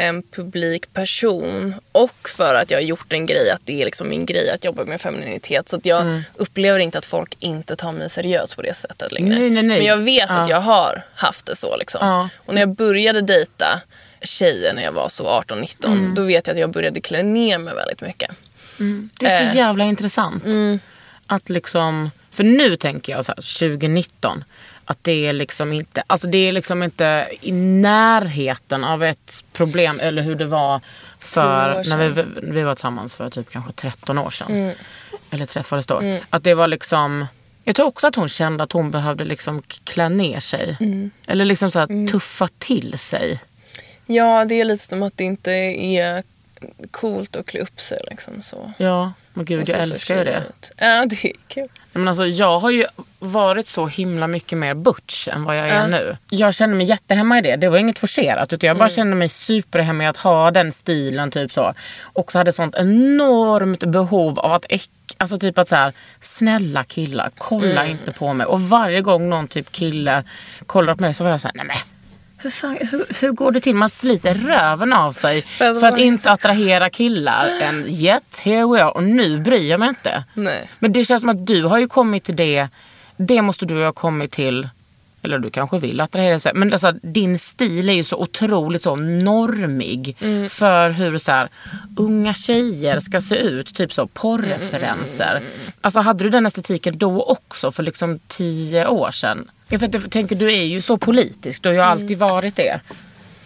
en 0.00 0.22
publik 0.22 0.92
person 0.92 1.74
och 1.92 2.28
för 2.36 2.54
att 2.54 2.70
jag 2.70 2.78
har 2.78 2.82
gjort 2.82 3.12
en 3.12 3.26
grej 3.26 3.50
att 3.50 3.60
det 3.64 3.80
är 3.80 3.84
liksom 3.84 4.08
min 4.08 4.26
grej 4.26 4.50
att 4.50 4.64
jobba 4.64 4.84
med 4.84 5.00
femininitet. 5.00 5.68
Så 5.68 5.76
att 5.76 5.86
jag 5.86 6.02
Mm. 6.02 6.22
upplever 6.34 6.78
inte 6.78 6.98
att 6.98 7.04
folk 7.04 7.36
inte 7.38 7.76
tar 7.76 7.92
mig 7.92 8.10
seriöst 8.10 8.56
på 8.56 8.62
det 8.62 8.74
sättet 8.74 9.12
längre. 9.12 9.28
Nej, 9.38 9.50
nej, 9.50 9.62
nej. 9.62 9.76
Men 9.78 9.86
jag 9.86 9.96
vet 9.96 10.30
att 10.30 10.36
Ja. 10.36 10.50
jag 10.50 10.60
har 10.60 11.02
haft 11.14 11.46
det 11.46 11.56
så. 11.56 11.76
Liksom. 11.76 12.06
Ja. 12.08 12.28
Och 12.36 12.54
när 12.54 12.60
jag 12.62 12.68
började 12.68 13.20
dejta 13.20 13.80
tjejer 14.22 14.72
när 14.74 14.82
jag 14.82 14.92
var 14.92 15.08
så 15.08 15.26
18-19 15.26 15.92
Mm. 15.92 16.14
då 16.14 16.22
vet 16.22 16.46
jag 16.46 16.54
att 16.54 16.60
jag 16.60 16.70
började 16.70 17.00
klä 17.00 17.22
ner 17.22 17.58
mig 17.58 17.74
väldigt 17.74 18.00
mycket. 18.00 18.30
Det 19.18 19.26
är 19.26 19.38
så 19.38 19.44
Eh. 19.50 19.56
jävla 19.56 19.84
intressant. 19.84 20.44
Att 21.26 21.48
liksom, 21.48 22.10
för 22.30 22.44
nu 22.44 22.76
tänker 22.76 23.12
jag 23.12 23.24
så 23.24 23.32
här, 23.32 23.42
2019. 23.42 24.44
Att 24.90 25.04
det 25.04 25.26
är 25.26 25.32
liksom 25.32 25.72
inte, 25.72 26.02
alltså 26.06 26.26
det 26.26 26.38
är 26.38 26.52
liksom 26.52 26.82
inte 26.82 27.28
i 27.40 27.52
närheten 27.52 28.84
av 28.84 29.04
ett 29.04 29.44
problem 29.52 30.00
eller 30.00 30.22
hur 30.22 30.34
det 30.34 30.44
var 30.44 30.80
för 31.18 31.84
när 31.88 32.08
vi, 32.08 32.24
vi 32.42 32.62
var 32.62 32.74
tillsammans 32.74 33.14
för 33.14 33.30
typ 33.30 33.50
kanske 33.50 33.72
13 33.72 34.18
år 34.18 34.30
sedan. 34.30 34.50
Mm. 34.50 34.74
Eller 35.30 35.46
träffades 35.46 35.86
då. 35.86 36.02
Att 36.30 36.44
det 36.44 36.54
var 36.54 36.68
liksom, 36.68 37.26
jag 37.64 37.76
tror 37.76 37.86
också 37.86 38.06
att 38.06 38.14
hon 38.14 38.28
kände 38.28 38.64
att 38.64 38.72
hon 38.72 38.90
behövde 38.90 39.24
liksom 39.24 39.62
klä 39.84 40.08
ner 40.08 40.40
sig. 40.40 40.76
Mm. 40.80 41.10
Eller 41.26 41.44
liksom 41.44 41.70
så 41.70 41.78
här, 41.78 42.08
tuffa 42.08 42.48
till 42.58 42.98
sig. 42.98 43.40
Ja, 44.06 44.44
det 44.44 44.54
är 44.54 44.64
lite 44.64 44.84
som 44.84 45.02
att 45.02 45.16
det 45.16 45.24
inte 45.24 45.52
är 45.52 46.22
coolt 46.90 47.36
att 47.36 47.46
klä 47.46 47.60
upp 47.60 47.80
sig 47.80 47.98
liksom 48.10 48.42
så. 48.42 48.72
Ja, 48.76 49.12
men 49.32 49.44
gud 49.44 49.68
jag 49.68 49.80
älskar 49.80 50.18
ju 50.18 50.24
det. 50.24 50.42
Ja, 50.76 51.06
det 51.06 51.24
är 51.24 51.32
kul. 51.48 51.68
Men 51.92 52.08
alltså, 52.08 52.26
jag 52.26 52.58
har 52.58 52.70
ju 52.70 52.86
varit 53.18 53.68
så 53.68 53.86
himla 53.86 54.26
mycket 54.26 54.58
mer 54.58 54.74
butch 54.74 55.28
än 55.28 55.44
vad 55.44 55.58
jag 55.58 55.68
är 55.68 55.88
nu. 55.88 56.16
Jag 56.30 56.54
känner 56.54 56.74
mig 56.74 56.86
jättehemma 56.86 57.38
i 57.38 57.42
det. 57.42 57.56
Det 57.56 57.68
var 57.68 57.78
inget 57.78 57.98
forcerat. 57.98 58.52
Utan 58.52 58.68
jag 58.68 58.78
bara 58.78 58.88
kände 58.88 59.16
mig 59.16 59.28
superhemma 59.28 60.04
i 60.04 60.06
att 60.06 60.16
ha 60.16 60.50
den 60.50 60.72
stilen. 60.72 61.30
typ 61.30 61.52
så. 61.52 61.74
Och 62.02 62.32
hade 62.32 62.52
sånt 62.52 62.74
enormt 62.74 63.84
behov 63.84 64.38
av 64.38 64.52
att 64.52 64.66
äck, 64.68 64.90
Alltså 65.20 65.38
typ 65.38 65.58
att 65.58 65.68
så 65.68 65.76
här, 65.76 65.92
snälla 66.20 66.84
killar, 66.84 67.30
kolla 67.38 67.86
inte 67.86 68.12
på 68.12 68.32
mig. 68.32 68.46
Och 68.46 68.60
varje 68.60 69.00
gång 69.00 69.28
någon 69.28 69.48
typ 69.48 69.72
kille 69.72 70.24
kollar 70.66 70.94
på 70.94 71.02
mig 71.02 71.14
så 71.14 71.24
var 71.24 71.30
jag 71.30 71.40
såhär, 71.40 71.54
nej 71.54 71.66
men 71.66 71.76
hur, 72.38 72.50
fan, 72.50 72.78
hur, 72.90 73.06
hur 73.20 73.32
går 73.32 73.52
det 73.52 73.60
till? 73.60 73.74
Man 73.74 73.90
sliter 73.90 74.34
röven 74.34 74.92
av 74.92 75.12
sig 75.12 75.42
För 75.42 75.86
att 75.86 75.98
inte 75.98 76.30
attrahera 76.30 76.90
killar. 76.90 77.50
And 77.68 77.86
yet, 77.86 78.40
here 78.42 78.66
we 78.66 78.84
are. 78.84 78.90
Och 78.90 79.02
nu 79.02 79.40
bryr 79.40 79.70
jag 79.70 79.80
mig 79.80 79.88
inte. 79.88 80.24
Nej. 80.34 80.68
Men 80.78 80.92
det 80.92 81.04
känns 81.04 81.20
som 81.20 81.30
att 81.30 81.46
du 81.46 81.64
har 81.64 81.78
ju 81.78 81.88
kommit 81.88 82.24
till 82.24 82.36
det. 82.36 82.68
Det 83.16 83.42
måste 83.42 83.66
du 83.66 83.84
ha 83.84 83.92
kommit 83.92 84.32
till. 84.32 84.68
Eller 85.22 85.38
du 85.38 85.50
kanske 85.50 85.78
vill 85.78 86.00
attrahera 86.00 86.40
sig. 86.40 86.52
Men 86.54 86.72
alltså, 86.72 86.92
din 86.92 87.38
stil 87.38 87.88
är 87.88 87.92
ju 87.92 88.04
så 88.04 88.16
otroligt 88.16 88.82
så 88.82 88.96
normig. 88.96 90.16
För 90.50 90.90
hur 90.90 91.18
så 91.18 91.32
här, 91.32 91.48
unga 91.96 92.34
tjejer 92.34 93.00
ska 93.00 93.20
se 93.20 93.36
ut. 93.36 93.74
Typ 93.74 93.92
så 93.92 94.06
porrreferenser. 94.06 95.42
Alltså 95.80 96.00
hade 96.00 96.24
du 96.24 96.30
den 96.30 96.46
estetiken 96.46 96.98
då 96.98 97.22
också 97.22 97.72
för 97.72 97.82
liksom 97.82 98.18
tio 98.26 98.86
år 98.86 99.10
sedan? 99.10 99.50
Vet, 99.70 99.94
jag 99.94 100.10
tänker 100.10 100.36
du 100.36 100.52
är 100.52 100.64
ju 100.64 100.80
så 100.80 100.98
politisk. 100.98 101.62
Du 101.62 101.68
har 101.68 101.74
ju 101.74 101.80
alltid 101.80 102.18
varit 102.18 102.56
det. 102.56 102.80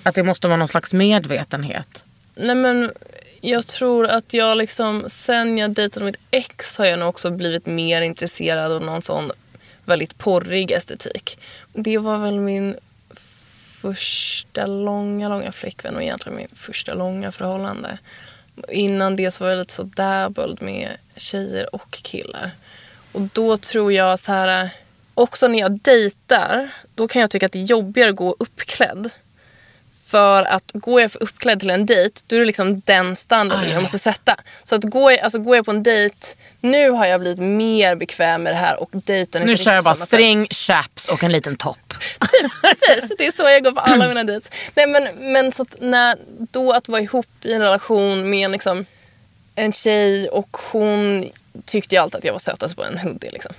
Att 0.03 0.15
det 0.15 0.23
måste 0.23 0.49
vara 0.49 0.57
någon 0.57 0.69
slags 0.69 0.93
medvetenhet. 0.93 2.05
Nej 2.35 2.55
men 2.55 2.93
jag 3.41 3.67
tror 3.67 4.07
att 4.07 4.35
jag 4.35 4.59
liksom, 4.59 5.05
sen 5.07 5.59
jag 5.59 5.71
dejtade 5.75 6.07
mitt 6.07 6.21
ex 6.31 6.79
har 6.79 6.85
jag 6.85 6.99
nog 6.99 7.09
också 7.09 7.31
blivit 7.31 7.67
mer 7.67 8.03
intresserad 8.03 8.73
av 8.73 8.83
någon 8.83 9.03
sån 9.03 9.33
väldigt 9.85 10.19
porrig 10.19 10.71
estetik. 10.71 11.39
Det 11.73 11.99
var 11.99 12.19
väl 12.19 12.41
min 12.41 12.77
första 13.81 14.67
långa, 14.67 15.29
långa 15.29 15.53
flickvän 15.53 15.97
och 15.97 16.03
egentligen 16.03 16.37
min 16.37 16.49
första 16.55 16.95
långa 16.95 17.33
förhållande. 17.33 17.99
Innan 18.69 19.17
det 19.17 19.31
så 19.31 19.45
var 19.45 19.51
jag 19.51 19.59
lite 19.59 19.73
så 19.73 19.83
dabbled 19.83 20.63
med 20.63 20.97
tjejer 21.17 21.75
och 21.75 21.91
killar. 21.91 22.51
Och 23.13 23.21
då 23.21 23.57
tror 23.57 23.93
jag 23.93 24.19
så 24.21 24.33
här, 24.33 24.71
också 25.15 25.49
när 25.49 25.59
jag 25.59 25.79
dejtar, 25.81 26.71
då 26.95 27.09
kan 27.09 27.21
jag 27.21 27.31
tycka 27.31 27.47
att 27.47 27.53
det 27.53 27.59
är 27.59 27.65
jobbigare 27.65 28.11
att 28.11 28.17
gå 28.17 28.37
uppklädd. 28.39 29.11
För 30.07 30.43
att 30.43 30.71
går 30.75 31.01
jag 31.01 31.13
för 31.13 31.23
uppklädd 31.23 31.61
till 31.61 31.71
en 31.71 31.87
dejt, 31.87 32.21
då 32.27 32.37
är 32.37 32.41
det 32.41 32.47
liksom 32.47 32.81
den 32.81 33.17
standarden 33.17 33.71
Ah, 33.71 33.73
jag 33.73 33.83
måste 33.83 33.99
sätta. 33.99 34.37
Så 34.65 34.75
att 34.75 34.85
går 34.85 35.13
jag, 35.13 35.21
alltså 35.21 35.39
går 35.39 35.57
jag 35.57 35.65
på 35.65 35.71
en 35.71 35.83
dejt, 35.83 36.17
nu 36.61 36.91
har 36.91 37.07
jag 37.07 37.21
blivit 37.21 37.39
mer 37.39 37.95
bekväm 37.95 38.43
med 38.43 38.53
det 38.53 38.57
här 38.57 38.83
och 38.83 38.91
dejten 38.93 39.43
är 39.43 39.47
Nu 39.47 39.57
kör 39.57 39.73
jag 39.73 39.85
bara 39.85 39.95
string, 39.95 40.47
chaps 40.51 41.09
och 41.09 41.25
en 41.25 41.33
liten 41.33 41.57
topp. 41.57 41.95
Typ, 42.21 42.53
precis. 42.63 43.13
Det 43.19 43.27
är 43.27 43.33
så 43.33 43.43
jag 43.43 43.63
går 43.63 43.73
på 43.73 43.81
alla 43.81 44.09
mina 44.09 44.25
dejts. 44.25 44.51
Nej 44.75 44.87
men, 44.87 45.33
men 45.33 45.53
så 45.53 45.63
att 45.63 45.75
när, 45.81 46.17
då 46.39 46.73
att 46.73 46.89
vara 46.89 47.01
ihop 47.01 47.27
i 47.43 47.53
en 47.53 47.61
relation 47.61 48.31
med 48.31 48.45
en, 48.45 48.53
liksom, 48.53 48.87
en 49.55 49.73
tjej 49.73 50.29
och 50.29 50.57
hon 50.73 51.31
tyckte 51.65 51.95
ju 51.95 52.01
alltid 52.01 52.19
att 52.19 52.25
jag 52.25 52.33
var 52.33 52.39
sötast 52.39 52.77
på 52.77 52.85
en 52.85 52.99
hoodie. 52.99 53.31
Liksom. 53.31 53.55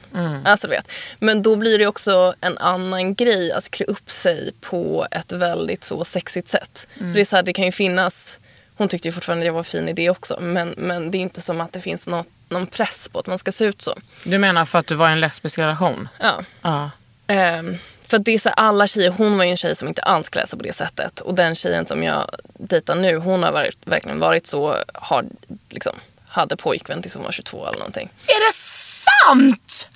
Alltså, 0.45 0.67
du 0.67 0.71
vet. 0.71 0.91
Men 1.19 1.41
då 1.41 1.55
blir 1.55 1.79
det 1.79 1.87
också 1.87 2.33
en 2.41 2.57
annan 2.57 3.15
grej 3.15 3.51
att 3.51 3.71
klä 3.71 3.85
upp 3.85 4.11
sig 4.11 4.51
på 4.61 5.07
ett 5.11 5.31
väldigt 5.31 5.83
så 5.83 6.03
sexigt 6.05 6.47
sätt. 6.47 6.87
För 6.97 7.05
det, 7.05 7.21
är 7.21 7.25
så 7.25 7.35
här, 7.35 7.43
det 7.43 7.53
kan 7.53 7.65
ju 7.65 7.71
finnas, 7.71 8.39
hon 8.75 8.87
tyckte 8.87 9.07
ju 9.07 9.11
fortfarande 9.11 9.43
att 9.43 9.47
jag 9.47 9.53
var 9.53 9.63
fin 9.63 9.89
i 9.89 9.93
det 9.93 10.09
också, 10.09 10.37
men, 10.41 10.73
men 10.77 11.11
det 11.11 11.17
är 11.17 11.19
inte 11.19 11.41
som 11.41 11.61
att 11.61 11.71
det 11.71 11.81
finns 11.81 12.07
något, 12.07 12.27
någon 12.49 12.67
press 12.67 13.09
på 13.11 13.19
att 13.19 13.27
man 13.27 13.39
ska 13.39 13.51
se 13.51 13.65
ut 13.65 13.81
så. 13.81 13.95
Du 14.23 14.37
menar 14.37 14.65
för 14.65 14.79
att 14.79 14.87
du 14.87 14.95
var 14.95 15.09
i 15.09 15.11
en 15.11 15.19
lesbisk 15.19 15.59
relation? 15.59 16.07
Ja. 16.19 16.43
Ja. 16.61 16.89
Ehm, 17.27 17.77
för 18.13 18.17
att 18.17 18.25
det 18.25 18.31
är 18.33 18.39
så 18.39 18.49
alla 18.49 18.87
tjejer, 18.87 19.09
hon 19.09 19.37
var 19.37 19.45
ju 19.45 19.51
en 19.51 19.57
tjej 19.57 19.75
som 19.75 19.87
inte 19.87 20.01
alls 20.01 20.29
klär 20.29 20.45
sig 20.45 20.59
på 20.59 20.65
det 20.65 20.73
sättet. 20.73 21.19
Och 21.19 21.33
den 21.33 21.55
tjejen 21.55 21.85
som 21.85 22.03
jag 22.03 22.29
dejtar 22.53 22.95
nu, 22.95 23.15
hon 23.17 23.43
har 23.43 23.51
varit, 23.51 23.77
verkligen 23.83 24.19
varit 24.19 24.47
så, 24.47 24.77
har, 24.93 25.25
liksom, 25.69 25.95
hade 26.27 26.55
pojkvän 26.57 27.01
tills 27.01 27.15
hon 27.15 27.23
var 27.23 27.31
22 27.31 27.67
eller 27.67 27.77
någonting. 27.77 28.09
Är 28.27 28.47
det 28.47 28.53
sant? 28.53 29.89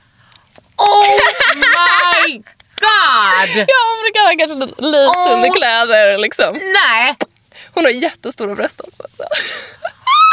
Oh 0.77 1.19
my 1.56 2.38
god! 2.38 2.43
Ja, 3.67 3.82
hon 3.91 4.03
brukar 4.03 4.21
ha 4.21 4.38
kanske 4.38 4.65
lite 4.65 4.82
livs 4.82 5.17
Åh. 5.17 5.34
under 5.34 5.49
kläder 5.49 6.17
liksom. 6.17 6.60
Nej! 6.73 7.15
Hon 7.73 7.84
har 7.84 7.91
jättestora 7.91 8.56
bröst 8.56 8.82
också. 8.82 9.03
Så. 9.17 9.23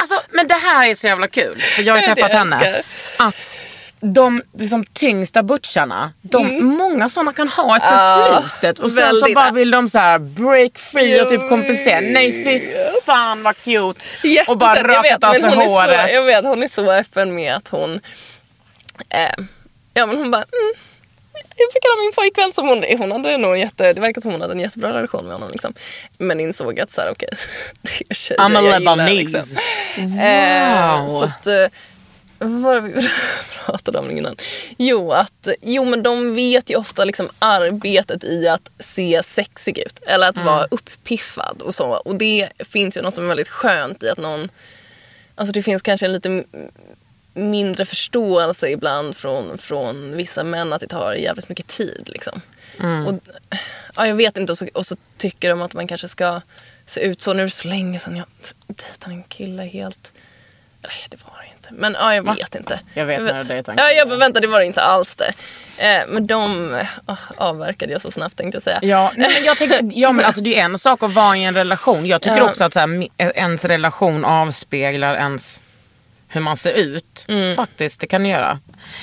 Alltså, 0.03 0.29
men 0.31 0.47
det 0.47 0.55
här 0.55 0.87
är 0.87 0.95
så 0.95 1.07
jävla 1.07 1.29
kul. 1.29 1.61
För 1.77 1.83
jag 1.83 1.95
har 1.95 2.01
ju 2.01 2.15
träffat 2.15 2.33
henne. 2.33 2.83
Att 3.19 3.57
de 4.13 4.43
liksom, 4.59 4.85
tyngsta 4.93 5.43
butcharna, 5.43 6.13
de, 6.23 6.65
många 6.65 7.09
sådana 7.09 7.33
kan 7.33 7.49
ha 7.49 7.77
ett 7.77 7.83
förflutet. 7.83 8.79
och 8.79 8.93
sen 8.93 9.15
så 9.15 9.33
bara 9.35 9.51
vill 9.51 9.71
de 9.71 9.89
så 9.89 9.99
här 9.99 10.19
break 10.19 10.79
free 10.79 11.23
och 11.23 11.29
typ 11.29 11.49
kompensera. 11.49 12.01
Nej 12.01 12.45
fy 12.45 12.61
fan 13.07 13.43
vad 13.43 13.57
cute. 13.57 14.05
Jättesött, 14.23 14.49
och 14.49 14.59
bara 14.59 14.83
rakat 14.83 15.25
av 15.25 15.35
sig 15.35 15.55
håret. 15.55 16.09
Så, 16.09 16.15
jag 16.15 16.25
vet, 16.25 16.45
hon 16.45 16.63
är 16.63 16.69
så 16.69 16.93
öppen 16.93 17.35
med 17.35 17.55
att 17.55 17.69
hon... 17.69 18.01
Eh, 19.09 19.45
ja, 19.95 20.07
men 20.07 20.17
hon 20.17 20.31
bara... 20.31 20.43
Mm, 20.53 20.75
jag 21.57 21.73
fick 21.73 21.83
ha 21.85 22.03
min 22.03 22.13
pojkvän 22.13 22.53
som 22.53 22.69
hon... 22.69 22.85
Hon 22.99 23.13
hade 23.13 23.39
nog 23.39 23.59
jätte... 23.59 23.93
Det 23.93 24.01
verkar 24.01 24.21
som 24.21 24.33
hon 24.33 24.41
hade 24.41 24.53
en 24.53 24.61
jättebra 24.61 24.93
relation 24.93 25.25
med 25.27 25.35
honom. 25.35 25.51
Liksom. 25.51 25.75
Men 26.19 26.41
insåg 26.41 26.81
att 26.81 26.91
så 26.91 27.01
här, 27.01 27.11
okej, 27.11 27.29
det 27.83 27.91
är 28.09 28.15
tjejer 28.15 28.41
I'm 28.41 28.45
a 28.47 28.51
jag 28.55 28.65
gillar. 28.65 28.81
Lebanese. 28.81 29.57
Liksom. 29.97 30.19
Eh, 30.19 31.05
Wow. 31.07 31.09
så 31.21 31.25
att, 31.25 31.47
eh, 31.47 31.67
vad 32.49 32.63
var 32.63 32.75
det 32.75 32.81
vi 32.81 33.09
pratade 33.65 33.99
om 33.99 34.11
innan? 34.11 34.37
Jo, 34.79 35.13
att, 35.13 35.49
jo, 35.63 35.85
men 35.85 36.03
de 36.03 36.35
vet 36.35 36.71
ju 36.71 36.77
ofta 36.77 37.05
liksom 37.05 37.29
arbetet 37.39 38.25
i 38.25 38.49
att 38.49 38.71
se 38.79 39.23
sexig 39.23 39.79
ut. 39.79 39.99
Eller 40.07 40.29
att 40.29 40.39
vara 40.39 40.65
uppiffad 40.71 41.63
och 41.63 41.75
så. 41.75 41.87
Och 41.87 42.15
det 42.15 42.49
finns 42.59 42.97
ju 42.97 43.01
något 43.01 43.15
som 43.15 43.25
är 43.25 43.29
väldigt 43.29 43.49
skönt 43.49 44.03
i 44.03 44.09
att 44.09 44.19
någon... 44.19 44.49
Alltså 45.35 45.53
det 45.53 45.63
finns 45.63 45.83
kanske 45.83 46.07
en 46.07 46.13
lite 46.13 46.45
mindre 47.35 47.85
förståelse 47.85 48.69
ibland 48.69 49.17
från, 49.17 49.59
från 49.59 50.17
vissa 50.17 50.45
män 50.45 50.73
att 50.73 50.81
det 50.81 50.89
tar 50.89 51.15
jävligt 51.15 51.49
mycket 51.49 51.67
tid. 51.67 52.09
Liksom. 52.13 52.41
Och, 53.07 53.21
ja, 53.97 54.07
jag 54.07 54.15
vet 54.15 54.37
inte. 54.37 54.53
Och 54.53 54.59
så, 54.59 54.69
och 54.75 54.87
så 54.87 54.97
tycker 55.17 55.51
de 55.51 55.63
att 55.63 55.75
man 55.75 55.87
kanske 55.87 56.09
ska 56.09 56.41
se 56.87 57.01
ut 57.01 57.23
så. 57.23 57.33
Nu 57.33 57.41
är 57.43 57.45
det 57.45 57.51
så 57.51 57.69
länge 57.69 57.99
sedan 57.99 58.17
jag 58.17 58.27
dejtade 58.67 59.15
en 59.15 59.23
kille 59.23 59.63
helt... 59.63 60.13
Nej, 60.83 61.07
det 61.11 61.17
var 61.25 61.43
det 61.43 61.54
inte. 61.71 61.81
Men 61.83 61.97
ja, 62.01 62.15
jag 62.15 62.23
vet 62.37 62.55
inte. 62.55 62.81
Jag 62.95 63.07
vet 63.07 63.23
när 63.23 63.43
du 63.43 63.49
dejtade 63.49 63.83
en 63.83 63.87
Ja, 63.89 63.93
jag 63.93 64.09
bara, 64.09 64.19
vänta, 64.19 64.41
det 64.41 64.47
var 64.47 64.61
det 64.61 64.67
inte 64.67 64.83
alls 64.83 65.17
det. 65.17 65.33
Eh, 65.79 66.03
men 66.09 66.27
de 66.27 66.71
oh, 67.07 67.19
avverkade 67.37 67.93
jag 67.93 68.01
så 68.03 68.11
snabbt 68.11 68.37
tänkte 68.37 68.57
jag 68.57 68.63
säga. 68.63 68.79
Ja, 68.83 69.13
nej, 69.17 69.31
men 69.35 69.45
jag 69.45 69.57
tänker, 69.59 69.91
ja 69.95 70.13
men 70.13 70.25
alltså 70.25 70.41
det 70.41 70.59
är 70.59 70.65
en 70.65 70.79
sak 70.79 71.03
att 71.03 71.15
vara 71.15 71.37
i 71.37 71.45
en 71.45 71.55
relation. 71.55 72.07
Jag 72.07 72.23
tycker 72.23 72.37
Ja. 72.37 72.45
också 72.51 72.65
att 72.65 72.75
här, 72.75 72.87
mi- 72.87 73.11
ens 73.35 73.65
relation 73.65 74.25
avspeglar 74.25 75.15
ens 75.15 75.61
hur 76.29 76.41
man 76.41 76.57
ser 76.57 76.73
ut. 76.73 77.25
Mm. 77.29 77.55
Faktiskt, 77.55 78.01
det 78.01 78.07
kan 78.07 78.23
det 78.23 78.29
göra. 78.29 78.59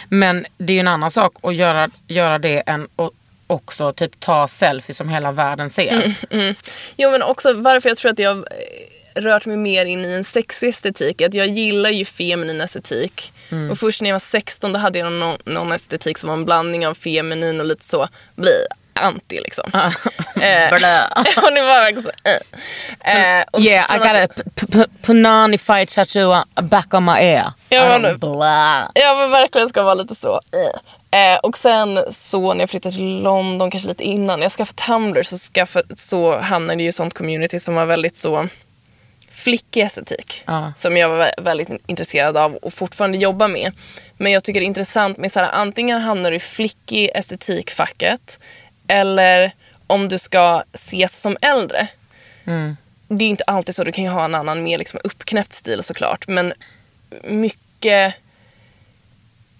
Men 0.09 0.45
det 0.57 0.73
är 0.73 0.75
ju 0.75 0.79
en 0.79 0.87
annan 0.87 1.11
sak 1.11 1.33
att 1.41 1.55
göra, 1.55 1.89
göra 2.07 2.39
det 2.39 2.59
än 2.65 2.87
att 2.95 3.11
också 3.47 3.93
typ 3.93 4.19
ta 4.19 4.47
selfies 4.47 4.97
som 4.97 5.09
hela 5.09 5.31
världen 5.31 5.69
ser. 5.69 6.15
Mm. 6.29 6.55
Jo 6.97 7.11
men 7.11 7.21
också 7.23 7.53
varför 7.53 7.89
jag 7.89 7.97
tror 7.97 8.11
att 8.11 8.19
jag 8.19 8.37
eh, 8.37 8.43
rört 9.15 9.45
mig 9.45 9.57
mer 9.57 9.85
in 9.85 10.05
i 10.05 10.13
en 10.13 10.23
sexig 10.23 10.69
estetik. 10.69 11.21
Att 11.21 11.33
jag 11.33 11.47
gillar 11.47 11.89
ju 11.89 12.05
feminin 12.05 12.61
estetik. 12.61 13.33
Mm. 13.49 13.71
Och 13.71 13.77
först 13.77 14.01
när 14.01 14.09
jag 14.09 14.15
var 14.15 14.19
16 14.19 14.73
då 14.73 14.79
hade 14.79 14.99
jag 14.99 15.11
någon, 15.11 15.37
någon 15.45 15.71
estetik 15.71 16.17
som 16.17 16.27
var 16.27 16.37
en 16.37 16.45
blandning 16.45 16.87
av 16.87 16.93
feminin 16.93 17.59
och 17.59 17.65
lite 17.65 17.85
så, 17.85 18.07
bli 18.35 18.65
anti 18.93 19.39
liksom. 19.43 19.71
eh, 19.73 20.77
Blä. 20.77 21.07
och 21.15 21.53
det 21.53 21.61
var 21.61 21.79
verkligen 21.79 22.03
så. 22.03 22.11
Eh. 22.23 23.37
Eh, 23.39 23.45
och 23.51 23.59
Yeah, 23.59 23.95
I 23.95 23.97
got 23.97 24.39
a 24.75 24.87
punani-fied 25.01 25.89
tattoo 25.89 26.43
back 26.61 26.93
on 26.93 27.05
my 27.05 27.11
ear. 27.11 27.53
Ja, 27.69 27.99
men-. 27.99 28.19
Ja 28.93 29.15
men 29.15 29.31
verkligen 29.31 29.69
ska 29.69 29.83
vara 29.83 29.93
lite 29.93 30.15
så. 30.15 30.39
Eh, 31.11 31.39
och 31.43 31.57
sen 31.57 31.99
så 32.11 32.53
när 32.53 32.59
jag 32.59 32.69
flyttade 32.69 32.95
till 32.95 33.21
London, 33.21 33.71
kanske 33.71 33.89
lite 33.89 34.03
innan, 34.03 34.41
jag 34.41 34.51
skaffade 34.51 34.81
Tumblr 34.81 35.23
så, 35.23 35.37
skaffade, 35.37 35.95
så 35.95 36.39
hamnade 36.39 36.77
det 36.77 36.83
ju 36.83 36.89
i 36.89 36.91
sånt 36.91 37.13
community 37.13 37.59
som 37.59 37.75
var 37.75 37.85
väldigt 37.85 38.15
så 38.15 38.47
flickig 39.41 39.81
estetik. 39.81 40.43
Ja. 40.47 40.73
Som 40.77 40.97
jag 40.97 41.09
var 41.09 41.25
vä- 41.25 41.43
väldigt 41.43 41.69
intresserad 41.87 42.37
av 42.37 42.55
och 42.55 42.73
fortfarande 42.73 43.17
jobbar 43.17 43.47
med. 43.47 43.71
Men 44.17 44.31
jag 44.31 44.43
tycker 44.43 44.59
det 44.59 44.63
är 44.63 44.67
intressant 44.67 45.17
med 45.17 45.31
så 45.31 45.39
här, 45.39 45.49
antingen 45.51 46.01
hamnar 46.01 46.31
du 46.31 46.37
i 46.37 46.39
flickig 46.39 47.09
estetikfacket 47.15 48.39
eller 48.87 49.51
om 49.87 50.09
du 50.09 50.17
ska 50.17 50.63
ses 50.73 51.21
som 51.21 51.37
äldre. 51.41 51.87
Det 53.07 53.25
är 53.25 53.29
inte 53.29 53.43
alltid 53.43 53.75
så. 53.75 53.83
Du 53.83 53.91
kan 53.91 54.03
ju 54.03 54.09
ha 54.09 54.25
en 54.25 54.35
annan 54.35 54.63
mer 54.63 54.77
liksom 54.77 54.99
uppknäppt 55.03 55.53
stil 55.53 55.83
såklart. 55.83 56.27
Men 56.27 56.53
mycket 57.23 58.15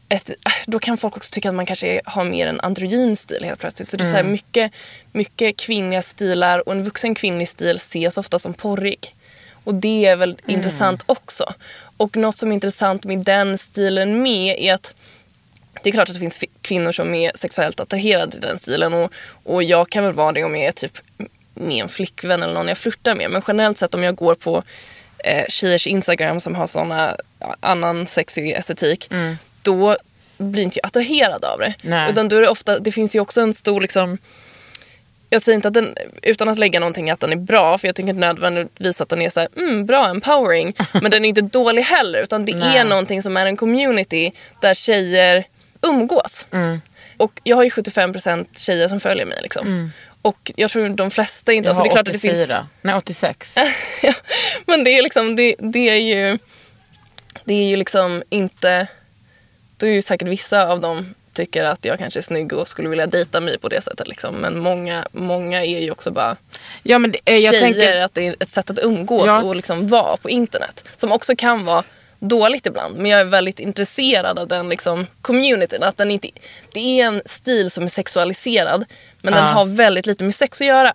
äh, 0.09 0.21
då 0.67 0.79
kan 0.79 0.97
folk 0.97 1.17
också 1.17 1.33
tycka 1.33 1.49
att 1.49 1.55
man 1.55 1.65
kanske 1.65 2.01
har 2.05 2.23
mer 2.23 2.47
en 2.47 2.59
androgyn 2.61 3.15
stil 3.15 3.43
helt 3.43 3.59
plötsligt. 3.59 3.87
Så 3.87 3.97
det 3.97 4.03
är 4.03 4.09
så 4.09 4.15
här 4.15 4.23
mycket, 4.23 4.71
mycket 5.11 5.57
kvinnliga 5.57 6.01
stilar 6.01 6.67
och 6.67 6.73
en 6.73 6.83
vuxen 6.83 7.15
kvinnlig 7.15 7.47
stil 7.49 7.75
ses 7.75 8.17
ofta 8.17 8.39
som 8.39 8.53
porrig. 8.53 9.15
Och 9.63 9.75
det 9.75 10.05
är 10.05 10.15
väl 10.15 10.37
intressant 10.47 11.03
också. 11.05 11.53
Och 11.97 12.17
något 12.17 12.37
som 12.37 12.49
är 12.49 12.53
intressant 12.53 13.03
med 13.03 13.19
den 13.19 13.57
stilen 13.57 14.21
med 14.23 14.59
är 14.59 14.73
att 14.73 14.93
det 15.83 15.89
är 15.89 15.93
klart 15.93 16.09
att 16.09 16.13
det 16.15 16.19
finns 16.19 16.37
fi- 16.37 16.49
kvinnor 16.61 16.91
som 16.91 17.15
är 17.15 17.31
sexuellt 17.35 17.79
attraherade 17.79 18.31
till 18.31 18.41
den 18.41 18.59
stilen 18.59 18.93
och, 18.93 19.11
och 19.43 19.63
jag 19.63 19.89
kan 19.89 20.03
väl 20.03 20.13
vara 20.13 20.31
det 20.31 20.43
om 20.43 20.55
jag 20.55 20.65
är 20.65 20.71
typ 20.71 20.97
med 21.53 21.83
en 21.83 21.89
flickvän 21.89 22.43
eller 22.43 22.53
någon 22.53 22.67
jag 22.67 22.77
flörtar 22.77 23.15
med. 23.15 23.31
Men 23.31 23.41
generellt 23.47 23.77
sett 23.77 23.93
om 23.93 24.03
jag 24.03 24.15
går 24.15 24.35
på 24.35 24.63
eh, 25.23 25.45
tjejers 25.49 25.87
Instagram 25.87 26.39
som 26.39 26.55
har 26.55 26.67
såna 26.67 27.17
annan 27.59 28.05
sexig 28.07 28.51
estetik 28.51 29.09
då 29.61 29.97
blir 30.37 30.63
inte 30.63 30.79
jag 30.79 30.87
attraherad 30.87 31.45
av 31.45 31.59
det. 31.59 31.73
Nej. 31.81 32.11
Utan 32.11 32.27
då 32.27 32.35
är 32.35 32.41
det 32.41 32.49
ofta, 32.49 32.79
det 32.79 32.91
finns 32.91 33.15
ju 33.15 33.19
också 33.19 33.41
en 33.41 33.53
stor 33.53 33.81
liksom 33.81 34.17
jag 35.33 35.41
säger 35.41 35.55
inte 35.55 35.67
att 35.67 35.73
den, 35.73 35.95
utan 36.21 36.49
att 36.49 36.59
lägga 36.59 36.79
någonting 36.79 37.09
att 37.09 37.19
den 37.19 37.31
är 37.31 37.35
bra, 37.35 37.77
för 37.77 37.87
jag 37.87 37.95
tycker 37.95 38.09
inte 38.09 38.19
nödvändigtvis 38.19 39.01
att 39.01 39.09
den 39.09 39.21
är 39.21 39.29
så 39.29 39.39
här, 39.39 39.49
mm, 39.57 39.85
bra, 39.85 40.07
empowering. 40.07 40.73
Men 40.93 41.11
den 41.11 41.25
är 41.25 41.29
inte 41.29 41.41
dålig 41.59 41.81
heller, 41.83 42.19
utan 42.19 42.45
det 42.45 42.55
Nej. 42.55 42.77
är 42.77 42.85
någonting 42.85 43.21
som 43.21 43.37
är 43.37 43.45
en 43.45 43.57
community 43.57 44.31
där 44.61 44.73
tjejer 44.73 45.43
umgås. 45.81 46.47
Och 47.17 47.39
jag 47.43 47.55
har 47.55 47.63
ju 47.63 47.69
75% 47.69 48.45
tjejer 48.55 48.87
som 48.87 48.99
följer 48.99 49.25
mig. 49.25 49.39
Liksom. 49.41 49.91
Och 50.21 50.51
jag 50.55 50.71
tror 50.71 50.89
de 50.89 51.11
flesta 51.11 51.53
inte... 51.53 51.67
Jag 51.67 51.69
Alltså, 51.69 51.81
har 51.81 51.85
det 51.85 51.89
är 51.89 52.03
klart 52.03 52.07
att 52.15 52.21
det 52.21 52.29
84. 52.29 52.57
finns, 52.57 52.69
Nej 52.81 52.95
86. 52.95 53.55
Ja, 54.03 54.13
men 54.65 54.83
det 54.83 54.97
är 54.97 55.03
liksom, 55.03 55.35
det, 55.35 55.55
det 55.59 55.89
är 55.89 55.95
ju... 55.95 56.37
Det 57.43 57.53
är 57.53 57.69
ju 57.69 57.75
liksom 57.75 58.23
inte... 58.29 58.87
Då 59.77 59.87
är 59.87 59.93
det 59.93 60.01
säkert 60.01 60.27
vissa 60.27 60.67
av 60.67 60.81
dem 60.81 61.13
tycker 61.33 61.63
att 61.63 61.85
jag 61.85 61.97
kanske 61.99 62.19
är 62.19 62.21
snygg 62.21 62.53
och 62.53 62.67
skulle 62.67 62.89
vilja 62.89 63.07
dejta 63.07 63.39
mig 63.39 63.57
på 63.59 63.69
det 63.69 63.81
sättet. 63.81 64.07
Liksom. 64.07 64.35
Men 64.35 64.59
många, 64.59 65.05
många 65.11 65.65
är 65.65 65.81
ju 65.81 65.91
också 65.91 66.11
bara 66.11 66.37
Ja 66.83 66.99
men 66.99 67.11
det, 67.11 67.19
eh, 67.25 67.37
jag 67.37 67.53
tjejer, 67.53 67.61
tänker... 67.73 67.97
att 68.01 68.13
det 68.13 68.27
är 68.27 68.35
ett 68.39 68.49
sätt 68.49 68.69
att 68.69 68.79
umgås 68.79 69.27
Ja. 69.27 69.41
och 69.43 69.55
liksom 69.55 69.87
vara 69.87 70.17
på 70.17 70.29
internet. 70.29 70.85
Som 70.97 71.11
också 71.11 71.35
kan 71.35 71.65
vara 71.65 71.83
dåligt 72.19 72.65
ibland. 72.65 72.97
Men 72.97 73.11
jag 73.11 73.19
är 73.19 73.25
väldigt 73.25 73.59
intresserad 73.59 74.39
av 74.39 74.47
den 74.47 74.69
liksom 74.69 75.07
communityn. 75.21 75.83
Att 75.83 75.97
den 75.97 76.11
inte, 76.11 76.29
det 76.73 76.79
är 77.01 77.05
en 77.05 77.21
stil 77.25 77.71
som 77.71 77.83
är 77.83 77.87
sexualiserad 77.89 78.85
men 79.21 79.33
den 79.33 79.43
Ja. 79.43 79.49
har 79.49 79.65
väldigt 79.65 80.05
lite 80.05 80.23
med 80.23 80.35
sex 80.35 80.61
att 80.61 80.67
göra. 80.67 80.93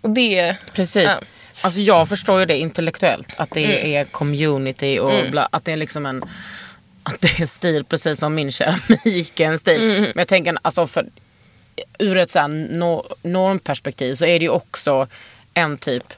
Och 0.00 0.10
det... 0.10 0.56
Precis. 0.74 1.04
Ja. 1.20 1.26
Alltså 1.62 1.80
jag 1.80 2.08
förstår 2.08 2.40
ju 2.40 2.46
det 2.46 2.56
intellektuellt. 2.56 3.28
Att 3.36 3.50
det 3.50 3.64
Mm. 3.64 3.92
är 3.92 4.04
community 4.04 4.98
och 4.98 5.30
bla, 5.30 5.48
att 5.52 5.64
det 5.64 5.72
är 5.72 5.76
liksom 5.76 6.06
en 6.06 6.24
att 7.04 7.20
det 7.20 7.40
är 7.40 7.46
stil 7.46 7.84
precis 7.84 8.18
som 8.18 8.34
min 8.34 8.52
keramik 8.52 9.40
är 9.40 9.44
en 9.44 9.58
stil. 9.58 9.82
Mm. 9.82 10.02
Men 10.02 10.12
jag 10.16 10.28
tänker 10.28 10.58
alltså 10.62 10.86
för 10.86 11.06
ur 11.98 12.16
ett 12.16 12.30
så 12.30 12.38
här 12.38 12.48
no, 12.48 13.06
normperspektiv 13.22 14.14
så 14.14 14.26
är 14.26 14.38
det 14.38 14.44
ju 14.44 14.50
också 14.50 15.06
en 15.54 15.78
typ 15.78 16.14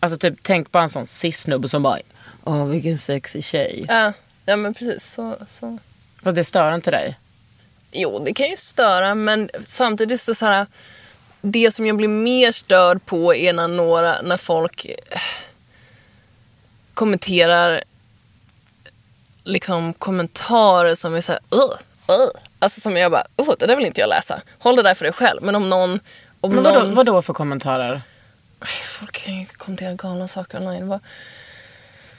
Alltså 0.00 0.18
typ 0.18 0.34
tänk 0.42 0.72
på 0.72 0.78
en 0.78 0.88
sån 0.88 1.06
cis-snubbe 1.06 1.68
som 1.68 1.82
bara 1.82 1.98
Åh 2.44 2.66
vilken 2.66 2.98
sexig 2.98 3.44
tjej. 3.44 3.84
Ja, 3.88 4.12
ja 4.44 4.56
men 4.56 4.74
precis. 4.74 5.12
Så, 5.12 5.36
så. 5.48 5.78
Fast 6.22 6.36
det 6.36 6.44
stör 6.44 6.74
inte 6.74 6.90
dig? 6.90 7.18
Jo, 7.92 8.18
det 8.24 8.34
kan 8.34 8.50
ju 8.50 8.56
störa 8.56 9.14
men 9.14 9.50
samtidigt 9.64 10.20
så, 10.20 10.34
så 10.34 10.46
här, 10.46 10.66
det 11.40 11.74
som 11.74 11.86
jag 11.86 11.96
blir 11.96 12.08
mer 12.08 12.52
störd 12.52 13.06
på 13.06 13.34
är 13.34 13.52
när, 13.52 13.68
några, 13.68 14.22
när 14.22 14.36
folk 14.36 14.84
eh, 14.84 15.20
kommenterar 16.94 17.84
liksom 19.44 19.92
kommentarer 19.92 20.94
som 20.94 21.14
är 21.14 21.20
så 21.20 21.32
här, 21.32 21.40
uh, 21.54 21.60
uh. 22.10 22.28
Alltså 22.58 22.80
som 22.80 22.96
jag 22.96 23.10
bara, 23.12 23.24
oh, 23.36 23.54
det 23.58 23.66
där 23.66 23.76
vill 23.76 23.86
inte 23.86 24.00
jag 24.00 24.08
läsa. 24.08 24.40
Håll 24.58 24.76
det 24.76 24.82
där 24.82 24.94
för 24.94 25.04
dig 25.04 25.12
själv. 25.12 25.42
Men 25.42 25.54
om 25.54 25.70
någon... 25.70 26.00
Om 26.40 26.52
Men 26.54 26.62
någon 26.64 26.74
vadå, 26.74 26.94
vadå 26.94 27.22
för 27.22 27.32
kommentarer? 27.32 28.02
Folk 28.98 29.12
kan 29.24 29.34
ju 29.40 29.46
kommentera 29.46 29.92
galna 29.94 30.28
saker 30.28 30.58
online. 30.58 30.88
Vad- 30.88 31.00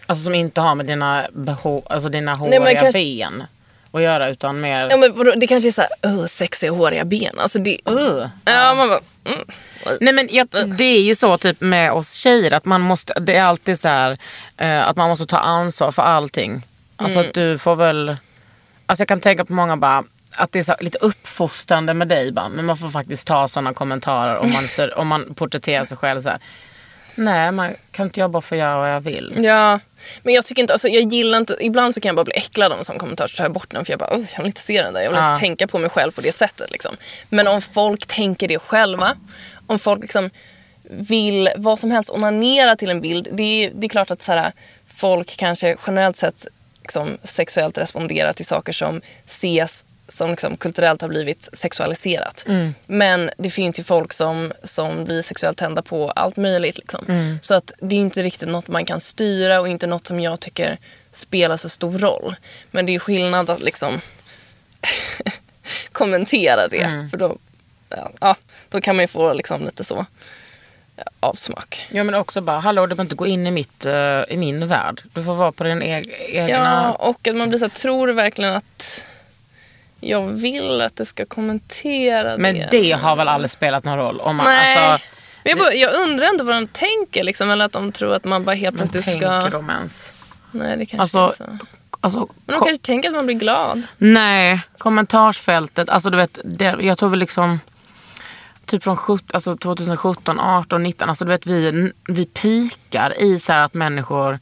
Alltså 0.07 0.23
som 0.23 0.36
inte 0.36 0.61
har 0.61 0.76
med 0.76 0.86
dina, 0.86 1.28
beho, 1.34 1.82
alltså 1.89 2.09
dina 2.09 2.34
håriga 2.34 2.80
kanske- 2.80 2.99
ben 2.99 3.43
att 3.91 4.01
göra 4.01 4.30
utan 4.30 4.61
mer... 4.61 4.88
Ja, 4.89 4.97
men 4.97 5.17
vadå, 5.17 5.32
det 5.36 5.47
kanske 5.47 5.69
är 5.69 5.71
så 5.71 5.82
här, 5.82 6.11
uh, 6.11 6.26
sexiga 6.26 6.71
håriga 6.71 7.05
ben. 7.05 7.39
Alltså 7.39 7.59
det, 7.59 7.80
Uh. 7.89 8.28
Ja, 8.45 8.73
man 8.73 8.89
bara, 8.89 8.99
mm. 9.26 9.47
Nej 10.01 10.13
men 10.13 10.28
jag, 10.32 10.47
det 10.78 10.84
är 10.84 11.01
ju 11.01 11.15
så 11.15 11.38
typ 11.38 11.61
med 11.61 11.91
oss 11.91 12.13
tjejer 12.13 12.53
att 12.53 12.65
man 12.65 12.82
måste, 12.82 13.13
det 13.19 13.36
är 13.36 13.43
alltid 13.43 13.80
så 13.80 13.88
här 13.88 14.17
eh, 14.57 14.88
att 14.88 14.97
man 14.97 15.09
måste 15.09 15.26
ta 15.26 15.38
ansvar 15.38 15.91
för 15.91 16.03
allting. 16.03 16.65
Alltså 16.98 17.20
Mm. 17.20 17.28
att 17.30 17.34
du 17.34 17.58
får 17.58 17.76
väl, 17.76 18.18
alltså 18.86 19.02
jag 19.02 19.08
kan 19.08 19.20
tänka 19.20 19.46
på 19.46 19.54
många 19.54 19.78
bara 19.78 20.04
att 20.38 20.52
det 20.52 20.60
är 20.60 20.64
så 20.64 20.76
lite 20.80 20.98
uppfostrande 20.98 21.93
med 21.93 22.08
dig 22.08 22.32
bara, 22.32 22.50
men 22.50 22.66
man 22.66 22.78
får 22.78 22.89
faktiskt 22.89 23.28
ta 23.28 23.48
sådana 23.48 23.74
kommentarer 23.74 24.38
om 24.38 24.52
man, 24.54 24.64
ser, 24.68 24.98
om 24.98 25.08
man 25.08 25.34
porträtterar 25.34 25.86
sig 25.86 25.98
själv 25.98 26.22
så 26.22 26.30
här. 26.30 26.39
Nej, 27.18 27.52
man 27.52 27.74
kan 27.91 28.06
inte 28.06 28.20
jag 28.20 28.32
bara 28.32 28.41
få 28.41 28.56
göra 28.56 28.78
vad 28.78 28.91
jag 28.91 29.02
vill? 29.02 29.34
Ja, 29.43 29.80
men 30.24 30.34
jag 30.34 30.46
tycker 30.46 30.62
inte, 30.62 30.74
alltså 30.74 30.88
jag 30.88 31.14
gillar 31.14 31.38
inte, 31.38 31.58
ibland 31.60 31.93
så 31.93 32.02
kan 32.02 32.10
jag 32.10 32.16
bara 32.16 32.24
bli 32.24 32.34
äcklad 32.34 32.72
av 32.72 32.78
en 32.78 32.86
sån 32.86 32.98
kommentar 33.00 33.28
så 33.28 33.38
tar 33.38 33.43
jag 33.43 33.52
bort 33.54 33.72
den 33.72 33.86
för 33.86 33.91
jag 33.93 34.00
bara, 34.00 34.10
"Oj, 34.16 34.28
jag 34.32 34.38
vill 34.38 34.46
inte 34.48 34.62
se 34.62 34.82
den 34.82 34.93
där, 34.93 35.02
jag 35.02 35.10
vill 35.10 35.20
Ja. 35.20 35.30
inte 35.30 35.39
tänka 35.39 35.68
på 35.68 35.80
mig 35.80 35.89
själv 35.89 36.12
på 36.12 36.22
det 36.22 36.32
sättet 36.36 36.72
liksom. 36.72 36.96
Men 37.30 37.48
om 37.48 37.62
folk 37.62 38.06
tänker 38.06 38.48
det 38.48 38.60
själva, 38.60 39.16
om 39.68 39.80
folk 39.80 40.02
liksom 40.02 40.30
vill 40.89 41.50
vad 41.58 41.80
som 41.80 41.91
helst 41.91 42.10
onanera 42.12 42.76
till 42.76 42.89
en 42.89 43.02
bild, 43.02 43.28
det 43.32 43.43
är, 43.66 43.72
det 43.76 43.88
är 43.88 43.89
klart 43.89 44.12
att 44.12 44.22
så 44.22 44.32
här, 44.32 44.52
folk 44.96 45.38
kanske 45.38 45.76
generellt 45.88 46.18
sett 46.18 46.48
liksom, 46.86 47.18
sexuellt 47.24 47.78
responderar 47.78 48.34
till 48.34 48.46
saker 48.46 48.74
som 48.74 49.02
ses 49.26 49.86
som 50.08 50.30
liksom 50.30 50.58
kulturellt 50.58 51.02
har 51.02 51.10
blivit 51.10 51.50
sexualiserat. 51.54 52.46
Men 52.88 53.32
det 53.38 53.50
finns 53.50 53.80
ju 53.80 53.84
folk 53.84 54.14
som, 54.14 54.54
som 54.64 55.06
blir 55.06 55.22
sexuellt 55.22 55.58
tända 55.58 55.82
på 55.82 56.12
allt 56.12 56.38
möjligt. 56.38 56.78
Liksom. 56.78 57.06
Så 57.42 57.54
att 57.54 57.72
det 57.80 57.96
är 57.96 58.00
inte 58.00 58.24
riktigt 58.24 58.50
något 58.50 58.68
man 58.68 58.86
kan 58.86 59.00
styra 59.00 59.60
och 59.60 59.68
inte 59.68 59.88
något 59.88 60.08
som 60.08 60.20
jag 60.20 60.40
tycker 60.40 60.78
spelar 61.12 61.58
så 61.58 61.70
stor 61.70 61.98
roll. 61.98 62.36
Men 62.72 62.86
det 62.86 62.96
är 62.96 63.00
skillnad 63.00 63.50
att 63.50 63.62
liksom 63.62 64.02
kommentera 65.92 66.68
det. 66.68 67.08
För 67.12 67.18
då, 67.18 67.38
ja, 68.20 68.36
då 68.70 68.82
kan 68.82 68.96
man 68.96 69.04
ju 69.04 69.08
få 69.08 69.34
liksom 69.34 69.66
lite 69.66 69.84
så 69.84 70.06
avsmak. 71.20 71.86
Ja 71.91 72.04
men 72.04 72.16
också 72.16 72.41
bara, 72.41 72.60
hallå 72.60 72.82
du 72.82 72.88
behöver 72.88 73.04
inte 73.04 73.16
gå 73.16 73.28
in 73.28 73.48
i, 73.48 73.52
mitt, 73.52 73.86
eh, 73.86 73.93
i 74.30 74.38
min 74.38 74.68
värld. 74.68 75.02
Du 75.14 75.24
får 75.24 75.34
vara 75.36 75.52
på 75.52 75.64
din 75.64 75.82
eg- 75.84 76.16
egna... 76.30 76.50
Ja, 76.50 76.91
och 76.91 77.28
att 77.28 77.36
man 77.36 77.50
blir 77.50 77.60
så 77.60 77.66
här, 77.66 77.70
tror 77.70 78.08
du 78.08 78.14
verkligen 78.14 78.54
att 78.54 79.04
jag 80.00 80.22
vill 80.28 80.82
att 80.82 80.96
du 80.96 81.06
ska 81.06 81.26
kommentera 81.26 82.38
men 82.38 82.56
det? 82.56 82.68
det 82.72 82.91
har 82.91 83.16
väl 83.16 83.28
aldrig 83.28 83.52
spelat 83.52 83.84
någon 83.84 83.98
roll? 83.98 84.20
Om 84.22 84.38
man, 84.38 84.46
Nej. 84.46 84.78
Alltså, 84.78 85.06
Men 85.43 85.50
jag, 85.50 85.58
bara, 85.60 85.74
jag 85.74 85.93
undrar 85.93 86.28
ändå 86.28 86.43
vad 86.43 86.56
de 86.56 86.68
tänker. 86.68 87.24
Liksom, 87.24 87.50
eller 87.50 87.66
att 87.66 87.72
de 87.72 87.91
tror 87.91 88.14
att 88.14 88.24
man 88.24 88.43
bara 88.46 88.56
helt 88.56 88.76
men 88.76 88.88
plötsligt 88.89 89.20
tänker 89.22 89.41
ska... 89.41 89.50
de 89.50 89.70
ens? 89.70 90.14
Nej, 90.52 90.78
det 90.78 90.86
kanske 90.86 91.20
Alltså, 91.20 91.43
är 91.43 91.48
så. 91.48 91.66
alltså, 92.02 92.20
Men 92.20 92.60
de 92.60 92.66
kanske 92.66 92.78
tänker 92.78 93.10
att 93.10 93.16
man 93.16 93.26
blir 93.26 93.36
glad. 93.36 93.82
Nej, 93.98 94.60
kommentarsfältet. 94.78 95.89
Alltså 95.89 96.10
du 96.10 96.18
vet, 96.18 96.39
det, 96.43 96.76
jag 96.80 96.98
tror 96.98 97.10
väl 97.10 97.20
liksom 97.20 97.60
typ 98.66 98.84
från 98.84 98.97
17, 98.97 99.28
alltså 99.34 99.57
2017, 99.57 100.39
18, 100.39 100.84
19. 100.84 101.09
Alltså 101.09 101.26
du 101.26 101.32
vet 101.32 101.47
vi, 101.47 101.91
vi 102.07 102.26
pikar 102.26 103.22
i 103.22 103.39
så 103.39 103.53
här 103.53 103.59
att 103.59 103.74
människor 103.74 104.39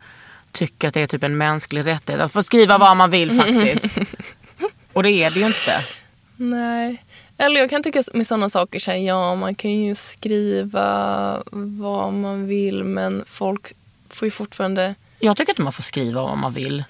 tycker 0.51 0.88
att 0.88 0.93
det 0.93 1.01
är 1.01 1.07
typ 1.07 1.24
en 1.24 1.38
mänsklig 1.38 1.86
rättighet 1.86 2.21
att 2.21 2.32
få 2.32 2.43
skriva 2.43 2.78
vad 2.78 2.97
man 2.97 3.09
vill 3.09 3.41
faktiskt. 3.41 3.97
Och 4.93 5.03
det 5.03 5.11
är 5.11 5.32
det 5.32 5.39
ju 5.39 5.45
inte. 5.45 5.86
Nej. 6.36 7.03
Eller 7.38 7.59
jag 7.59 7.69
kan 7.69 7.84
tycka 7.84 8.03
med 8.13 8.28
sådana 8.28 8.49
saker 8.49 8.80
så 8.80 8.91
här, 8.91 8.97
ja 8.97 9.36
man 9.36 9.55
kan 9.55 9.71
ju 9.71 9.95
skriva 9.95 11.43
vad 11.51 12.13
man 12.13 12.47
vill 12.47 12.84
men 12.84 13.24
folk 13.28 13.74
får 14.09 14.26
ju 14.26 14.32
fortfarande 14.32 14.95
Jag 15.19 15.38
tycker 15.38 15.51
inte 15.51 15.61
man 15.61 15.74
får 15.74 15.84
skriva 15.84 16.21
vad 16.21 16.38
man 16.38 16.53
vill. 16.53 16.84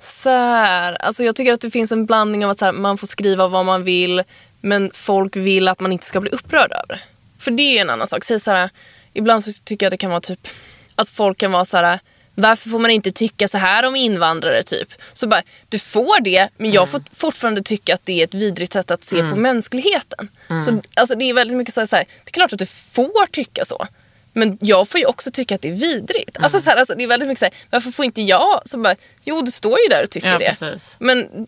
så 0.00 0.30
här, 0.30 0.94
alltså 1.02 1.24
jag 1.24 1.36
tycker 1.36 1.52
att 1.52 1.60
det 1.60 1.70
finns 1.70 1.92
en 1.92 2.06
blandning 2.06 2.44
av 2.44 2.50
att 2.50 2.58
så 2.58 2.64
här, 2.64 2.72
man 2.72 2.98
får 2.98 3.06
skriva 3.06 3.48
vad 3.48 3.66
man 3.66 3.84
vill 3.84 4.22
men 4.60 4.90
folk 4.94 5.36
vill 5.36 5.68
att 5.68 5.80
man 5.80 5.92
inte 5.92 6.06
ska 6.06 6.20
bli 6.20 6.30
upprörd 6.30 6.72
över 6.72 6.86
det. 6.88 7.00
För 7.38 7.50
det 7.50 7.62
är 7.62 7.72
ju 7.72 7.78
en 7.78 7.90
annan 7.90 8.08
sak. 8.08 8.24
Säg 8.24 8.40
så 8.40 8.50
här, 8.50 8.70
ibland 9.12 9.44
så 9.44 9.52
tycker 9.64 9.86
jag 9.86 9.92
det 9.92 9.96
kan 9.96 10.10
vara 10.10 10.20
typ 10.20 10.48
att 10.94 11.08
folk 11.08 11.38
kan 11.38 11.52
vara 11.52 11.64
så 11.64 11.76
här 11.76 11.98
varför 12.40 12.70
får 12.70 12.78
man 12.78 12.90
inte 12.90 13.10
tycka 13.10 13.48
så 13.48 13.58
här 13.58 13.82
om 13.82 13.96
invandrare 13.96 14.62
typ? 14.62 14.88
Så 15.12 15.26
bara, 15.26 15.42
du 15.68 15.78
får 15.78 16.20
det 16.20 16.48
men 16.56 16.72
jag 16.72 16.88
får 16.88 17.02
fortfarande 17.12 17.62
tycka 17.62 17.94
att 17.94 18.00
det 18.06 18.20
är 18.20 18.24
ett 18.24 18.34
vidrigt 18.34 18.72
sätt 18.72 18.90
att 18.90 19.04
se 19.04 19.16
på 19.16 19.36
mänskligheten. 19.36 20.28
Så 20.66 20.82
alltså, 20.94 21.14
det 21.14 21.24
är 21.24 21.34
väldigt 21.34 21.56
mycket 21.56 21.74
så 21.74 21.80
här, 21.80 21.86
så 21.86 21.96
här, 21.96 22.04
det 22.24 22.30
är 22.30 22.32
klart 22.32 22.52
att 22.52 22.58
du 22.58 22.66
får 22.66 23.26
tycka 23.26 23.64
så. 23.64 23.86
Men 24.32 24.58
jag 24.60 24.88
får 24.88 25.00
ju 25.00 25.06
också 25.06 25.30
tycka 25.30 25.54
att 25.54 25.62
det 25.62 25.68
är 25.68 25.74
vidrigt. 25.74 26.36
Mm. 26.36 26.44
Alltså, 26.44 26.60
så 26.60 26.70
här, 26.70 26.76
alltså, 26.76 26.94
det 26.94 27.02
är 27.02 27.06
väldigt 27.06 27.28
mycket 27.28 27.38
så 27.38 27.44
här, 27.44 27.54
varför 27.70 27.90
får 27.90 28.04
inte 28.04 28.22
jag? 28.22 28.62
Så 28.64 28.78
bara, 28.78 28.94
jo 29.24 29.42
du 29.42 29.50
står 29.50 29.78
ju 29.78 29.88
där 29.88 30.02
och 30.02 30.10
tycker 30.10 30.28
Ja, 30.28 30.38
det. 30.38 30.56
precis. 30.58 30.96
Men 30.98 31.46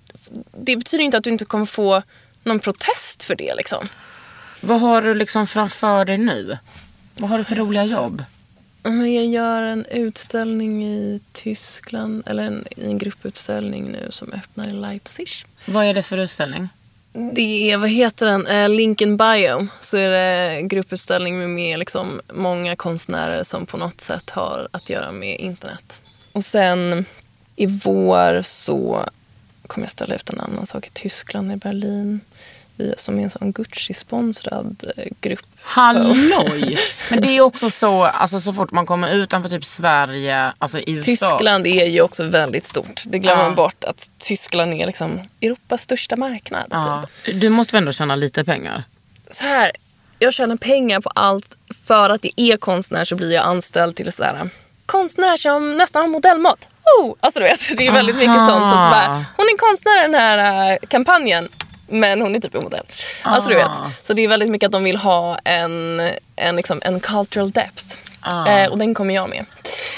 det 0.53 0.77
betyder 0.77 1.05
inte 1.05 1.17
att 1.17 1.25
du 1.25 1.31
inte 1.31 1.45
kommer 1.45 1.67
få 1.67 2.03
någon 2.45 2.59
protest 2.59 3.23
för 3.23 3.35
det 3.35 3.55
liksom. 3.55 3.89
Vad 4.61 4.81
har 4.81 5.03
du 5.03 5.15
liksom 5.15 5.47
framför 5.47 6.05
dig 6.05 6.19
nu? 6.19 6.59
Vad 7.15 7.31
har 7.31 7.39
du 7.39 7.45
för 7.45 7.57
roliga 7.57 7.85
jobb? 7.85 8.25
Jag 8.83 9.27
gör 9.27 9.63
en 9.63 9.87
utställning 9.87 10.85
i 10.85 11.21
Tyskland, 11.33 12.23
eller 12.27 12.43
en, 12.43 12.65
i 12.77 12.85
en 12.87 12.99
grupputställning 12.99 13.91
nu 13.91 14.07
som 14.11 14.33
öppnar 14.33 14.69
i 14.69 14.73
Leipzig. 14.73 15.29
Vad 15.67 15.85
är 15.85 15.95
det 15.95 16.03
för 16.03 16.19
utställning? 16.19 16.69
Det 17.13 17.71
är, 17.71 17.77
vad 17.77 17.91
heter 17.91 18.27
den, 18.27 18.47
eh, 18.47 18.69
Link 18.69 19.01
in 19.01 19.17
Bio. 19.17 19.69
Så 19.81 19.97
är 19.97 20.11
det 20.11 20.57
en 20.57 20.69
grupputställning 20.69 21.39
med, 21.39 21.49
med 21.49 21.79
liksom 21.79 22.21
många 22.33 22.77
konstnärer 22.77 23.43
som 23.43 23.67
på 23.67 23.77
något 23.77 24.01
sätt 24.01 24.31
har 24.31 24.69
att 24.71 24.91
göra 24.91 25.13
med 25.13 25.41
internet. 25.41 26.01
Och 26.33 26.45
sen 26.45 27.05
i 27.57 27.67
vår 27.67 28.43
så 28.43 29.09
kommer 29.71 29.85
jag 29.87 29.91
ställa 29.91 30.15
ut 30.15 30.31
en 30.31 30.41
annan 30.41 30.67
sak 30.67 30.87
i 30.87 30.91
Tyskland, 30.91 31.53
i 31.53 31.57
Berlin. 31.57 32.21
Vi 32.77 32.95
som 32.97 33.19
är 33.19 33.23
en 33.23 33.31
sån 33.31 33.53
Gucci-sponsrad 33.53 34.91
eh, 34.97 35.05
grupp. 35.21 35.47
Halloj! 35.63 36.79
Men 37.11 37.21
det 37.23 37.37
är 37.37 37.41
också 37.41 37.71
så, 37.71 38.03
alltså 38.05 38.41
så 38.41 38.53
fort 38.53 38.71
man 38.71 38.87
kommer 38.87 39.13
utanför 39.15 39.51
typ 39.51 39.65
Sverige, 39.65 40.53
alltså 40.59 40.79
i 40.79 40.91
USA. 40.93 41.05
Tyskland 41.05 41.67
är 41.67 41.85
ju 41.87 42.01
också 42.01 42.25
väldigt 42.25 42.65
stort. 42.65 43.03
Det 43.07 43.19
glömmer 43.19 43.43
Ja. 43.43 43.47
man 43.47 43.55
bort 43.55 43.85
att 43.85 44.11
Tyskland 44.19 44.75
är 44.75 44.87
liksom 44.87 45.21
Europas 45.43 45.83
största 45.83 46.17
marknad. 46.17 46.67
Ja. 46.71 47.05
Typ. 47.25 47.41
Du 47.41 47.49
måste 47.49 47.73
väl 47.73 47.83
ändå 47.83 47.93
tjäna 47.93 48.15
lite 48.15 48.45
pengar? 48.45 48.85
Så 49.31 49.45
här, 49.45 49.73
jag 50.19 50.35
tjänar 50.35 50.57
pengar 50.57 51.01
på 51.01 51.11
allt 51.15 51.57
för 51.85 52.11
att 52.11 52.25
jag 52.25 52.33
är 52.39 52.57
konstnär 52.57 53.05
så 53.05 53.17
blir 53.17 53.33
jag 53.33 53.45
anställd 53.45 53.97
till 53.97 54.13
så 54.13 54.25
här, 54.25 54.49
konstnär 54.87 55.37
som 55.37 55.77
nästan 55.77 56.03
har 56.03 56.09
modellmått. 56.09 56.69
Alltså 57.21 57.41
du 57.41 57.45
vet, 57.45 57.77
det 57.77 57.87
är 57.87 57.93
väldigt 57.93 58.17
mycket 58.17 58.37
Aha. 58.37 58.49
sånt. 58.49 58.71
Så 58.71 58.75
att 58.75 58.91
bara, 58.91 59.25
hon 59.37 59.47
är 59.47 59.59
konstnär 59.59 59.99
i 59.99 60.03
den 60.03 60.15
här 60.15 60.71
äh, 60.73 60.79
kampanjen. 60.89 61.49
Men 61.87 62.21
hon 62.21 62.35
är 62.35 62.41
typ 62.41 62.55
en 62.55 62.63
modell. 62.63 62.87
Alltså 63.23 63.49
du 63.49 63.55
vet. 63.55 63.67
Ah. 63.67 63.91
Så 64.05 64.13
det 64.13 64.25
är 64.25 64.29
väldigt 64.29 64.51
mycket 64.51 64.67
att 64.67 64.73
de 64.73 64.85
vill 64.85 64.97
ha 64.97 65.39
en, 65.45 66.01
en, 66.37 66.57
liksom, 66.57 66.81
en 66.85 67.01
cultural 67.01 67.51
depth. 67.51 67.85
Ah. 68.21 68.49
Eh, 68.49 68.71
och 68.71 68.79
den 68.79 68.95
kommer 68.95 69.15
jag 69.15 69.31
med. 69.31 69.45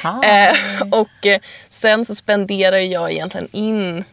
Ah. 0.02 0.22
Eh, 0.22 0.54
och 0.90 1.26
eh, 1.26 1.40
sen 1.70 2.04
så 2.04 2.14
spenderar 2.14 2.76
jag 2.76 3.12
egentligen 3.12 3.48
in 3.52 4.04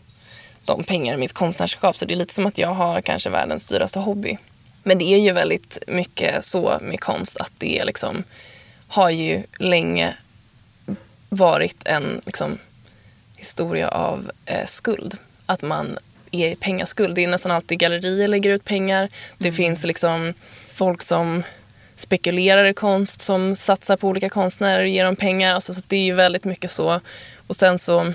de 0.66 0.84
pengar 0.84 1.14
i 1.14 1.18
mitt 1.18 1.34
konstnärskap. 1.34 1.98
Så 1.98 2.06
det 2.06 2.14
är 2.14 2.16
lite 2.16 2.34
som 2.34 2.46
att 2.46 2.58
jag 2.58 2.74
har 2.74 3.02
kanske 3.02 3.30
världens 3.30 3.68
dyraste 3.68 4.00
hobby. 4.00 4.38
Men 4.84 4.98
det 4.98 5.14
är 5.14 5.20
ju 5.20 5.32
väldigt 5.32 5.78
mycket 5.88 6.44
så 6.44 6.78
med 6.82 7.00
konst 7.00 7.38
att 7.38 7.52
det 7.58 7.84
liksom 7.86 8.24
har 8.88 9.10
ju 9.10 9.44
länge 9.60 10.14
varit 11.30 11.82
en 11.86 12.22
liksom, 12.26 12.58
historia 13.40 13.88
av 13.88 14.32
eh, 14.46 14.66
skuld. 14.66 15.18
Att 15.46 15.62
man 15.62 15.98
är 16.32 16.52
i 16.52 16.56
pengaskuld. 16.56 17.16
Det 17.16 17.24
är 17.24 17.28
nästan 17.28 17.52
alltid 17.52 17.80
gallerier 17.80 18.28
lägger 18.28 18.50
ut 18.50 18.66
pengar. 18.66 19.10
Det 19.38 19.52
finns 19.52 19.86
liksom 19.86 20.34
folk 20.68 21.02
som 21.02 21.44
spekulerar 21.96 22.66
i 22.66 22.74
konst 22.74 23.22
som 23.22 23.56
satsar 23.56 23.98
på 23.98 24.08
olika 24.08 24.30
konstnärer 24.30 24.80
och 24.80 24.88
ger 24.88 25.06
dem 25.06 25.16
pengar. 25.16 25.54
Alltså, 25.54 25.74
så 25.74 25.82
det 25.88 25.96
är 25.96 26.04
ju 26.04 26.14
väldigt 26.14 26.46
mycket 26.46 26.72
så. 26.72 27.02
Och 27.48 27.56
sen 27.56 27.80
så, 27.80 28.14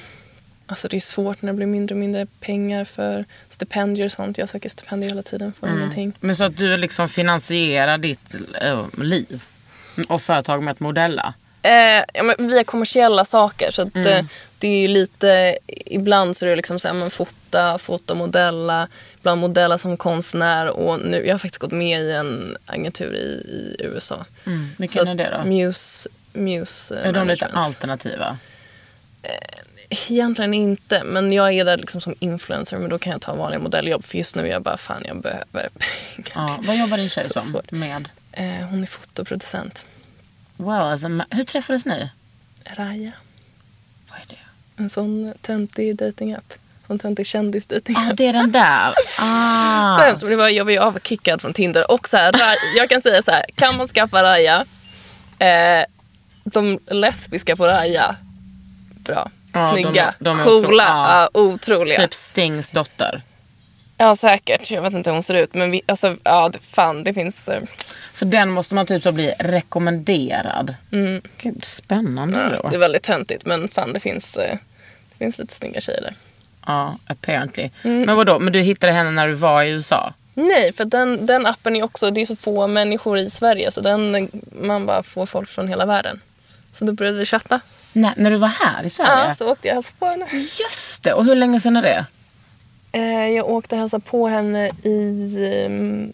alltså 0.67 0.89
det 0.89 0.97
är 0.97 1.01
svårt 1.01 1.43
när 1.43 1.53
det 1.53 1.57
blir 1.57 1.67
mindre 1.67 1.95
och 1.95 1.99
mindre 1.99 2.27
pengar 2.41 2.85
för 2.85 3.25
stipendier 3.49 4.07
och 4.07 4.13
sånt. 4.13 4.39
Jag 4.39 4.49
söker 4.49 4.69
stipendier 4.69 5.11
hela 5.11 5.23
tiden, 5.23 5.53
får 5.53 5.69
ingenting. 5.69 6.13
Men 6.21 6.37
så 6.37 6.45
att 6.45 6.57
du 6.57 6.77
liksom 6.77 7.09
finansierar 7.09 7.99
ditt 7.99 8.35
äh, 8.63 8.85
liv 8.99 9.43
och 10.09 10.23
företag 10.23 10.63
med 10.63 10.73
att 10.73 10.81
modella? 10.81 11.35
Eh, 11.65 12.05
ja, 12.15 12.23
men 12.23 12.49
via 12.49 12.65
kommersiella 12.65 13.25
saker. 13.25 13.71
Så 13.71 13.83
att, 13.83 13.97
eh, 13.97 14.25
det 14.59 14.69
är 14.69 14.81
ju 14.83 14.89
lite, 14.89 15.59
ibland 15.67 16.37
så 16.37 16.47
är 16.47 16.51
det 16.51 16.57
liksom 16.57 16.79
så 16.79 16.89
här, 16.89 16.95
men 16.95 17.11
fota, 17.11 17.79
fotomodella, 17.79 18.89
ibland 19.19 19.41
modella 19.41 19.79
som 19.79 19.97
konstnär 19.97 20.69
och 20.69 21.01
nu, 21.01 21.27
jag 21.27 21.35
har 21.35 21.39
faktiskt 21.39 21.61
gått 21.61 21.73
med 21.73 22.01
i 22.01 22.13
en 22.13 22.57
agentur 22.67 23.15
i, 23.15 23.19
i 23.29 23.77
USA. 23.85 24.25
Vilken 24.77 25.05
Så 25.05 25.11
är 25.11 25.15
det 25.15 25.39
då? 25.43 25.45
Muse, 25.45 26.09
Muse 26.33 27.01
eh, 27.01 27.09
Är 27.09 27.13
de 27.13 27.29
lite 27.29 27.47
alternativa? 27.47 28.39
Egentligen 29.89 30.55
inte, 30.55 31.05
men 31.05 31.33
jag 31.33 31.53
är 31.53 31.65
där 31.65 31.77
liksom 31.77 32.01
som 32.01 32.15
influencer 32.19 32.79
men 32.79 32.91
då 32.91 32.99
kan 32.99 33.13
jag 33.13 33.21
ta 33.21 33.35
vanliga 33.35 33.61
modelljobb 33.61 34.05
för 34.05 34.19
just 34.19 34.37
nu 34.37 34.43
är 34.43 34.47
jag 34.47 34.63
bara 34.63 34.77
fan 34.77 35.03
jag 35.07 35.21
behöver 35.21 35.45
pengar. 36.15 36.33
Ja. 36.35 36.59
Vad 36.63 36.77
jobbar 36.77 36.97
din 36.97 37.09
tjej 37.09 37.25
Så 37.25 37.33
som? 37.33 37.43
svårt. 37.43 37.71
Med? 37.71 38.09
Eh, 38.33 38.45
hon 38.71 38.83
är 38.83 38.87
fotoproducent. 38.87 39.85
Wow, 40.57 40.71
alltså, 40.75 41.09
hur 41.31 41.45
träffades 41.45 41.87
ni? 41.87 42.09
Raja. 42.65 43.13
Vad 44.11 44.19
är 44.19 44.27
det? 44.29 44.83
En 44.83 44.91
sån 44.91 45.33
töntig 45.43 45.97
datingapp. 45.97 46.53
Sån 46.87 46.99
töntig 46.99 47.27
kändisdatingapp. 47.27 48.05
Ja, 48.09 48.13
det 48.15 48.27
är 48.27 48.33
den 48.33 48.53
där. 48.53 48.95
Ah. 49.19 49.97
Så 49.99 50.03
hemskt, 50.05 50.27
det 50.29 50.37
var, 50.37 50.49
jag 50.49 50.65
var 50.65 50.73
ju 50.73 50.79
avkickad 50.79 51.41
från 51.43 51.53
Tinder. 51.53 51.91
Och 51.91 52.09
så 52.09 52.17
här, 52.17 52.33
Ra- 52.33 52.77
jag 52.77 52.89
kan 52.89 53.01
säga 53.01 53.23
så 53.23 53.31
här, 53.31 53.45
kan 53.55 53.77
man 53.77 53.89
skaffa 53.89 54.23
Raja, 54.23 54.65
eh, 55.39 55.85
de 56.45 56.79
lesbiska 56.87 57.57
på 57.57 57.67
Raja, 57.67 58.17
bra. 58.99 59.31
Ja, 59.53 59.61
de- 59.75 59.83
Snygga, 59.83 60.15
de 60.19 60.41
är 60.41 60.45
coola, 60.45 60.69
otro- 60.69 60.87
ja, 60.87 61.29
otroliga. 61.35 62.01
Typ 62.01 62.15
Stings 62.15 62.71
dotter. 62.71 63.23
Ja 63.99 64.17
säkert, 64.17 64.71
jag 64.71 64.83
vet 64.83 64.93
inte 64.93 65.11
hur 65.11 65.15
hon 65.15 65.23
ser 65.23 65.35
ut. 65.35 65.55
Men 65.55 65.71
vi, 65.71 65.81
alltså, 65.87 66.17
ja, 66.25 66.53
fan 66.71 67.05
det 67.05 67.15
finns... 67.15 67.49
Eh, 67.49 67.63
För 68.15 68.27
den 68.27 68.51
måste 68.51 68.75
man 68.75 68.87
typ 68.87 69.03
så 69.03 69.13
bli 69.13 69.35
rekommenderad. 69.39 70.75
Gud, 71.39 71.65
spännande 71.65 72.39
Mm. 72.39 72.53
ja, 72.53 72.61
då. 72.63 72.69
det 72.69 72.75
är 72.77 72.81
väldigt 72.81 73.03
töntigt 73.03 73.47
men 73.47 73.69
fan 73.69 73.93
det 73.93 74.01
finns, 74.01 74.37
eh, 74.37 74.57
det 75.11 75.19
finns 75.19 75.39
lite 75.39 75.55
snygga 75.55 75.81
tjejer 75.81 76.01
där. 76.01 76.15
Ja, 76.67 76.99
apparently. 77.07 77.71
Mm. 77.85 78.03
Men 78.03 78.17
vadå, 78.17 78.39
men 78.39 78.53
du 78.53 78.61
hittade 78.61 78.93
henne 78.93 79.11
när 79.11 79.29
du 79.29 79.35
var 79.35 79.63
i 79.63 79.71
USA? 79.71 80.13
Nej, 80.35 80.73
för 80.73 80.85
den, 80.85 81.27
den 81.27 81.47
appen 81.47 81.77
är 81.77 81.83
också, 81.83 82.11
det 82.11 82.21
är 82.21 82.27
så 82.27 82.37
få 82.37 82.67
människor 82.67 83.19
i 83.19 83.31
Sverige 83.31 83.71
så 83.71 83.81
den, 83.81 84.29
man 84.63 84.87
bara 84.87 85.03
får 85.03 85.27
folk 85.27 85.49
från 85.49 85.69
hela 85.69 85.87
världen. 85.87 86.21
Så 86.73 86.85
då 86.85 86.93
började 86.93 87.19
vi 87.19 87.25
chatta. 87.25 87.61
Nej, 87.93 88.13
när 88.17 88.31
du 88.31 88.37
var 88.37 88.49
här 88.49 88.85
i 88.85 88.91
Sverige? 88.91 89.25
Ja, 89.29 89.35
så 89.35 89.53
åkte 89.53 89.69
jag 89.69 89.73
och 89.79 89.85
hälsade 89.85 89.99
på 89.99 90.07
henne. 90.07 90.27
Just 90.33 91.03
det, 91.03 91.13
och 91.13 91.25
hur 91.25 91.35
länge 91.35 91.61
sedan 91.61 91.77
är 91.77 91.83
det? 91.83 92.07
Eh, 92.95 93.29
jag 93.29 93.49
åkte 93.49 93.75
och 93.75 93.79
hälsade 93.81 94.05
på 94.05 94.29
henne 94.29 94.71
i 94.83 95.67
um, 95.67 96.13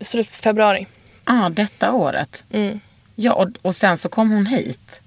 slutet 0.00 0.32
på 0.32 0.38
februari. 0.38 0.86
Ja, 1.24 1.46
ah, 1.46 1.48
detta 1.48 1.92
året. 1.92 2.44
Mm. 2.52 2.80
Ja, 3.14 3.32
och, 3.32 3.48
och 3.62 3.76
sen 3.76 3.96
så 3.96 4.08
kom 4.08 4.30
hon 4.30 4.46
hit. 4.46 5.02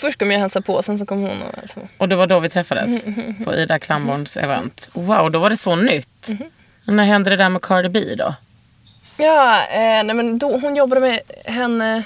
Först 0.00 0.18
kom 0.18 0.30
jag 0.30 0.38
och 0.38 0.40
hälsade 0.40 0.66
på, 0.66 0.82
sen 0.82 0.98
så 0.98 1.06
kom 1.06 1.20
hon 1.20 1.42
och 1.42 1.56
hälsade 1.56 1.86
på. 1.86 1.88
Och 1.98 2.08
det 2.08 2.16
var 2.16 2.26
då 2.26 2.40
vi 2.40 2.48
träffades. 2.48 3.04
På 3.44 3.54
Ida 3.54 3.78
Klamborns 3.78 4.36
event. 4.36 4.90
Wow, 4.92 5.30
då 5.30 5.38
var 5.38 5.50
det 5.50 5.56
så 5.56 5.76
nytt. 5.76 6.28
Och 6.86 6.92
när 6.92 7.04
hände 7.04 7.30
det 7.30 7.36
där 7.36 7.48
med 7.48 7.62
Cardi 7.62 7.88
B 7.88 8.14
då? 8.18 8.34
Ja, 9.16 9.66
eh, 9.66 10.04
nej 10.04 10.14
men 10.14 10.38
då, 10.38 10.58
hon 10.58 10.76
jobbade 10.76 11.00
med 11.00 11.20
henne 11.44 12.02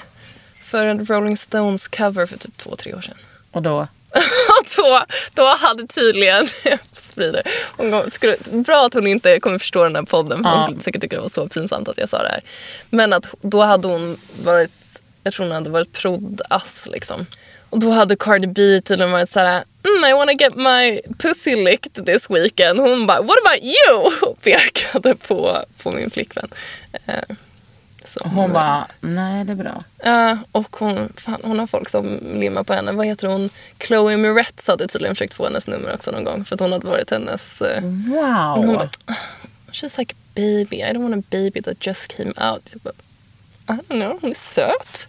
för 0.61 0.85
en 0.85 1.05
Rolling 1.05 1.37
Stones 1.37 1.87
cover 1.87 2.25
för 2.25 2.37
typ 2.37 2.57
två, 2.57 2.75
tre 2.75 2.93
år 2.93 3.01
sedan. 3.01 3.17
Och 3.51 3.61
då? 3.61 3.87
Då, 4.77 5.03
då 5.33 5.45
hade 5.45 5.87
tydligen, 5.87 6.47
sprider, 6.97 7.41
hon 7.77 8.11
skulle, 8.11 8.37
bra 8.51 8.85
att 8.85 8.93
hon 8.93 9.07
inte 9.07 9.39
kommer 9.39 9.59
förstå 9.59 9.83
den 9.83 9.95
här 9.95 10.03
podden 10.03 10.43
för 10.43 10.49
hon 10.49 10.59
Ja. 10.59 10.65
skulle 10.65 10.79
säkert 10.79 11.01
tycka 11.01 11.15
det 11.15 11.21
var 11.21 11.29
så 11.29 11.47
pinsamt 11.47 11.87
att 11.89 11.97
jag 11.97 12.09
sa 12.09 12.23
det 12.23 12.29
här. 12.29 12.41
Men 12.89 13.13
att 13.13 13.25
då 13.41 13.61
hade 13.61 13.87
hon 13.87 14.17
varit, 14.43 15.01
jag 15.23 15.33
tror 15.33 15.45
hon 15.45 15.55
hade 15.55 15.69
varit 15.69 15.91
prodd-ass 15.93 16.87
liksom. 16.91 17.25
Och 17.69 17.79
då 17.79 17.91
hade 17.91 18.15
Cardi 18.15 18.47
B 18.47 18.81
tydligen 18.81 19.11
varit 19.11 19.29
såhär, 19.29 19.63
mm, 19.83 20.09
I 20.09 20.13
wanna 20.13 20.33
get 20.33 20.55
my 20.55 20.99
pussy 21.17 21.55
licked 21.55 22.05
this 22.05 22.29
weekend. 22.29 22.79
Hon 22.79 23.07
bara, 23.07 23.21
what 23.21 23.37
about 23.45 23.63
you? 23.63 24.11
Och 24.29 24.41
pekade 24.43 25.15
på, 25.15 25.57
på 25.83 25.91
min 25.91 26.09
flickvän. 26.09 26.47
Eh, 27.05 27.35
så 28.05 28.21
Hon 28.27 28.53
bara, 28.53 28.87
nej 29.01 29.45
det 29.45 29.51
är 29.51 29.55
bra. 29.55 29.83
Ja, 30.03 30.37
och 30.51 30.75
hon, 30.79 31.13
fan, 31.17 31.39
hon 31.43 31.59
har 31.59 31.67
folk 31.67 31.89
som 31.89 32.19
limmar 32.39 32.63
på 32.63 32.73
henne. 32.73 32.91
Vad 32.91 33.05
heter 33.05 33.27
hon? 33.27 33.49
Chloe 33.87 34.17
Moretz 34.17 34.67
hade 34.67 34.87
tydligen 34.87 35.15
försökt 35.15 35.33
få 35.33 35.45
hennes 35.45 35.67
nummer 35.67 35.93
också 35.93 36.11
någon 36.11 36.23
gång. 36.23 36.45
För 36.45 36.55
att 36.55 36.59
hon 36.61 36.71
hade 36.71 36.87
varit 36.87 37.09
hennes... 37.11 37.61
eh, 37.61 37.81
Wow. 37.83 38.65
hon 38.65 38.73
bara, 38.73 38.89
she's 39.71 39.99
like 39.99 40.15
baby. 40.35 40.77
I 40.77 40.83
don't 40.93 41.09
want 41.09 41.25
a 41.25 41.27
baby 41.31 41.61
that 41.61 41.85
just 41.87 42.17
came 42.17 42.29
out. 42.51 42.69
Jag 42.71 42.81
bara, 42.81 42.93
I 43.67 43.77
don't 43.81 43.87
know, 44.01 44.17
hon 44.21 44.29
är 44.31 44.35
söt. 44.35 45.07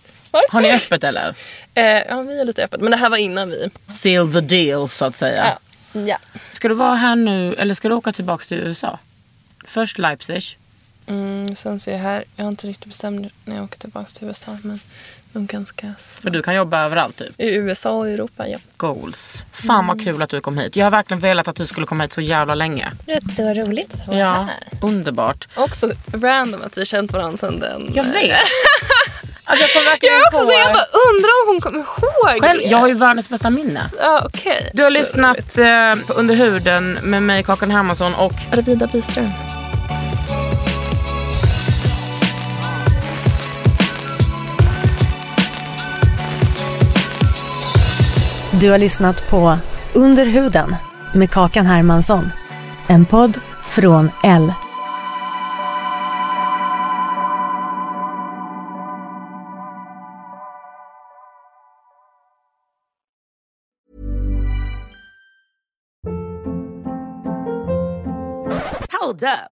Har 0.51 0.61
ni 0.61 0.73
öppet 0.73 1.05
eller? 1.05 1.35
Eh, 1.75 1.85
ja, 1.85 2.23
vi 2.23 2.41
är 2.41 2.45
lite 2.45 2.65
öppet. 2.65 2.81
Men 2.81 2.91
det 2.91 2.97
här 2.97 3.11
var 3.11 3.17
innan 3.17 3.51
vi... 3.51 3.71
Seal 3.87 4.33
the 4.33 4.41
deal 4.41 4.89
så 4.89 5.05
att 5.05 5.17
säga. 5.17 5.59
Ja. 5.93 6.01
ja. 6.01 6.17
Ska 6.53 6.69
du 6.69 6.75
vara 6.75 6.95
här 6.95 7.17
nu 7.17 7.55
eller 7.55 7.75
ska 7.75 7.89
du 7.89 7.95
åka 7.95 8.13
tillbaka 8.13 8.45
till 8.45 8.57
USA? 8.59 8.99
Först 9.65 9.99
Leipzig. 9.99 10.59
Mm, 11.07 11.57
sen 11.57 11.81
så 11.81 11.91
är 11.91 11.95
jag 11.95 12.01
här. 12.03 12.25
Jag 12.37 12.45
har 12.45 12.51
inte 12.51 12.67
riktigt 12.67 12.87
bestämt 12.87 13.33
när 13.45 13.57
jag 13.57 13.65
åker 13.65 13.79
tillbaka 13.79 14.07
till 14.07 14.29
USA. 14.29 14.59
Men 14.63 14.81
de 15.33 15.47
ganska 15.47 15.87
För 15.99 16.03
snart. 16.03 16.33
du 16.33 16.43
kan 16.43 16.55
jobba 16.55 16.85
överallt 16.85 17.17
typ. 17.17 17.41
I 17.41 17.55
USA 17.55 17.91
och 17.91 18.09
Europa, 18.09 18.49
ja. 18.49 18.59
Goals. 18.77 19.45
Fan 19.53 19.87
vad 19.87 20.05
kul 20.05 20.23
att 20.23 20.31
du 20.31 20.41
kom 20.41 20.59
hit. 20.59 20.77
Jag 20.77 20.87
har 20.87 20.91
verkligen 20.91 21.21
velat 21.21 21.49
att 21.49 21.57
du 21.57 21.67
skulle 21.67 21.87
komma 21.87 22.05
hit 22.05 22.13
så 22.13 22.21
jävla 22.21 22.55
länge. 22.55 22.93
Rätt 23.07 23.37
så 23.37 23.55
roligt 23.55 23.95
att 23.95 24.07
vara 24.09 24.19
Ja, 24.19 24.49
underbart. 24.83 25.49
Också 25.57 25.91
random 26.13 26.63
att 26.63 26.77
vi 26.77 26.81
har 26.81 26.87
känt 26.87 27.13
varandra 27.13 27.39
sedan 27.39 27.61
den... 27.61 27.91
Jag 27.95 28.07
eh, 28.07 28.13
vet. 28.13 28.39
Alltså 29.49 29.65
jag 29.65 29.73
kom 29.73 29.85
verkligen 29.85 30.15
Jag 30.15 30.23
är 30.23 30.27
också 30.27 30.39
på... 30.41 30.47
så 30.47 30.53
jag 30.53 30.73
bara 30.73 30.87
undrar 31.11 31.31
om 31.43 31.47
hon 31.49 31.61
kommer 31.61 31.79
ihåg 31.79 32.43
Själv, 32.43 32.61
det. 32.61 32.67
jag 32.67 32.79
har 32.79 32.89
ju 32.89 32.95
världens 32.95 33.29
bästa 33.29 33.51
minne. 33.51 33.91
Ja, 34.01 34.23
okej. 34.35 34.71
Du 34.75 34.83
har 34.83 34.91
lyssnat 34.91 35.59
eh, 35.59 35.95
på 36.07 36.13
Under 36.13 36.35
huden 36.35 36.99
med 37.03 37.23
mig, 37.23 37.43
Kakan 37.43 37.71
Hermansson 37.71 38.15
och 38.15 38.33
Arvida 38.53 38.87
Byström. 38.87 39.31
Du 48.61 48.71
har 48.71 48.79
lyssnat 48.79 49.31
på 49.31 49.59
Under 49.95 50.27
huden 50.27 50.77
med 51.15 51.31
Kakan 51.31 51.67
Hermansson. 51.67 52.31
En 52.87 53.07
podd 53.07 53.39
från 53.67 54.11
L. 54.25 54.53
Hold 69.01 69.23
up. 69.23 69.56